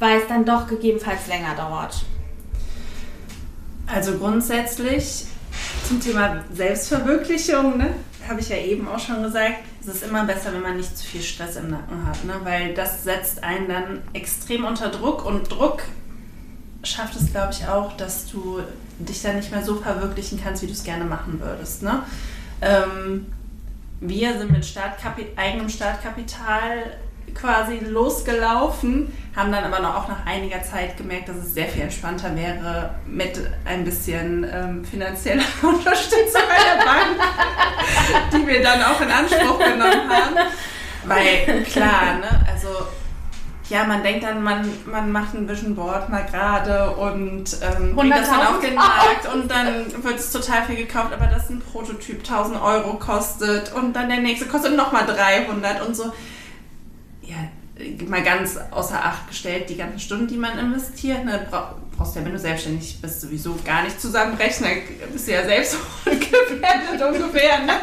weil 0.00 0.18
es 0.18 0.26
dann 0.26 0.44
doch 0.44 0.66
gegebenenfalls 0.66 1.28
länger 1.28 1.54
dauert? 1.54 2.02
Also 3.86 4.18
grundsätzlich 4.18 5.26
zum 5.86 6.00
Thema 6.00 6.44
Selbstverwirklichung, 6.52 7.78
ne, 7.78 7.94
habe 8.30 8.40
ich 8.40 8.48
ja 8.48 8.56
eben 8.56 8.88
auch 8.88 9.00
schon 9.00 9.22
gesagt, 9.22 9.56
es 9.80 9.88
ist 9.88 10.04
immer 10.04 10.24
besser, 10.24 10.54
wenn 10.54 10.62
man 10.62 10.76
nicht 10.76 10.96
zu 10.96 11.04
viel 11.04 11.20
Stress 11.20 11.56
im 11.56 11.70
Nacken 11.70 12.06
hat, 12.06 12.24
ne, 12.24 12.34
weil 12.44 12.74
das 12.74 13.02
setzt 13.02 13.42
einen 13.42 13.68
dann 13.68 14.02
extrem 14.12 14.64
unter 14.64 14.88
Druck 14.88 15.26
und 15.26 15.50
Druck 15.50 15.82
schafft 16.84 17.16
es, 17.16 17.32
glaube 17.32 17.52
ich, 17.52 17.66
auch, 17.66 17.96
dass 17.96 18.30
du 18.30 18.60
dich 19.00 19.20
dann 19.22 19.36
nicht 19.36 19.50
mehr 19.50 19.64
so 19.64 19.76
verwirklichen 19.76 20.40
kannst, 20.42 20.62
wie 20.62 20.66
du 20.66 20.72
es 20.72 20.84
gerne 20.84 21.04
machen 21.04 21.40
würdest. 21.40 21.82
Ne? 21.82 22.02
Ähm, 22.62 23.26
wir 24.00 24.38
sind 24.38 24.52
mit 24.52 24.64
Startkapi 24.64 25.26
eigenem 25.36 25.68
Startkapital 25.68 26.96
quasi 27.34 27.78
losgelaufen, 27.78 29.12
haben 29.34 29.52
dann 29.52 29.64
aber 29.64 29.80
noch, 29.80 29.96
auch 29.96 30.08
nach 30.08 30.26
einiger 30.26 30.62
Zeit 30.62 30.96
gemerkt, 30.96 31.28
dass 31.28 31.36
es 31.36 31.54
sehr 31.54 31.66
viel 31.66 31.82
entspannter 31.82 32.34
wäre 32.36 32.94
mit 33.06 33.40
ein 33.64 33.84
bisschen 33.84 34.44
ähm, 34.52 34.84
finanzieller 34.84 35.42
Unterstützung 35.62 36.42
bei 36.48 36.62
der 36.64 36.84
Bank, 36.84 38.32
die 38.32 38.46
wir 38.46 38.62
dann 38.62 38.82
auch 38.82 39.00
in 39.00 39.10
Anspruch 39.10 39.58
genommen 39.58 40.08
haben. 40.08 40.36
Weil 41.04 41.62
klar, 41.64 42.18
ne, 42.20 42.46
also 42.52 42.68
ja, 43.70 43.84
man 43.84 44.02
denkt 44.02 44.24
dann, 44.24 44.42
man, 44.42 44.68
man 44.84 45.12
macht 45.12 45.32
ein 45.34 45.48
Vision 45.48 45.76
Board 45.76 46.08
mal 46.08 46.26
gerade 46.26 46.90
und 46.90 47.56
ähm, 47.62 47.94
bringt 47.94 48.12
das 48.12 48.28
dann 48.28 48.46
auf 48.48 48.60
den 48.60 48.74
100.000 48.74 48.74
Markt 48.74 49.32
und 49.32 49.48
dann 49.48 50.04
wird 50.04 50.18
es 50.18 50.32
total 50.32 50.64
viel 50.64 50.74
gekauft, 50.76 51.12
aber 51.12 51.26
das 51.26 51.48
ein 51.50 51.60
Prototyp 51.60 52.18
1000 52.18 52.60
Euro 52.60 52.94
kostet 52.94 53.72
und 53.72 53.94
dann 53.94 54.08
der 54.08 54.18
nächste 54.18 54.46
kostet 54.46 54.76
nochmal 54.76 55.06
300 55.06 55.86
und 55.86 55.94
so. 55.94 56.12
Ja, 57.30 57.36
mal 58.08 58.22
ganz 58.22 58.58
außer 58.70 59.02
Acht 59.02 59.28
gestellt, 59.28 59.70
die 59.70 59.76
ganzen 59.76 60.00
Stunden, 60.00 60.26
die 60.26 60.36
man 60.36 60.58
investiert, 60.58 61.24
ne, 61.24 61.46
bra 61.50 61.76
brauchst 61.96 62.16
ja, 62.16 62.24
wenn 62.24 62.32
du 62.32 62.38
selbstständig 62.38 62.98
bist, 63.02 63.20
sowieso 63.20 63.54
gar 63.62 63.82
nicht 63.82 64.00
zusammenrechnen, 64.00 64.70
bist 65.12 65.28
du 65.28 65.32
ja 65.32 65.44
selbst 65.44 65.76
gefährdet 66.06 67.02
ungefähr. 67.06 67.58
Ne? 67.66 67.74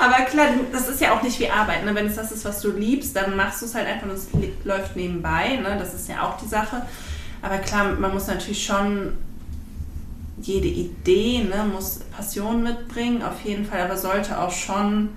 Aber 0.00 0.24
klar, 0.24 0.48
das 0.72 0.88
ist 0.88 1.00
ja 1.00 1.16
auch 1.16 1.22
nicht 1.22 1.38
wie 1.38 1.48
Arbeit. 1.48 1.84
Ne? 1.84 1.94
Wenn 1.94 2.06
es 2.06 2.16
das 2.16 2.32
ist, 2.32 2.44
was 2.44 2.60
du 2.60 2.72
liebst, 2.72 3.14
dann 3.14 3.36
machst 3.36 3.62
du 3.62 3.66
es 3.66 3.76
halt 3.76 3.86
einfach 3.86 4.08
und 4.08 4.14
es 4.14 4.26
läuft 4.64 4.96
nebenbei. 4.96 5.58
Ne? 5.62 5.76
Das 5.78 5.94
ist 5.94 6.08
ja 6.08 6.28
auch 6.28 6.36
die 6.38 6.48
Sache. 6.48 6.82
Aber 7.40 7.58
klar, 7.58 7.84
man 7.84 8.12
muss 8.12 8.26
natürlich 8.26 8.64
schon 8.66 9.12
jede 10.40 10.66
Idee, 10.66 11.44
ne, 11.44 11.64
muss 11.72 12.00
Passion 12.16 12.64
mitbringen, 12.64 13.22
auf 13.22 13.42
jeden 13.44 13.64
Fall, 13.64 13.82
aber 13.82 13.96
sollte 13.96 14.40
auch 14.40 14.50
schon 14.50 15.10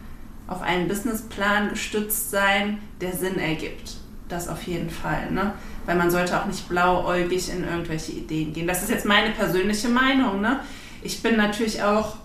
auf 0.47 0.61
einen 0.61 0.87
Businessplan 0.87 1.69
gestützt 1.69 2.31
sein, 2.31 2.79
der 3.01 3.13
Sinn 3.13 3.39
ergibt. 3.39 3.95
Das 4.27 4.47
auf 4.47 4.63
jeden 4.63 4.89
Fall. 4.89 5.31
Ne? 5.31 5.53
Weil 5.85 5.95
man 5.95 6.09
sollte 6.09 6.39
auch 6.39 6.45
nicht 6.45 6.67
blauäugig 6.67 7.49
in 7.49 7.63
irgendwelche 7.63 8.11
Ideen 8.11 8.53
gehen. 8.53 8.67
Das 8.67 8.81
ist 8.81 8.89
jetzt 8.89 9.05
meine 9.05 9.31
persönliche 9.31 9.89
Meinung. 9.89 10.41
Ne? 10.41 10.59
Ich 11.01 11.21
bin 11.21 11.37
natürlich 11.37 11.83
auch, 11.83 12.15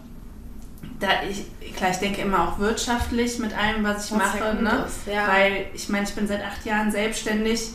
da 0.98 1.08
ich, 1.28 1.44
klar, 1.76 1.90
ich 1.90 1.98
denke 1.98 2.22
immer 2.22 2.48
auch 2.48 2.58
wirtschaftlich 2.58 3.38
mit 3.38 3.56
allem, 3.56 3.84
was 3.84 4.06
ich 4.06 4.12
was 4.12 4.18
mache. 4.18 4.54
Ne? 4.62 4.84
Ist, 4.86 5.06
ja. 5.06 5.28
Weil 5.28 5.66
ich 5.74 5.88
meine, 5.88 6.04
ich 6.04 6.14
bin 6.14 6.26
seit 6.26 6.42
acht 6.42 6.64
Jahren 6.64 6.90
selbstständig. 6.90 7.70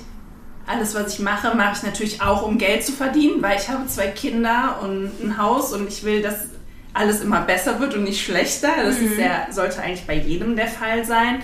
Alles, 0.68 0.96
was 0.96 1.14
ich 1.14 1.20
mache, 1.20 1.56
mache 1.56 1.74
ich 1.78 1.84
natürlich 1.84 2.22
auch, 2.24 2.41
um 2.41 2.58
Geld 2.58 2.84
zu 2.84 2.91
verdienen, 2.91 3.39
weil 3.43 3.60
ich 3.60 3.70
habe 3.70 3.86
zwei 3.86 4.08
Kinder 4.08 4.80
und 4.82 5.12
ein 5.22 5.38
Haus 5.38 5.74
und 5.74 5.88
ich 5.88 6.04
will, 6.04 6.24
dass 6.24 6.48
alles 6.96 7.22
immer 7.22 7.41
besser 7.41 7.80
wird 7.80 7.93
und 7.93 8.04
nicht 8.04 8.24
schlechter. 8.24 8.70
Das 8.84 9.00
mhm. 9.00 9.20
ja, 9.20 9.48
sollte 9.52 9.82
eigentlich 9.82 10.08
bei 10.08 10.16
jedem 10.16 10.56
der 10.56 10.68
Fall 10.68 11.06
sein. 11.06 11.41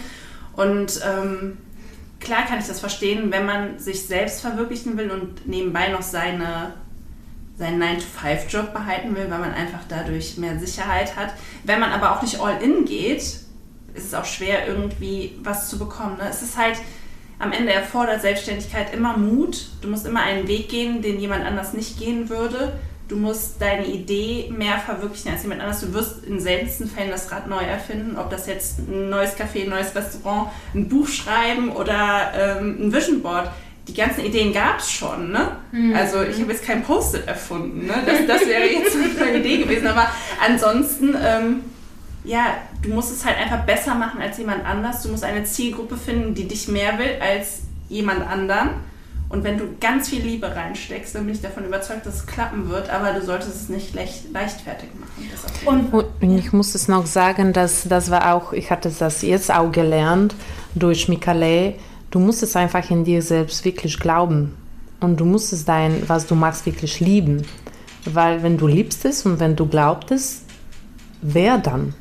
Und 0.56 1.02
ähm, 1.06 1.58
klar 2.20 2.46
kann 2.46 2.60
ich 2.60 2.68
das 2.68 2.80
verstehen, 2.80 3.32
wenn 3.32 3.46
man 3.46 3.78
sich 3.78 4.08
selbst 4.08 4.42
verwirklichen 4.42 4.98
will 4.98 5.12
und 5.12 5.48
nebenbei 5.48 5.90
noch 5.90 6.02
seine, 6.02 6.74
seinen 7.58 7.84
9-to-5-Job 7.84 8.74
behalten 8.74 9.16
will, 9.16 9.30
weil 9.30 9.40
man 9.40 9.54
einfach 9.54 9.82
dadurch 9.90 10.38
mehr 10.38 10.58
Sicherheit 10.58 11.18
hat. 11.18 11.34
Wenn 11.66 11.82
man 11.82 11.92
aber 11.92 12.16
auch 12.16 12.22
nicht 12.22 12.40
all 12.40 12.62
in 12.62 12.86
geht, 12.86 13.20
ist 13.20 13.46
es 13.94 14.14
auch 14.14 14.26
schwer, 14.26 14.68
irgendwie 14.68 15.38
was 15.44 15.70
zu 15.70 15.78
bekommen. 15.78 16.18
Ne? 16.18 16.30
Es 16.30 16.42
ist 16.42 16.58
halt, 16.58 16.78
am 17.40 17.52
Ende 17.52 17.74
erfordert 17.74 18.22
Selbstständigkeit 18.22 18.94
immer 18.94 19.18
Mut. 19.18 19.68
Du 19.82 19.90
musst 19.90 20.06
immer 20.06 20.22
einen 20.22 20.48
Weg 20.48 20.70
gehen, 20.70 21.02
den 21.02 21.20
jemand 21.20 21.46
anders 21.46 21.74
nicht 21.74 22.00
gehen 22.00 22.30
würde 22.30 22.80
du 23.12 23.18
musst 23.18 23.62
deine 23.62 23.86
Idee 23.86 24.50
mehr 24.58 24.78
verwirklichen 24.78 25.32
als 25.32 25.44
jemand 25.44 25.62
anderes. 25.62 25.82
Du 25.82 25.94
wirst 25.94 26.24
in 26.26 26.40
seltensten 26.40 26.90
Fällen 26.90 27.12
das 27.12 27.30
Rad 27.30 27.48
neu 27.48 27.62
erfinden, 27.62 28.18
ob 28.18 28.30
das 28.30 28.48
jetzt 28.48 28.80
ein 28.80 29.10
neues 29.10 29.36
Café, 29.38 29.64
ein 29.64 29.70
neues 29.70 29.94
Restaurant, 29.94 30.50
ein 30.74 30.88
Buch 30.88 31.08
schreiben 31.08 31.70
oder 31.70 32.32
ähm, 32.34 32.78
ein 32.80 32.94
Vision 32.94 33.22
Board. 33.22 33.52
Die 33.88 33.94
ganzen 33.94 34.24
Ideen 34.24 34.54
gab 34.54 34.80
es 34.80 34.90
schon, 34.92 35.32
ne? 35.32 35.58
Mhm. 35.74 35.94
Also 35.94 36.24
ich 36.24 36.40
habe 36.40 36.54
jetzt 36.54 36.64
kein 36.64 36.84
Post-it 36.84 37.28
erfunden, 37.28 37.88
ne? 37.88 37.96
Das, 38.06 38.26
das 38.26 38.48
wäre 38.48 38.66
jetzt 38.66 38.96
eine 39.22 39.40
Idee 39.40 39.58
gewesen. 39.58 39.88
Aber 39.88 40.08
ansonsten, 40.46 41.14
ähm, 41.22 41.62
ja, 42.24 42.60
du 42.82 42.90
musst 42.90 43.12
es 43.12 43.26
halt 43.26 43.38
einfach 43.38 43.66
besser 43.66 43.96
machen 43.96 44.22
als 44.22 44.38
jemand 44.38 44.66
anders. 44.66 45.04
Du 45.04 45.10
musst 45.10 45.26
eine 45.26 45.44
Zielgruppe 45.44 45.98
finden, 45.98 46.34
die 46.34 46.48
dich 46.48 46.70
mehr 46.70 46.98
will 46.98 47.18
als 47.20 47.64
jemand 47.90 48.26
anderen 48.26 48.70
und 49.32 49.46
wenn 49.46 49.58
du 49.58 49.64
ganz 49.80 50.10
viel 50.10 50.22
Liebe 50.22 50.54
reinsteckst, 50.54 51.16
dann 51.16 51.26
bin 51.26 51.34
ich 51.34 51.42
davon 51.42 51.66
überzeugt, 51.66 52.06
dass 52.06 52.16
es 52.16 52.26
klappen 52.26 52.70
wird, 52.70 52.90
aber 52.90 53.14
du 53.14 53.26
solltest 53.26 53.56
es 53.56 53.70
nicht 53.70 53.94
leicht, 53.96 54.32
leichtfertig 54.34 54.90
machen. 55.00 55.88
Und, 55.94 56.06
und, 56.22 56.38
ich 56.38 56.52
muss 56.52 56.76
es 56.76 56.90
noch 56.90 57.06
sagen, 57.06 57.54
dass 57.54 57.88
das 57.88 58.12
war 58.12 58.34
auch, 58.34 58.52
ich 58.52 58.72
hatte 58.72 58.92
das 58.98 59.22
jetzt 59.22 59.50
auch 59.54 59.72
gelernt 59.72 60.36
durch 60.76 61.08
Mikale, 61.08 61.76
du 62.10 62.20
musst 62.20 62.44
es 62.44 62.58
einfach 62.58 62.90
in 62.92 63.06
dir 63.06 63.22
selbst 63.22 63.64
wirklich 63.64 64.00
glauben. 64.00 64.58
Und 65.00 65.20
du 65.20 65.26
musst 65.26 65.54
es 65.54 65.64
dein, 65.64 66.08
was 66.08 66.28
du 66.28 66.36
machst, 66.36 66.66
wirklich 66.66 67.00
lieben. 67.00 67.44
Weil 68.06 68.44
wenn 68.44 68.58
du 68.58 68.68
liebst 68.68 69.06
es 69.06 69.26
und 69.26 69.40
wenn 69.40 69.56
du 69.56 69.66
glaubst 69.66 70.12
es, 70.12 70.44
wer 71.22 71.58
dann? 71.58 71.94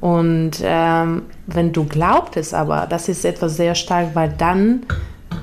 Und 0.00 0.52
ähm, 0.62 1.22
wenn 1.46 1.72
du 1.72 1.84
glaubst 1.84 2.36
es 2.38 2.54
aber, 2.54 2.86
das 2.88 3.08
ist 3.08 3.24
etwas 3.24 3.56
sehr 3.56 3.74
stark, 3.74 4.14
weil 4.14 4.32
dann 4.36 4.86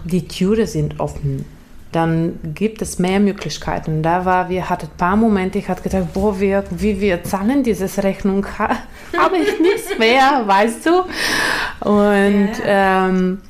die 0.04 0.28
Türen 0.28 0.68
sind 0.68 1.00
offen. 1.00 1.46
Dann 1.92 2.40
gibt 2.56 2.82
es 2.82 3.00
mehr 3.00 3.20
Möglichkeiten. 3.20 4.02
Da 4.02 4.24
war, 4.24 4.50
wir 4.50 4.70
hatten 4.70 4.88
ein 4.88 4.98
paar 4.98 5.18
Momente, 5.18 5.60
ich 5.60 5.68
hatte 5.68 5.84
gedacht, 5.84 6.14
boah, 6.14 6.40
wir, 6.40 6.64
wie 6.70 7.02
wir 7.02 7.24
zahlen 7.24 7.64
diese 7.64 8.02
Rechnung, 8.02 8.46
habe 8.58 9.38
ich 9.38 9.60
nichts 9.60 9.98
mehr, 9.98 10.44
weißt 10.46 10.86
du? 10.86 11.02
Und 11.82 12.66
yeah. 12.66 13.10
ähm, 13.10 13.42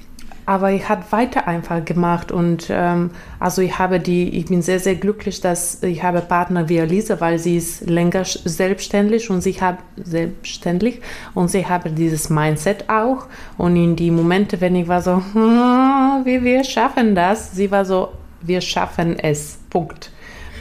aber 0.46 0.72
ich 0.72 0.88
habe 0.90 1.04
weiter 1.12 1.48
einfach 1.48 1.84
gemacht 1.84 2.32
und 2.32 2.68
ähm, 2.70 3.12
also 3.40 3.62
ich 3.62 3.78
habe 3.78 4.00
die, 4.00 4.30
ich 4.38 4.46
bin 4.46 4.62
sehr, 4.62 4.80
sehr 4.80 4.96
glücklich, 4.96 5.42
dass 5.42 5.82
ich 5.84 6.04
habe 6.04 6.22
Partner 6.22 6.70
wie 6.70 6.78
Elisa, 6.78 7.20
weil 7.20 7.40
sie 7.40 7.58
ist 7.58 7.90
länger 7.90 8.24
selbstständig 8.26 9.30
und 9.30 9.42
sie 9.42 9.60
hat 9.60 9.78
selbstständig 9.98 11.02
und 11.34 11.50
sie 11.50 11.68
habe 11.68 11.90
dieses 11.90 12.30
Mindset 12.30 12.90
auch. 12.90 13.28
Und 13.58 13.76
in 13.76 13.96
die 13.96 14.12
Momente, 14.12 14.62
wenn 14.62 14.76
ich 14.76 14.88
war 14.88 15.02
so, 15.02 15.16
hm, 15.16 16.22
wie 16.26 16.44
wir 16.44 16.64
schaffen 16.64 17.16
das, 17.16 17.52
sie 17.54 17.72
war 17.72 17.86
so, 17.86 18.10
wir 18.42 18.62
schaffen 18.62 19.18
es, 19.20 19.60
Punkt 19.70 20.11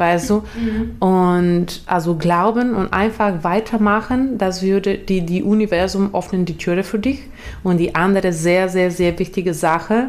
weißt 0.00 0.30
du? 0.30 0.42
Mhm. 0.54 0.96
Und 0.98 1.82
also 1.86 2.16
glauben 2.16 2.74
und 2.74 2.92
einfach 2.92 3.44
weitermachen, 3.44 4.38
das 4.38 4.62
würde 4.62 4.98
die, 4.98 5.20
die 5.20 5.42
Universum 5.42 6.14
öffnen 6.14 6.46
die 6.46 6.56
Türe 6.56 6.82
für 6.82 6.98
dich. 6.98 7.20
Und 7.62 7.76
die 7.76 7.94
andere 7.94 8.32
sehr, 8.32 8.68
sehr, 8.68 8.90
sehr 8.90 9.18
wichtige 9.18 9.54
Sache, 9.54 10.08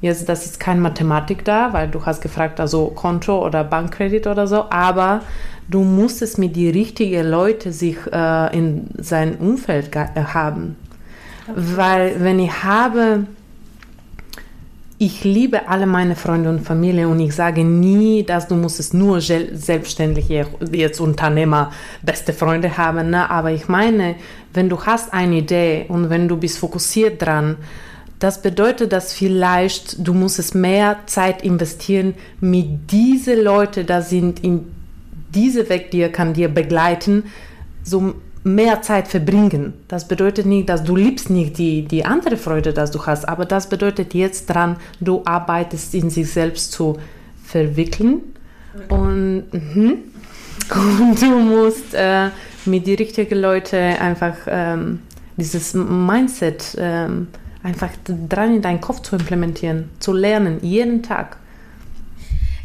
jetzt, 0.00 0.28
das 0.28 0.46
ist 0.46 0.58
keine 0.58 0.80
Mathematik 0.80 1.44
da, 1.44 1.72
weil 1.72 1.88
du 1.88 2.04
hast 2.04 2.20
gefragt, 2.20 2.60
also 2.60 2.86
Konto 2.86 3.44
oder 3.44 3.64
Bankkredit 3.64 4.26
oder 4.26 4.46
so, 4.46 4.64
aber 4.70 5.22
du 5.68 5.82
musst 5.82 6.22
es 6.22 6.38
mit 6.38 6.56
die 6.56 6.70
richtigen 6.70 7.26
Leuten 7.28 7.72
sich 7.72 7.96
äh, 8.12 8.56
in 8.56 8.88
sein 8.98 9.36
Umfeld 9.36 9.90
haben. 9.94 10.76
Weil 11.54 12.16
wenn 12.18 12.38
ich 12.40 12.64
habe 12.64 13.26
ich 14.98 15.24
liebe 15.24 15.68
alle 15.68 15.86
meine 15.86 16.16
Freunde 16.16 16.48
und 16.48 16.60
Familie 16.60 17.08
und 17.08 17.20
ich 17.20 17.34
sage 17.34 17.64
nie, 17.64 18.22
dass 18.22 18.48
du 18.48 18.54
musst 18.54 18.80
es 18.80 18.94
nur 18.94 19.20
selbstständig 19.20 20.28
jetzt 20.28 21.00
Unternehmer, 21.00 21.70
beste 22.02 22.32
Freunde 22.32 22.78
haben, 22.78 23.10
ne? 23.10 23.28
aber 23.28 23.50
ich 23.50 23.68
meine, 23.68 24.14
wenn 24.54 24.70
du 24.70 24.80
hast 24.86 25.12
eine 25.12 25.36
Idee 25.36 25.84
und 25.88 26.08
wenn 26.08 26.28
du 26.28 26.38
bist 26.38 26.58
fokussiert 26.58 27.20
dran, 27.20 27.56
das 28.18 28.40
bedeutet, 28.40 28.92
dass 28.92 29.12
vielleicht 29.12 30.06
du 30.06 30.14
musst 30.14 30.38
es 30.38 30.54
mehr 30.54 31.00
Zeit 31.04 31.42
investieren 31.42 32.14
mit 32.40 32.90
diese 32.90 33.34
Leute, 33.34 33.84
da 33.84 34.00
sind 34.00 34.42
in 34.42 34.64
diese 35.34 35.68
Weg, 35.68 35.90
die 35.90 36.08
kann 36.08 36.32
dir 36.32 36.48
begleiten, 36.48 37.24
so 37.82 38.14
mehr 38.46 38.80
Zeit 38.80 39.08
verbringen. 39.08 39.72
Das 39.88 40.06
bedeutet 40.06 40.46
nicht, 40.46 40.68
dass 40.68 40.84
du 40.84 40.94
liebst 40.94 41.30
nicht 41.30 41.58
die, 41.58 41.82
die 41.82 42.04
andere 42.04 42.36
Freude, 42.36 42.72
dass 42.72 42.92
du 42.92 43.04
hast, 43.04 43.28
aber 43.28 43.44
das 43.44 43.68
bedeutet 43.68 44.14
jetzt 44.14 44.46
dran, 44.46 44.76
du 45.00 45.22
arbeitest 45.24 45.94
in 45.94 46.10
sich 46.10 46.30
selbst 46.30 46.70
zu 46.70 46.96
verwickeln 47.44 48.20
und, 48.88 49.46
mh, 49.50 49.94
und 50.70 51.20
du 51.20 51.38
musst 51.40 51.92
äh, 51.94 52.28
mit 52.66 52.86
die 52.86 52.94
richtigen 52.94 53.40
Leuten 53.40 53.96
einfach 53.96 54.36
ähm, 54.46 55.00
dieses 55.36 55.74
Mindset 55.74 56.76
ähm, 56.78 57.26
einfach 57.64 57.90
dran 58.28 58.54
in 58.54 58.62
deinen 58.62 58.80
Kopf 58.80 59.00
zu 59.00 59.16
implementieren, 59.16 59.90
zu 59.98 60.12
lernen, 60.12 60.58
jeden 60.62 61.02
Tag. 61.02 61.36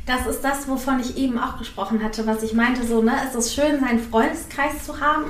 Das 0.05 0.25
ist 0.25 0.41
das, 0.41 0.67
wovon 0.67 0.99
ich 0.99 1.17
eben 1.17 1.37
auch 1.37 1.57
gesprochen 1.57 2.03
hatte, 2.03 2.25
was 2.25 2.41
ich 2.43 2.53
meinte, 2.53 2.85
so, 2.85 3.01
ne, 3.01 3.13
es 3.27 3.35
ist 3.35 3.53
schön, 3.53 3.79
seinen 3.79 3.99
Freundeskreis 3.99 4.83
zu 4.85 4.99
haben 4.99 5.25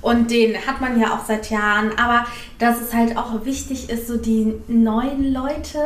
und 0.00 0.30
den 0.30 0.54
hat 0.66 0.80
man 0.80 0.98
ja 0.98 1.14
auch 1.14 1.24
seit 1.26 1.50
Jahren, 1.50 1.98
aber 1.98 2.26
dass 2.58 2.80
es 2.80 2.94
halt 2.94 3.16
auch 3.16 3.44
wichtig 3.44 3.90
ist, 3.90 4.06
so 4.06 4.16
die 4.16 4.54
neuen 4.66 5.32
Leute, 5.32 5.78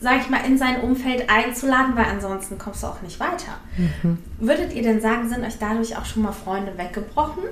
sag 0.00 0.20
ich 0.20 0.28
mal, 0.28 0.44
in 0.44 0.58
sein 0.58 0.80
Umfeld 0.80 1.30
einzuladen, 1.30 1.96
weil 1.96 2.06
ansonsten 2.06 2.58
kommst 2.58 2.82
du 2.82 2.88
auch 2.88 3.00
nicht 3.02 3.20
weiter. 3.20 3.58
Mhm. 3.76 4.18
Würdet 4.38 4.72
ihr 4.72 4.82
denn 4.82 5.00
sagen, 5.00 5.28
sind 5.28 5.44
euch 5.44 5.58
dadurch 5.58 5.96
auch 5.96 6.04
schon 6.04 6.22
mal 6.22 6.32
Freunde 6.32 6.76
weggebrochen? 6.76 7.44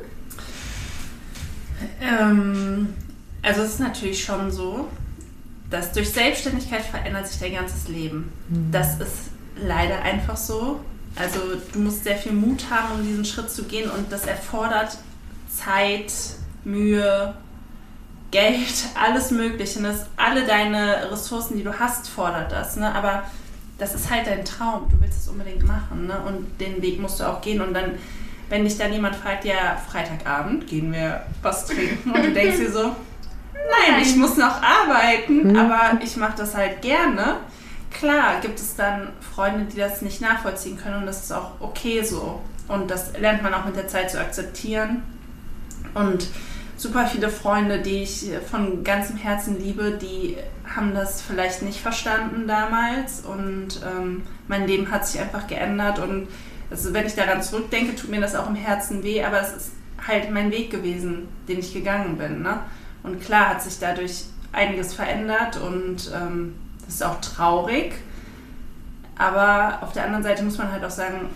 Ähm, 2.01 2.95
also 3.43 3.63
es 3.63 3.75
ist 3.75 3.81
natürlich 3.81 4.25
schon 4.25 4.51
so, 4.51 4.89
dass 5.71 5.93
durch 5.93 6.11
Selbstständigkeit 6.11 6.83
verändert 6.83 7.27
sich 7.27 7.41
dein 7.41 7.55
ganzes 7.55 7.89
Leben. 7.89 8.33
Mhm. 8.49 8.71
Das 8.73 9.01
ist 9.01 9.31
leider 9.57 10.03
einfach 10.03 10.37
so. 10.37 10.81
Also 11.15 11.41
du 11.73 11.79
musst 11.79 12.05
sehr 12.05 12.17
viel 12.17 12.33
Mut 12.33 12.65
haben, 12.71 13.01
um 13.01 13.07
diesen 13.07 13.25
Schritt 13.25 13.51
zu 13.51 13.65
gehen 13.65 13.91
und 13.91 14.13
das 14.13 14.27
erfordert 14.27 14.99
Zeit, 15.49 16.13
Mühe, 16.65 17.35
Geld, 18.31 18.85
alles 19.03 19.31
Mögliche. 19.31 19.81
Das, 19.81 20.07
alle 20.17 20.47
deine 20.47 21.11
Ressourcen, 21.11 21.57
die 21.57 21.65
du 21.65 21.79
hast, 21.79 22.09
fordert 22.09 22.53
das. 22.53 22.77
Ne? 22.77 22.95
Aber 22.95 23.25
das 23.79 23.95
ist 23.95 24.11
halt 24.11 24.27
dein 24.27 24.45
Traum. 24.45 24.89
Du 24.91 25.01
willst 25.01 25.23
es 25.23 25.29
unbedingt 25.29 25.67
machen. 25.67 26.07
Ne? 26.07 26.19
Und 26.27 26.61
den 26.61 26.83
Weg 26.83 27.01
musst 27.01 27.21
du 27.21 27.25
auch 27.25 27.41
gehen. 27.41 27.63
Und 27.63 27.73
dann, 27.73 27.93
wenn 28.51 28.65
dich 28.65 28.77
dann 28.77 28.93
jemand 28.93 29.17
fragt, 29.17 29.45
ja, 29.47 29.77
Freitagabend 29.91 30.67
gehen 30.67 30.93
wir 30.93 31.23
was 31.41 31.67
trinken. 31.67 32.11
Und 32.11 32.25
du 32.25 32.33
denkst 32.33 32.59
dir 32.59 32.71
so, 32.71 32.83
nein, 33.55 34.03
ich 34.03 34.17
muss 34.17 34.37
noch 34.37 34.63
arbeiten, 34.63 35.49
mhm. 35.49 35.57
aber 35.57 35.99
ich 36.03 36.17
mache 36.17 36.37
das 36.37 36.55
halt 36.55 36.83
gerne 36.83 37.37
klar 37.91 38.41
gibt 38.41 38.59
es 38.59 38.77
dann 38.77 39.09
Freunde, 39.35 39.67
die 39.67 39.79
das 39.79 40.03
nicht 40.03 40.21
nachvollziehen 40.21 40.79
können 40.79 41.01
und 41.01 41.07
das 41.07 41.25
ist 41.25 41.33
auch 41.33 41.53
okay 41.61 42.03
so. 42.03 42.41
Und 42.69 42.91
das 42.91 43.17
lernt 43.19 43.43
man 43.43 43.55
auch 43.55 43.65
mit 43.65 43.77
der 43.77 43.89
Zeit 43.89 44.11
zu 44.11 44.19
akzeptieren. 44.19 45.03
Und 45.95 46.27
super 46.77 47.07
viele 47.07 47.29
Freunde, 47.29 47.81
die 47.81 48.03
ich 48.03 48.31
von 48.51 48.85
ganzem 48.85 49.17
Herzen 49.17 49.59
liebe, 49.59 49.93
die 49.93 50.37
haben 50.65 50.95
das 50.95 51.23
vielleicht 51.23 51.63
nicht 51.63 51.81
verstanden 51.81 52.47
damals 52.47 53.21
und 53.21 53.81
ähm, 53.87 54.25
mein 54.49 54.67
Leben 54.67 54.91
hat 54.91 55.07
sich 55.07 55.21
einfach 55.21 55.47
geändert 55.47 55.99
und 56.01 56.29
also 56.71 56.93
wenn 56.93 57.07
ich 57.07 57.15
daran 57.15 57.43
zurückdenke, 57.43 57.95
tut 57.95 58.11
mir 58.11 58.21
das 58.21 58.35
auch 58.35 58.49
im 58.49 58.57
Herzen 58.57 59.03
weh, 59.05 59.23
aber 59.23 59.41
es 59.41 59.53
ist 59.53 59.73
halt 60.07 60.31
mein 60.31 60.51
Weg 60.51 60.71
gewesen, 60.71 61.29
den 61.49 61.61
ich 61.61 61.73
gegangen 61.73 62.19
bin. 62.19 62.43
Ne? 62.43 62.61
Und 63.03 63.21
klar 63.21 63.51
hat 63.51 63.63
sich 63.63 63.79
dadurch 63.79 64.25
einiges 64.53 64.95
verändert 64.95 65.61
und 65.61 66.11
ähm, 66.15 66.57
das 66.87 66.95
ist 66.95 67.05
auch 67.05 67.21
traurig. 67.21 67.95
Aber 69.19 69.79
auf 69.83 69.93
der 69.93 70.05
anderen 70.05 70.23
Seite 70.23 70.43
muss 70.43 70.59
man 70.59 70.71
halt 70.71 70.85
auch 70.85 70.91
sagen, 70.91 71.31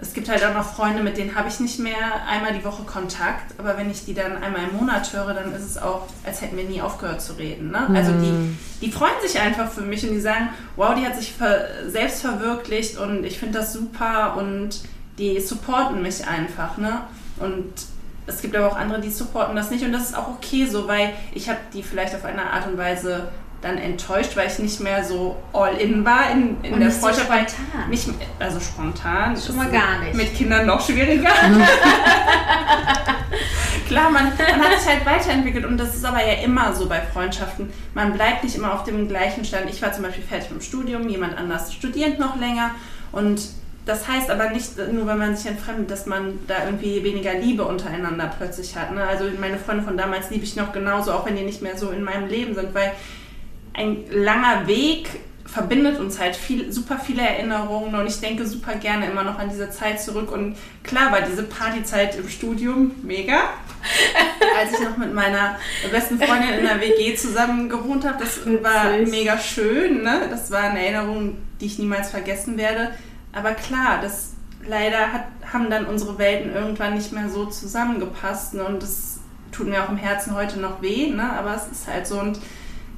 es 0.00 0.12
gibt 0.12 0.28
halt 0.28 0.44
auch 0.44 0.54
noch 0.54 0.64
Freunde, 0.64 1.02
mit 1.02 1.16
denen 1.16 1.34
habe 1.34 1.48
ich 1.48 1.58
nicht 1.58 1.80
mehr 1.80 2.26
einmal 2.28 2.52
die 2.52 2.64
Woche 2.64 2.84
Kontakt, 2.84 3.58
aber 3.58 3.76
wenn 3.76 3.90
ich 3.90 4.04
die 4.04 4.14
dann 4.14 4.42
einmal 4.42 4.68
im 4.70 4.76
Monat 4.76 5.12
höre, 5.12 5.34
dann 5.34 5.52
ist 5.52 5.64
es 5.64 5.78
auch, 5.78 6.06
als 6.24 6.40
hätten 6.40 6.56
wir 6.56 6.64
nie 6.64 6.80
aufgehört 6.80 7.20
zu 7.20 7.32
reden. 7.32 7.72
Ne? 7.72 7.88
Also 7.94 8.12
die, 8.12 8.30
mhm. 8.30 8.58
die 8.80 8.92
freuen 8.92 9.20
sich 9.26 9.40
einfach 9.40 9.70
für 9.70 9.80
mich 9.80 10.06
und 10.06 10.12
die 10.12 10.20
sagen, 10.20 10.50
wow, 10.76 10.94
die 10.94 11.04
hat 11.04 11.16
sich 11.16 11.34
selbst 11.88 12.20
verwirklicht 12.20 12.96
und 12.96 13.24
ich 13.24 13.38
finde 13.38 13.58
das 13.58 13.72
super 13.72 14.36
und 14.36 14.82
die 15.18 15.40
supporten 15.40 16.00
mich 16.00 16.26
einfach. 16.28 16.78
Ne? 16.78 17.00
Und 17.40 17.72
es 18.28 18.40
gibt 18.40 18.54
aber 18.54 18.68
auch 18.68 18.76
andere, 18.76 19.00
die 19.00 19.10
supporten 19.10 19.56
das 19.56 19.70
nicht 19.70 19.84
und 19.84 19.92
das 19.92 20.10
ist 20.10 20.16
auch 20.16 20.28
okay 20.28 20.66
so, 20.66 20.86
weil 20.86 21.12
ich 21.32 21.48
habe 21.48 21.58
die 21.74 21.82
vielleicht 21.82 22.14
auf 22.14 22.24
eine 22.24 22.52
Art 22.52 22.68
und 22.68 22.78
Weise 22.78 23.28
dann 23.60 23.76
enttäuscht, 23.76 24.36
weil 24.36 24.46
ich 24.46 24.58
nicht 24.60 24.80
mehr 24.80 25.02
so 25.04 25.36
all 25.52 25.74
in 25.76 26.04
war 26.04 26.30
in, 26.30 26.56
in 26.62 26.78
der 26.78 26.90
Freundschaft. 26.92 27.28
So 27.28 27.34
spontan. 27.34 27.90
Nicht, 27.90 28.08
also 28.38 28.60
spontan. 28.60 29.36
Schon 29.36 29.56
mal 29.56 29.70
gar 29.70 29.98
nicht. 30.00 30.14
Mit 30.14 30.34
Kindern 30.34 30.66
noch 30.66 30.80
schwieriger. 30.84 31.30
Klar, 33.88 34.10
man, 34.10 34.24
man 34.36 34.70
hat 34.70 34.78
sich 34.80 34.88
halt 34.88 35.04
weiterentwickelt 35.06 35.64
und 35.64 35.78
das 35.78 35.94
ist 35.96 36.04
aber 36.04 36.24
ja 36.24 36.34
immer 36.44 36.74
so 36.74 36.88
bei 36.88 37.00
Freundschaften. 37.00 37.70
Man 37.94 38.12
bleibt 38.12 38.44
nicht 38.44 38.54
immer 38.54 38.74
auf 38.74 38.84
dem 38.84 39.08
gleichen 39.08 39.44
Stand. 39.44 39.68
Ich 39.70 39.82
war 39.82 39.92
zum 39.92 40.04
Beispiel 40.04 40.22
fertig 40.22 40.50
mit 40.50 40.60
dem 40.60 40.64
Studium, 40.64 41.08
jemand 41.08 41.36
anders 41.36 41.72
studiert 41.74 42.20
noch 42.20 42.36
länger 42.36 42.72
und 43.12 43.40
das 43.86 44.06
heißt 44.06 44.30
aber 44.30 44.50
nicht 44.50 44.76
nur, 44.92 45.06
wenn 45.06 45.16
man 45.16 45.34
sich 45.34 45.46
entfremdet, 45.46 45.90
dass 45.90 46.04
man 46.04 46.38
da 46.46 46.66
irgendwie 46.66 47.02
weniger 47.02 47.32
Liebe 47.32 47.64
untereinander 47.64 48.30
plötzlich 48.36 48.76
hat. 48.76 48.92
Ne? 48.92 49.02
Also 49.02 49.24
meine 49.40 49.56
Freunde 49.56 49.82
von 49.82 49.96
damals 49.96 50.28
liebe 50.28 50.44
ich 50.44 50.56
noch 50.56 50.72
genauso, 50.72 51.12
auch 51.12 51.24
wenn 51.24 51.36
die 51.36 51.42
nicht 51.42 51.62
mehr 51.62 51.78
so 51.78 51.88
in 51.88 52.04
meinem 52.04 52.28
Leben 52.28 52.54
sind, 52.54 52.74
weil 52.74 52.92
ein 53.78 54.04
langer 54.10 54.66
Weg 54.66 55.08
verbindet 55.48 55.98
uns 55.98 56.20
halt 56.20 56.36
viel, 56.36 56.70
super 56.70 56.98
viele 56.98 57.22
Erinnerungen 57.22 57.94
und 57.94 58.06
ich 58.06 58.20
denke 58.20 58.46
super 58.46 58.74
gerne 58.74 59.06
immer 59.06 59.24
noch 59.24 59.38
an 59.38 59.48
diese 59.48 59.70
Zeit 59.70 60.00
zurück. 60.00 60.30
Und 60.30 60.56
klar 60.82 61.10
war 61.10 61.22
diese 61.22 61.42
Partyzeit 61.42 62.16
im 62.16 62.28
Studium 62.28 62.92
mega. 63.02 63.44
Als 64.58 64.72
ich 64.72 64.80
noch 64.80 64.98
mit 64.98 65.14
meiner 65.14 65.56
besten 65.90 66.18
Freundin 66.18 66.50
in 66.58 66.64
der 66.64 66.80
WG 66.80 67.14
zusammen 67.14 67.70
gewohnt 67.70 68.06
habe, 68.06 68.22
das 68.22 68.40
war 68.62 68.92
mega 69.06 69.38
schön. 69.38 70.02
Ne? 70.02 70.26
Das 70.28 70.50
war 70.50 70.64
eine 70.64 70.80
Erinnerung, 70.80 71.38
die 71.60 71.66
ich 71.66 71.78
niemals 71.78 72.10
vergessen 72.10 72.58
werde. 72.58 72.90
Aber 73.32 73.52
klar, 73.52 74.00
das 74.02 74.32
leider 74.66 75.12
hat, 75.12 75.24
haben 75.50 75.70
dann 75.70 75.86
unsere 75.86 76.18
Welten 76.18 76.52
irgendwann 76.52 76.94
nicht 76.94 77.12
mehr 77.12 77.30
so 77.30 77.46
zusammengepasst. 77.46 78.52
Ne? 78.52 78.64
Und 78.64 78.82
das 78.82 79.20
tut 79.50 79.66
mir 79.66 79.82
auch 79.82 79.88
im 79.88 79.96
Herzen 79.96 80.34
heute 80.34 80.60
noch 80.60 80.82
weh. 80.82 81.08
Ne? 81.08 81.32
Aber 81.32 81.54
es 81.54 81.68
ist 81.72 81.86
halt 81.86 82.06
so. 82.06 82.20
Und 82.20 82.38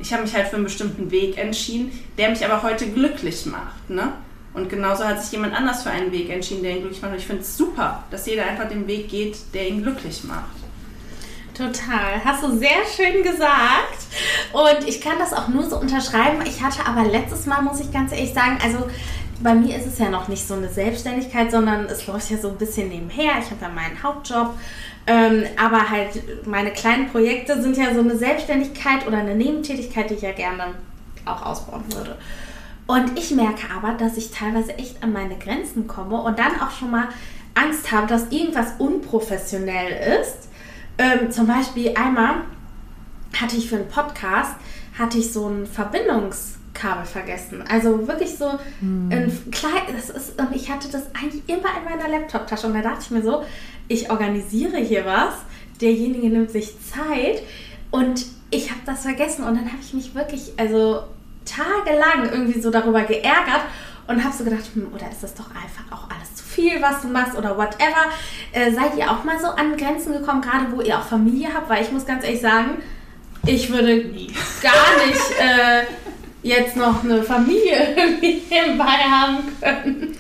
ich 0.01 0.12
habe 0.12 0.22
mich 0.22 0.34
halt 0.34 0.48
für 0.48 0.57
einen 0.57 0.64
bestimmten 0.64 1.11
Weg 1.11 1.38
entschieden, 1.38 1.92
der 2.18 2.30
mich 2.30 2.44
aber 2.44 2.62
heute 2.62 2.88
glücklich 2.88 3.46
macht. 3.46 3.90
Ne? 3.90 4.12
Und 4.55 4.68
genauso 4.68 5.05
hat 5.05 5.22
sich 5.22 5.32
jemand 5.32 5.55
anders 5.55 5.82
für 5.82 5.90
einen 5.90 6.11
Weg 6.11 6.30
entschieden, 6.30 6.62
der 6.62 6.72
ihn 6.72 6.80
glücklich 6.80 7.03
macht. 7.03 7.12
Und 7.12 7.18
ich 7.18 7.26
finde 7.26 7.42
es 7.42 7.57
super, 7.57 8.05
dass 8.11 8.26
jeder 8.26 8.46
einfach 8.46 8.68
den 8.68 8.86
Weg 8.86 9.09
geht, 9.09 9.36
der 9.55 9.68
ihn 9.68 9.82
glücklich 9.82 10.24
macht. 10.24 10.61
Total. 11.55 12.24
Hast 12.24 12.42
du 12.42 12.57
sehr 12.57 12.78
schön 12.96 13.22
gesagt. 13.22 14.07
Und 14.53 14.88
ich 14.88 15.01
kann 15.01 15.18
das 15.18 15.34
auch 15.34 15.48
nur 15.48 15.68
so 15.68 15.76
unterschreiben. 15.76 16.40
Ich 16.46 16.62
hatte 16.62 16.86
aber 16.86 17.07
letztes 17.07 17.44
Mal, 17.44 17.61
muss 17.61 17.80
ich 17.80 17.92
ganz 17.92 18.12
ehrlich 18.12 18.32
sagen, 18.32 18.59
also 18.62 18.88
bei 19.43 19.55
mir 19.55 19.76
ist 19.76 19.86
es 19.86 19.99
ja 19.99 20.11
noch 20.11 20.28
nicht 20.28 20.47
so 20.47 20.55
eine 20.55 20.68
Selbstständigkeit, 20.68 21.51
sondern 21.51 21.86
es 21.86 22.07
läuft 22.07 22.30
ja 22.30 22.38
so 22.38 22.49
ein 22.49 22.57
bisschen 22.57 22.88
nebenher. 22.88 23.32
Ich 23.41 23.51
habe 23.51 23.62
ja 23.62 23.68
meinen 23.68 24.03
Hauptjob 24.03 24.55
ähm, 25.07 25.45
aber 25.61 25.91
halt 25.91 26.47
meine 26.47 26.70
kleinen 26.70 27.09
Projekte 27.09 27.61
sind 27.61 27.76
ja 27.76 27.93
so 27.95 28.01
eine 28.01 28.16
Selbstständigkeit 28.16 29.07
oder 29.07 29.18
eine 29.18 29.34
Nebentätigkeit, 29.34 30.11
die 30.11 30.14
ich 30.14 30.22
ja 30.22 30.32
gerne 30.32 30.74
auch 31.24 31.45
ausbauen 31.45 31.82
würde. 31.93 32.16
Und 32.86 33.18
ich 33.18 33.30
merke 33.32 33.66
aber, 33.74 33.95
dass 33.95 34.16
ich 34.16 34.30
teilweise 34.30 34.76
echt 34.78 35.03
an 35.03 35.12
meine 35.12 35.36
Grenzen 35.36 35.86
komme 35.86 36.20
und 36.20 36.38
dann 36.38 36.61
auch 36.61 36.70
schon 36.70 36.91
mal 36.91 37.09
Angst 37.55 37.91
habe, 37.91 38.07
dass 38.07 38.30
irgendwas 38.30 38.74
unprofessionell 38.78 40.20
ist. 40.20 40.49
Ähm, 40.99 41.30
zum 41.30 41.47
Beispiel 41.47 41.95
einmal 41.97 42.43
hatte 43.41 43.57
ich 43.57 43.68
für 43.68 43.76
einen 43.76 43.88
Podcast 43.88 44.55
hatte 44.99 45.18
ich 45.18 45.32
so 45.32 45.49
ein 45.49 45.66
Verbindungskabel 46.81 47.05
vergessen. 47.05 47.64
Also 47.68 48.07
wirklich 48.09 48.37
so 48.37 48.59
hm. 48.81 49.11
ein 49.11 49.51
klein, 49.51 49.83
das 49.95 50.11
ist, 50.11 50.41
und 50.41 50.55
ich 50.55 50.70
hatte 50.70 50.89
das 50.91 51.14
eigentlich 51.14 51.43
immer 51.47 51.68
in 51.78 51.85
meiner 51.85 52.09
Laptop-Tasche 52.09 52.66
und 52.66 52.74
da 52.74 52.83
dachte 52.83 53.01
ich 53.03 53.11
mir 53.11 53.22
so, 53.22 53.43
ich 53.89 54.11
organisiere 54.11 54.78
hier 54.78 55.05
was, 55.05 55.35
derjenige 55.81 56.28
nimmt 56.28 56.51
sich 56.51 56.74
Zeit 56.83 57.43
und 57.91 58.26
ich 58.51 58.70
habe 58.70 58.81
das 58.87 59.03
vergessen 59.03 59.45
und 59.45 59.57
dann 59.57 59.66
habe 59.66 59.78
ich 59.81 59.95
mich 59.95 60.14
wirklich, 60.14 60.53
also 60.57 61.05
tagelang 61.45 62.31
irgendwie 62.31 62.61
so 62.61 62.70
darüber 62.70 63.03
geärgert 63.03 63.62
und 64.07 64.22
habe 64.22 64.37
so 64.37 64.45
gedacht, 64.45 64.64
hm, 64.74 64.93
oder 64.95 65.09
ist 65.11 65.22
das 65.22 65.35
doch 65.35 65.49
einfach 65.51 65.85
auch 65.91 66.11
alles 66.11 66.35
zu 66.35 66.45
viel, 66.45 66.83
was 66.83 67.03
du 67.03 67.09
machst 67.09 67.37
oder 67.37 67.57
whatever. 67.57 68.11
Äh, 68.53 68.72
seid 68.72 68.97
ihr 68.97 69.11
auch 69.11 69.24
mal 69.24 69.39
so 69.39 69.47
an 69.47 69.76
Grenzen 69.76 70.12
gekommen, 70.12 70.43
gerade 70.43 70.66
wo 70.72 70.81
ihr 70.81 70.99
auch 70.99 71.05
Familie 71.05 71.49
habt? 71.55 71.68
Weil 71.68 71.83
ich 71.83 71.93
muss 71.93 72.07
ganz 72.07 72.24
ehrlich 72.24 72.41
sagen, 72.41 72.83
ich 73.47 73.70
würde 73.70 74.03
gar 74.62 75.07
nicht 75.07 75.31
äh, 75.41 75.85
jetzt 76.43 76.76
noch 76.76 77.05
eine 77.05 77.22
Familie 77.22 77.97
nebenbei 78.20 78.84
haben 78.84 79.38
können. 79.61 80.16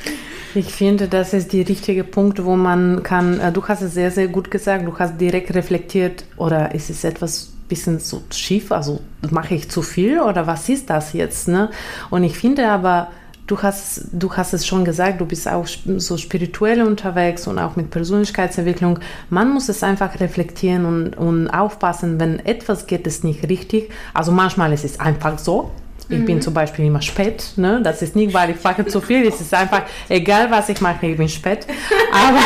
Ich 0.54 0.72
finde, 0.72 1.06
das 1.06 1.32
ist 1.32 1.52
der 1.52 1.68
richtige 1.68 2.02
Punkt, 2.02 2.44
wo 2.44 2.56
man 2.56 3.02
kann, 3.02 3.38
äh, 3.38 3.52
du 3.52 3.66
hast 3.66 3.82
es 3.82 3.94
sehr, 3.94 4.10
sehr 4.10 4.28
gut 4.28 4.50
gesagt, 4.50 4.86
du 4.86 4.98
hast 4.98 5.20
direkt 5.20 5.54
reflektiert, 5.54 6.24
oder 6.36 6.74
ist 6.74 6.90
es 6.90 7.04
etwas 7.04 7.52
bisschen 7.70 8.00
so 8.00 8.22
schief, 8.30 8.72
also 8.72 9.00
mache 9.30 9.54
ich 9.54 9.70
zu 9.70 9.80
viel 9.80 10.20
oder 10.20 10.46
was 10.46 10.68
ist 10.68 10.90
das 10.90 11.14
jetzt? 11.14 11.48
Ne? 11.48 11.70
Und 12.10 12.24
ich 12.24 12.36
finde 12.36 12.68
aber, 12.68 13.08
du 13.46 13.62
hast, 13.62 14.02
du 14.12 14.32
hast 14.32 14.52
es 14.52 14.66
schon 14.66 14.84
gesagt, 14.84 15.20
du 15.20 15.26
bist 15.26 15.48
auch 15.48 15.66
so 15.66 16.18
spirituell 16.18 16.82
unterwegs 16.82 17.46
und 17.46 17.58
auch 17.58 17.76
mit 17.76 17.90
Persönlichkeitsentwicklung. 17.90 18.98
Man 19.30 19.50
muss 19.50 19.68
es 19.68 19.82
einfach 19.82 20.20
reflektieren 20.20 20.84
und, 20.84 21.16
und 21.16 21.48
aufpassen, 21.48 22.20
wenn 22.20 22.38
etwas 22.40 22.86
geht 22.86 23.06
es 23.06 23.24
nicht 23.24 23.48
richtig. 23.48 23.90
Also 24.12 24.32
manchmal 24.32 24.72
ist 24.72 24.84
es 24.84 25.00
einfach 25.00 25.38
so, 25.38 25.70
ich 26.10 26.18
mhm. 26.18 26.26
bin 26.26 26.42
zum 26.42 26.52
Beispiel 26.52 26.86
immer 26.86 27.00
spät. 27.00 27.52
Ne? 27.56 27.80
Das 27.82 28.02
ist 28.02 28.16
nicht, 28.16 28.34
weil 28.34 28.50
ich 28.50 28.62
mache 28.62 28.84
zu 28.84 29.00
viel. 29.00 29.26
Es 29.26 29.40
ist 29.40 29.54
einfach 29.54 29.82
egal, 30.08 30.50
was 30.50 30.68
ich 30.68 30.80
mache, 30.80 31.06
ich 31.06 31.16
bin 31.16 31.28
spät. 31.28 31.66
Aber 32.12 32.38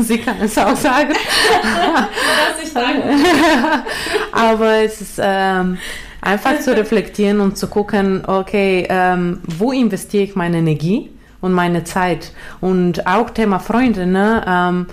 sie 0.02 0.18
kann 0.18 0.36
es 0.40 0.58
auch 0.58 0.74
sagen. 0.74 1.12
Was 1.12 2.62
ich 2.62 2.72
sagen. 2.72 3.02
Aber 4.32 4.82
es 4.82 5.00
ist 5.00 5.20
ähm, 5.22 5.78
einfach 6.20 6.58
zu 6.58 6.76
reflektieren 6.76 7.40
und 7.40 7.56
zu 7.56 7.68
gucken, 7.68 8.24
okay, 8.26 8.86
ähm, 8.88 9.40
wo 9.46 9.70
investiere 9.70 10.24
ich 10.24 10.34
meine 10.34 10.58
Energie 10.58 11.10
und 11.40 11.52
meine 11.52 11.84
Zeit? 11.84 12.32
Und 12.60 13.06
auch 13.06 13.30
Thema 13.30 13.60
Freunde. 13.60 14.06
Ne? 14.06 14.44
Ähm, 14.46 14.86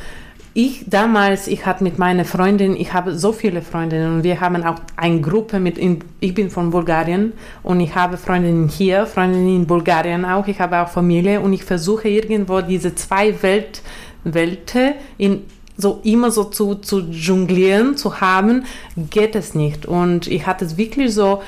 ich 0.54 0.86
damals, 0.88 1.48
ich 1.48 1.66
hatte 1.66 1.84
mit 1.84 2.00
meiner 2.00 2.26
Freundin, 2.26 2.76
ich 2.76 2.94
habe 2.94 3.18
so 3.18 3.32
viele 3.32 3.62
Freundinnen 3.62 4.16
und 4.16 4.24
wir 4.24 4.42
haben 4.42 4.64
auch 4.64 4.80
eine 4.96 5.22
Gruppe 5.22 5.60
mit, 5.60 5.78
in, 5.78 6.00
ich 6.20 6.34
bin 6.34 6.50
von 6.50 6.72
Bulgarien 6.72 7.34
und 7.64 7.80
ich 7.80 7.94
habe 7.96 8.18
Freundinnen 8.18 8.68
hier, 8.68 9.06
Freundinnen 9.06 9.56
in 9.56 9.68
Bulgarien 9.68 10.26
auch, 10.26 10.48
ich 10.48 10.60
habe 10.60 10.80
auch 10.80 10.90
Familie 10.90 11.40
und 11.42 11.54
ich 11.54 11.64
versuche 11.64 12.10
irgendwo 12.10 12.62
diese 12.62 12.96
zwei 12.96 13.42
Welt, 13.42 13.82
Welten 14.24 14.94
in 15.18 15.44
so 15.78 16.02
immer 16.04 16.30
so 16.30 16.44
zu, 16.44 16.76
zu 16.76 17.00
jonglieren, 17.00 17.96
zu 17.96 18.20
haben, 18.20 18.66
geht 19.10 19.36
es 19.36 19.56
nicht. 19.56 19.86
Und 19.86 20.28
ich 20.28 20.46
hatte 20.46 20.66
es 20.66 20.76
wirklich 20.78 21.14
so, 21.14 21.42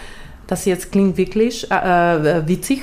das 0.48 0.64
jetzt 0.64 0.92
klingt 0.92 1.18
wirklich 1.18 1.70
äh, 1.70 2.16
äh 2.16 2.48
witzig, 2.48 2.82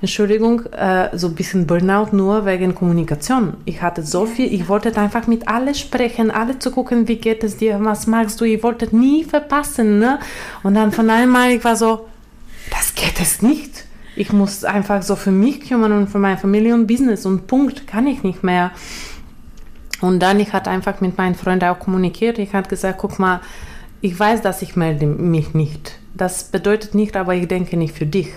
Entschuldigung, 0.00 0.64
äh, 0.66 1.16
so 1.16 1.26
ein 1.26 1.34
bisschen 1.34 1.66
Burnout 1.66 2.10
nur 2.12 2.46
wegen 2.46 2.74
Kommunikation. 2.74 3.54
Ich 3.64 3.82
hatte 3.82 4.02
so 4.02 4.26
viel, 4.26 4.52
ich 4.52 4.68
wollte 4.68 4.96
einfach 4.96 5.26
mit 5.26 5.48
alle 5.48 5.74
sprechen, 5.74 6.30
alle 6.30 6.58
zu 6.58 6.70
gucken, 6.70 7.08
wie 7.08 7.16
geht 7.16 7.42
es 7.42 7.56
dir, 7.56 7.78
was 7.82 8.06
magst 8.06 8.40
du, 8.40 8.44
ich 8.44 8.62
wollte 8.62 8.94
nie 8.94 9.24
verpassen. 9.24 9.98
Ne? 9.98 10.20
Und 10.62 10.74
dann 10.74 10.92
von 10.92 11.10
einmal, 11.10 11.50
ich 11.50 11.64
war 11.64 11.74
so, 11.74 12.06
das 12.70 12.94
geht 12.94 13.20
es 13.20 13.42
nicht. 13.42 13.86
Ich 14.14 14.32
muss 14.32 14.64
einfach 14.64 15.02
so 15.02 15.16
für 15.16 15.32
mich 15.32 15.62
kümmern 15.68 15.92
und 15.92 16.08
für 16.08 16.18
meine 16.18 16.38
Familie 16.38 16.74
und 16.74 16.86
Business 16.86 17.26
und 17.26 17.48
Punkt, 17.48 17.86
kann 17.88 18.06
ich 18.06 18.22
nicht 18.22 18.44
mehr. 18.44 18.70
Und 20.00 20.20
dann, 20.20 20.38
ich 20.38 20.52
hatte 20.52 20.70
einfach 20.70 21.00
mit 21.00 21.18
meinen 21.18 21.34
Freunden 21.34 21.64
auch 21.66 21.78
kommuniziert. 21.80 22.38
Ich 22.38 22.52
hatte 22.52 22.70
gesagt, 22.70 22.98
guck 22.98 23.18
mal, 23.18 23.40
ich 24.00 24.18
weiß, 24.18 24.42
dass 24.42 24.62
ich 24.62 24.76
melde 24.76 25.06
mich 25.06 25.54
nicht. 25.54 25.98
Das 26.14 26.44
bedeutet 26.44 26.94
nicht, 26.94 27.16
aber 27.16 27.34
ich 27.34 27.48
denke 27.48 27.76
nicht 27.76 27.96
für 27.96 28.06
dich. 28.06 28.28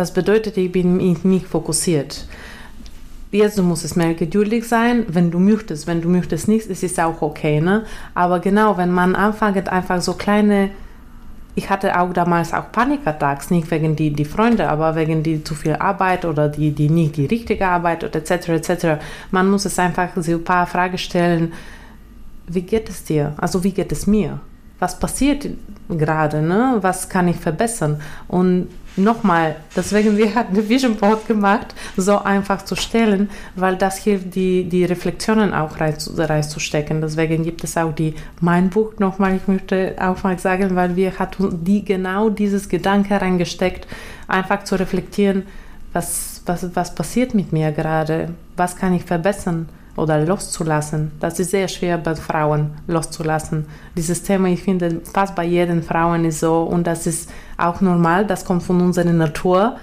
Das 0.00 0.14
bedeutet, 0.14 0.56
ich 0.56 0.72
bin 0.72 0.96
nicht 0.96 1.46
fokussiert. 1.46 2.24
Jetzt 3.32 3.58
du 3.58 3.62
musst 3.62 3.84
es 3.84 3.96
mehr 3.96 4.14
geduldig 4.14 4.66
sein, 4.66 5.04
wenn 5.08 5.30
du 5.30 5.38
möchtest. 5.38 5.86
Wenn 5.86 6.00
du 6.00 6.08
möchtest 6.08 6.48
nicht, 6.48 6.68
ist 6.68 6.82
es 6.82 6.98
auch 6.98 7.20
okay. 7.20 7.60
Ne? 7.60 7.84
Aber 8.14 8.40
genau, 8.40 8.78
wenn 8.78 8.92
man 8.92 9.14
anfängt, 9.14 9.68
einfach 9.68 10.00
so 10.00 10.14
kleine 10.14 10.70
ich 11.54 11.68
hatte 11.68 12.00
auch 12.00 12.14
damals 12.14 12.54
auch 12.54 12.72
Panikattacks, 12.72 13.50
nicht 13.50 13.70
wegen 13.70 13.94
die, 13.94 14.10
die 14.10 14.24
Freunde, 14.24 14.70
aber 14.70 14.94
wegen 14.94 15.22
die 15.22 15.44
zu 15.44 15.54
viel 15.54 15.74
Arbeit 15.74 16.24
oder 16.24 16.48
die, 16.48 16.70
die 16.70 16.88
nicht 16.88 17.18
die 17.18 17.26
richtige 17.26 17.68
Arbeit 17.68 18.02
oder 18.02 18.16
etc. 18.16 18.48
etc. 18.48 18.86
Man 19.30 19.50
muss 19.50 19.66
es 19.66 19.78
einfach 19.78 20.08
so 20.16 20.32
ein 20.32 20.44
paar 20.44 20.66
Fragen 20.66 20.96
stellen, 20.96 21.52
wie 22.46 22.62
geht 22.62 22.88
es 22.88 23.04
dir? 23.04 23.34
Also 23.36 23.62
wie 23.62 23.72
geht 23.72 23.92
es 23.92 24.06
mir? 24.06 24.40
Was 24.78 24.98
passiert 24.98 25.46
gerade? 25.90 26.40
Ne? 26.40 26.78
Was 26.80 27.10
kann 27.10 27.28
ich 27.28 27.36
verbessern? 27.36 28.00
Und 28.28 28.68
nochmal, 28.96 29.56
deswegen 29.76 30.16
wir 30.16 30.34
hatten 30.34 30.56
ein 30.56 30.68
Vision 30.68 30.96
Board 30.96 31.26
gemacht, 31.26 31.74
so 31.96 32.18
einfach 32.18 32.64
zu 32.64 32.76
stellen, 32.76 33.30
weil 33.56 33.76
das 33.76 33.98
hilft, 33.98 34.34
die, 34.34 34.64
die 34.64 34.84
Reflexionen 34.84 35.52
auch 35.52 35.78
reinzustecken. 35.80 37.00
Deswegen 37.00 37.44
gibt 37.44 37.64
es 37.64 37.76
auch 37.76 37.92
die 37.92 38.14
Mein 38.40 38.70
Buch 38.70 38.92
nochmal, 38.98 39.36
ich 39.36 39.48
möchte 39.48 39.94
auch 40.00 40.22
mal 40.22 40.38
sagen, 40.38 40.74
weil 40.76 40.96
wir 40.96 41.18
hatten 41.18 41.64
die 41.64 41.84
genau 41.84 42.30
dieses 42.30 42.68
Gedanke 42.68 43.20
reingesteckt, 43.20 43.86
einfach 44.28 44.64
zu 44.64 44.76
reflektieren, 44.76 45.44
was, 45.92 46.42
was, 46.46 46.74
was 46.74 46.94
passiert 46.94 47.34
mit 47.34 47.52
mir 47.52 47.72
gerade, 47.72 48.30
was 48.56 48.76
kann 48.76 48.94
ich 48.94 49.04
verbessern 49.04 49.68
oder 49.96 50.24
loszulassen. 50.24 51.12
Das 51.20 51.38
ist 51.40 51.50
sehr 51.50 51.68
schwer 51.68 51.98
bei 51.98 52.14
Frauen 52.14 52.70
loszulassen. 52.86 53.66
Dieses 53.96 54.22
Thema, 54.22 54.48
ich 54.48 54.62
finde, 54.62 55.00
fast 55.12 55.34
bei 55.34 55.44
jedem 55.44 55.82
Frauen 55.82 56.24
ist 56.24 56.40
so 56.40 56.62
und 56.62 56.86
das 56.86 57.06
ist 57.06 57.30
auch 57.56 57.80
normal, 57.80 58.26
das 58.26 58.44
kommt 58.44 58.62
von 58.62 58.80
unserer 58.80 59.12
Natur. 59.12 59.76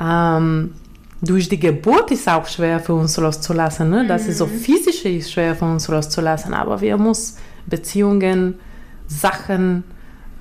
Ähm, 0.00 0.72
durch 1.20 1.48
die 1.48 1.60
Geburt 1.60 2.10
ist 2.10 2.28
auch 2.28 2.46
schwer 2.46 2.80
für 2.80 2.94
uns 2.94 3.16
loszulassen. 3.16 3.90
Ne? 3.90 4.06
Das 4.06 4.26
ist 4.26 4.38
so 4.38 4.46
mhm. 4.46 4.58
physisch 4.58 5.04
ist 5.04 5.32
schwer 5.32 5.54
für 5.54 5.66
uns 5.66 5.86
loszulassen, 5.86 6.52
aber 6.52 6.80
wir 6.80 6.98
müssen 6.98 7.36
Beziehungen, 7.66 8.58
Sachen, 9.06 9.84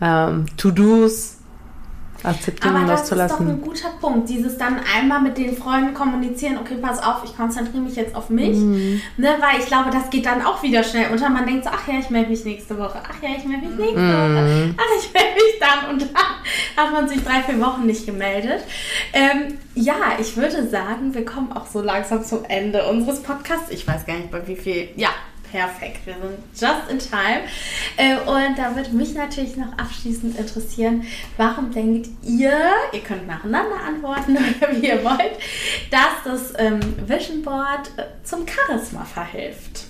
ähm, 0.01 0.45
To-Dos, 0.57 1.37
akzeptieren 2.23 2.75
Aber 2.75 2.87
das 2.87 3.05
zu 3.05 3.15
lassen. 3.15 3.29
Das 3.29 3.39
ist 3.39 3.47
doch 3.47 3.53
ein 3.53 3.61
guter 3.61 3.89
Punkt. 3.99 4.29
Dieses 4.29 4.57
dann 4.57 4.79
einmal 4.95 5.21
mit 5.21 5.37
den 5.37 5.55
Freunden 5.55 5.93
kommunizieren, 5.93 6.57
okay, 6.57 6.75
pass 6.81 7.01
auf, 7.01 7.23
ich 7.25 7.35
konzentriere 7.35 7.83
mich 7.83 7.95
jetzt 7.95 8.15
auf 8.15 8.29
mich. 8.29 8.57
Mhm. 8.57 9.01
Ne, 9.17 9.29
weil 9.39 9.59
ich 9.59 9.65
glaube, 9.65 9.89
das 9.91 10.09
geht 10.09 10.25
dann 10.25 10.43
auch 10.43 10.61
wieder 10.63 10.83
schnell 10.83 11.11
unter. 11.11 11.29
Man 11.29 11.45
denkt 11.45 11.65
so, 11.65 11.69
ach 11.73 11.87
ja, 11.87 11.99
ich 11.99 12.09
melde 12.09 12.29
mich 12.29 12.45
nächste 12.45 12.77
Woche. 12.77 13.01
Ach 13.03 13.21
ja, 13.21 13.29
ich 13.37 13.45
melde 13.45 13.67
mich 13.67 13.77
nächste 13.77 13.99
mhm. 13.99 14.35
Woche. 14.35 14.75
Ach, 14.77 15.03
ich 15.03 15.13
melde 15.13 15.33
mich 15.35 15.59
dann. 15.59 15.89
Und 15.91 16.01
dann 16.01 16.83
hat 16.83 16.93
man 16.93 17.07
sich 17.07 17.23
drei, 17.23 17.41
vier 17.41 17.59
Wochen 17.61 17.85
nicht 17.85 18.05
gemeldet. 18.05 18.63
Ähm, 19.13 19.57
ja, 19.75 19.95
ich 20.19 20.35
würde 20.37 20.67
sagen, 20.67 21.13
wir 21.13 21.25
kommen 21.25 21.51
auch 21.53 21.65
so 21.65 21.81
langsam 21.81 22.23
zum 22.23 22.45
Ende 22.45 22.85
unseres 22.87 23.21
Podcasts. 23.21 23.69
Ich 23.69 23.87
weiß 23.87 24.05
gar 24.05 24.15
nicht, 24.15 24.31
bei 24.31 24.47
wie 24.47 24.55
viel. 24.55 24.89
Ja, 24.95 25.09
Perfekt, 25.51 26.05
wir 26.05 26.13
sind 26.13 26.39
just 26.53 26.89
in 26.89 26.97
time. 26.97 27.41
Äh, 27.97 28.15
und 28.19 28.57
da 28.57 28.73
würde 28.73 28.91
mich 28.91 29.13
natürlich 29.13 29.57
noch 29.57 29.77
abschließend 29.77 30.39
interessieren, 30.39 31.03
warum 31.35 31.73
denkt 31.73 32.07
ihr, 32.23 32.57
ihr 32.93 33.01
könnt 33.01 33.27
nacheinander 33.27 33.75
antworten 33.85 34.37
oder 34.61 34.81
wie 34.81 34.87
ihr 34.87 35.03
wollt, 35.03 35.37
dass 35.89 36.23
das 36.23 36.53
ähm, 36.57 36.79
Vision 37.05 37.41
Board 37.41 37.91
äh, 37.97 38.03
zum 38.23 38.45
Charisma 38.47 39.03
verhilft? 39.03 39.87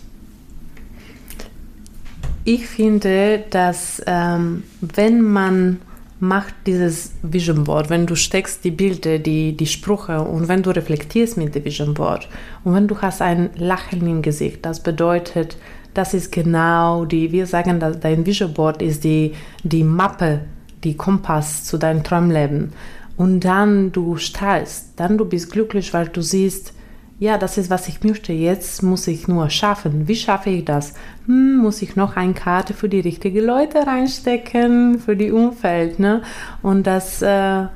Ich 2.44 2.66
finde, 2.66 3.44
dass 3.52 4.02
ähm, 4.08 4.64
wenn 4.82 5.22
man 5.22 5.80
macht 6.22 6.54
dieses 6.68 7.14
Vision 7.24 7.64
Board, 7.64 7.90
wenn 7.90 8.06
du 8.06 8.16
steckst 8.16 8.64
die 8.64 8.70
Bilder, 8.70 9.18
die, 9.18 9.58
die 9.58 9.66
Sprüche 9.66 10.22
und 10.22 10.48
wenn 10.48 10.62
du 10.62 10.70
reflektierst 10.70 11.36
mit 11.36 11.56
dem 11.56 11.66
Vision 11.66 11.96
Board 11.96 12.30
und 12.64 12.76
wenn 12.76 12.88
du 12.88 12.96
hast 13.02 13.24
ein 13.24 13.50
Lachen 13.56 14.06
im 14.08 14.22
Gesicht, 14.22 14.64
das 14.64 14.82
bedeutet, 14.82 15.58
das 15.96 16.14
ist 16.14 16.32
genau 16.32 17.06
die, 17.06 17.32
wir 17.32 17.48
sagen, 17.48 17.80
dass 17.80 18.00
dein 18.00 18.24
Vision 18.24 18.54
Board 18.54 18.84
ist 18.84 19.04
die, 19.04 19.34
die 19.64 19.84
Mappe, 19.84 20.42
die 20.84 20.96
Kompass 20.96 21.64
zu 21.64 21.80
deinem 21.80 22.04
Traumleben. 22.04 22.72
Und 23.18 23.42
dann 23.42 23.92
du 23.92 24.18
strahlst, 24.18 24.94
dann 24.98 25.18
du 25.18 25.26
bist 25.26 25.52
glücklich, 25.52 25.92
weil 25.94 26.08
du 26.08 26.22
siehst, 26.22 26.74
ja, 27.22 27.38
das 27.38 27.60
ist, 27.60 27.70
was 27.70 27.88
ich 27.88 28.04
möchte. 28.04 28.34
Jetzt 28.34 28.82
muss 28.82 29.06
ich 29.06 29.28
nur 29.28 29.52
schaffen. 29.52 30.08
Wie 30.08 30.16
schaffe 30.16 30.50
ich 30.50 30.66
das? 30.66 30.96
Hm, 31.28 31.58
muss 31.58 31.84
ich 31.84 31.96
noch 31.96 32.16
eine 32.16 32.34
Karte 32.34 32.74
für 32.74 32.90
die 32.90 33.00
richtigen 33.00 33.46
Leute 33.46 33.86
reinstecken, 33.86 34.98
für 34.98 35.16
die 35.16 35.30
Umfeld, 35.30 36.00
ne? 36.00 36.24
Und 36.64 36.88
das 36.88 37.22
äh, 37.22 37.68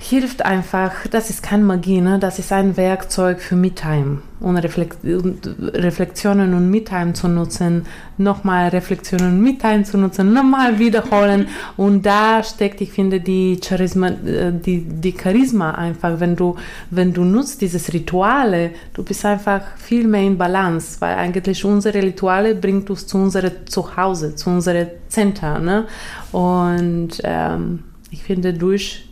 hilft 0.00 0.44
einfach, 0.44 1.08
das 1.10 1.28
ist 1.28 1.42
keine 1.42 1.64
Magie, 1.64 2.00
ne? 2.00 2.20
das 2.20 2.38
ist 2.38 2.52
ein 2.52 2.76
Werkzeug 2.76 3.40
für 3.40 3.56
Me-Time 3.56 4.18
und, 4.38 4.56
Reflexionen 4.56 6.54
und 6.54 6.70
Me-Time 6.70 7.14
zu 7.14 7.26
nutzen, 7.26 7.84
nochmal 8.16 8.68
Reflexionen 8.68 9.32
und 9.32 9.42
Me-Time 9.42 9.82
zu 9.82 9.98
nutzen, 9.98 10.32
nochmal 10.32 10.78
wiederholen 10.78 11.48
und 11.76 12.06
da 12.06 12.44
steckt, 12.44 12.80
ich 12.80 12.92
finde, 12.92 13.20
die 13.20 13.58
Charisma, 13.60 14.08
äh, 14.08 14.52
die, 14.52 14.82
die 14.82 15.16
Charisma 15.20 15.72
einfach, 15.72 16.20
wenn 16.20 16.36
du, 16.36 16.54
wenn 16.90 17.12
du 17.12 17.24
nutzt 17.24 17.60
dieses 17.60 17.92
Rituale, 17.92 18.70
du 18.94 19.02
bist 19.02 19.26
einfach 19.26 19.62
viel 19.78 20.06
mehr 20.06 20.22
in 20.22 20.38
Balance, 20.38 21.00
weil 21.00 21.16
eigentlich 21.16 21.64
unsere 21.64 22.00
Rituale 22.00 22.54
bringt 22.54 22.88
uns 22.88 23.04
zu 23.04 23.18
unserem 23.18 23.50
Zuhause, 23.66 24.36
zu 24.36 24.48
unserem 24.48 24.86
Center 25.08 25.58
ne? 25.58 25.86
und 26.30 27.20
ähm, 27.24 27.80
ich 28.10 28.22
finde, 28.22 28.54
durch 28.54 29.07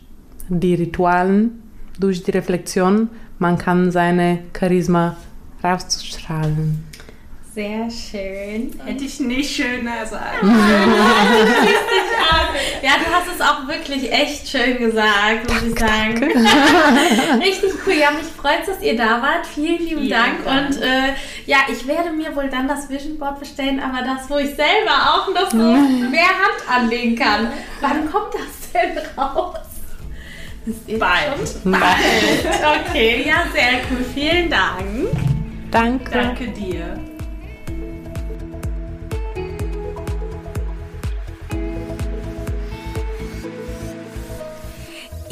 die 0.49 0.75
Ritualen, 0.75 1.63
durch 1.99 2.23
die 2.23 2.31
Reflexion, 2.31 3.09
man 3.39 3.57
kann 3.57 3.91
seine 3.91 4.39
Charisma 4.57 5.15
rausstrahlen. 5.63 6.83
Sehr 7.57 7.89
schön. 7.89 8.79
Hätte 8.85 9.03
ich 9.03 9.19
nicht 9.19 9.55
schöner 9.55 10.05
sagen. 10.05 10.47
ja, 12.83 12.91
du 13.03 13.11
hast 13.11 13.27
es 13.33 13.41
auch 13.41 13.67
wirklich 13.67 14.11
echt 14.11 14.47
schön 14.47 14.77
gesagt, 14.77 15.51
muss 15.51 15.63
ich 15.63 15.79
sagen. 15.79 16.23
Richtig 17.41 17.71
cool. 17.83 17.93
Ja, 17.93 18.11
mich 18.11 18.27
freut 18.27 18.59
es, 18.61 18.67
dass 18.67 18.83
ihr 18.83 18.95
da 18.95 19.23
wart. 19.23 19.47
Vielen 19.47 19.79
lieben 19.79 20.01
Vielen 20.01 20.09
Dank. 20.11 20.45
Dank. 20.45 20.69
Und 20.69 20.83
äh, 20.83 21.15
ja, 21.47 21.57
ich 21.67 21.87
werde 21.87 22.11
mir 22.11 22.35
wohl 22.35 22.47
dann 22.47 22.67
das 22.67 22.91
Vision 22.91 23.17
Board 23.17 23.39
bestellen, 23.39 23.79
aber 23.79 24.05
das, 24.05 24.29
wo 24.29 24.37
ich 24.37 24.53
selber 24.53 24.91
auch 24.91 25.27
noch 25.33 25.49
so 25.49 25.57
mehr 26.11 26.27
Hand 26.27 26.61
anlegen 26.69 27.15
kann. 27.15 27.51
Wann 27.81 28.07
kommt 28.11 28.35
das 28.35 28.71
denn 28.71 28.99
raus? 29.17 29.66
Bald. 30.99 31.63
Bald. 31.63 32.89
Okay, 32.89 33.25
ja, 33.25 33.45
sehr 33.53 33.81
cool. 33.89 34.03
Vielen 34.13 34.49
Dank. 34.49 35.09
Danke. 35.71 36.11
Danke 36.11 36.47
dir. 36.49 36.99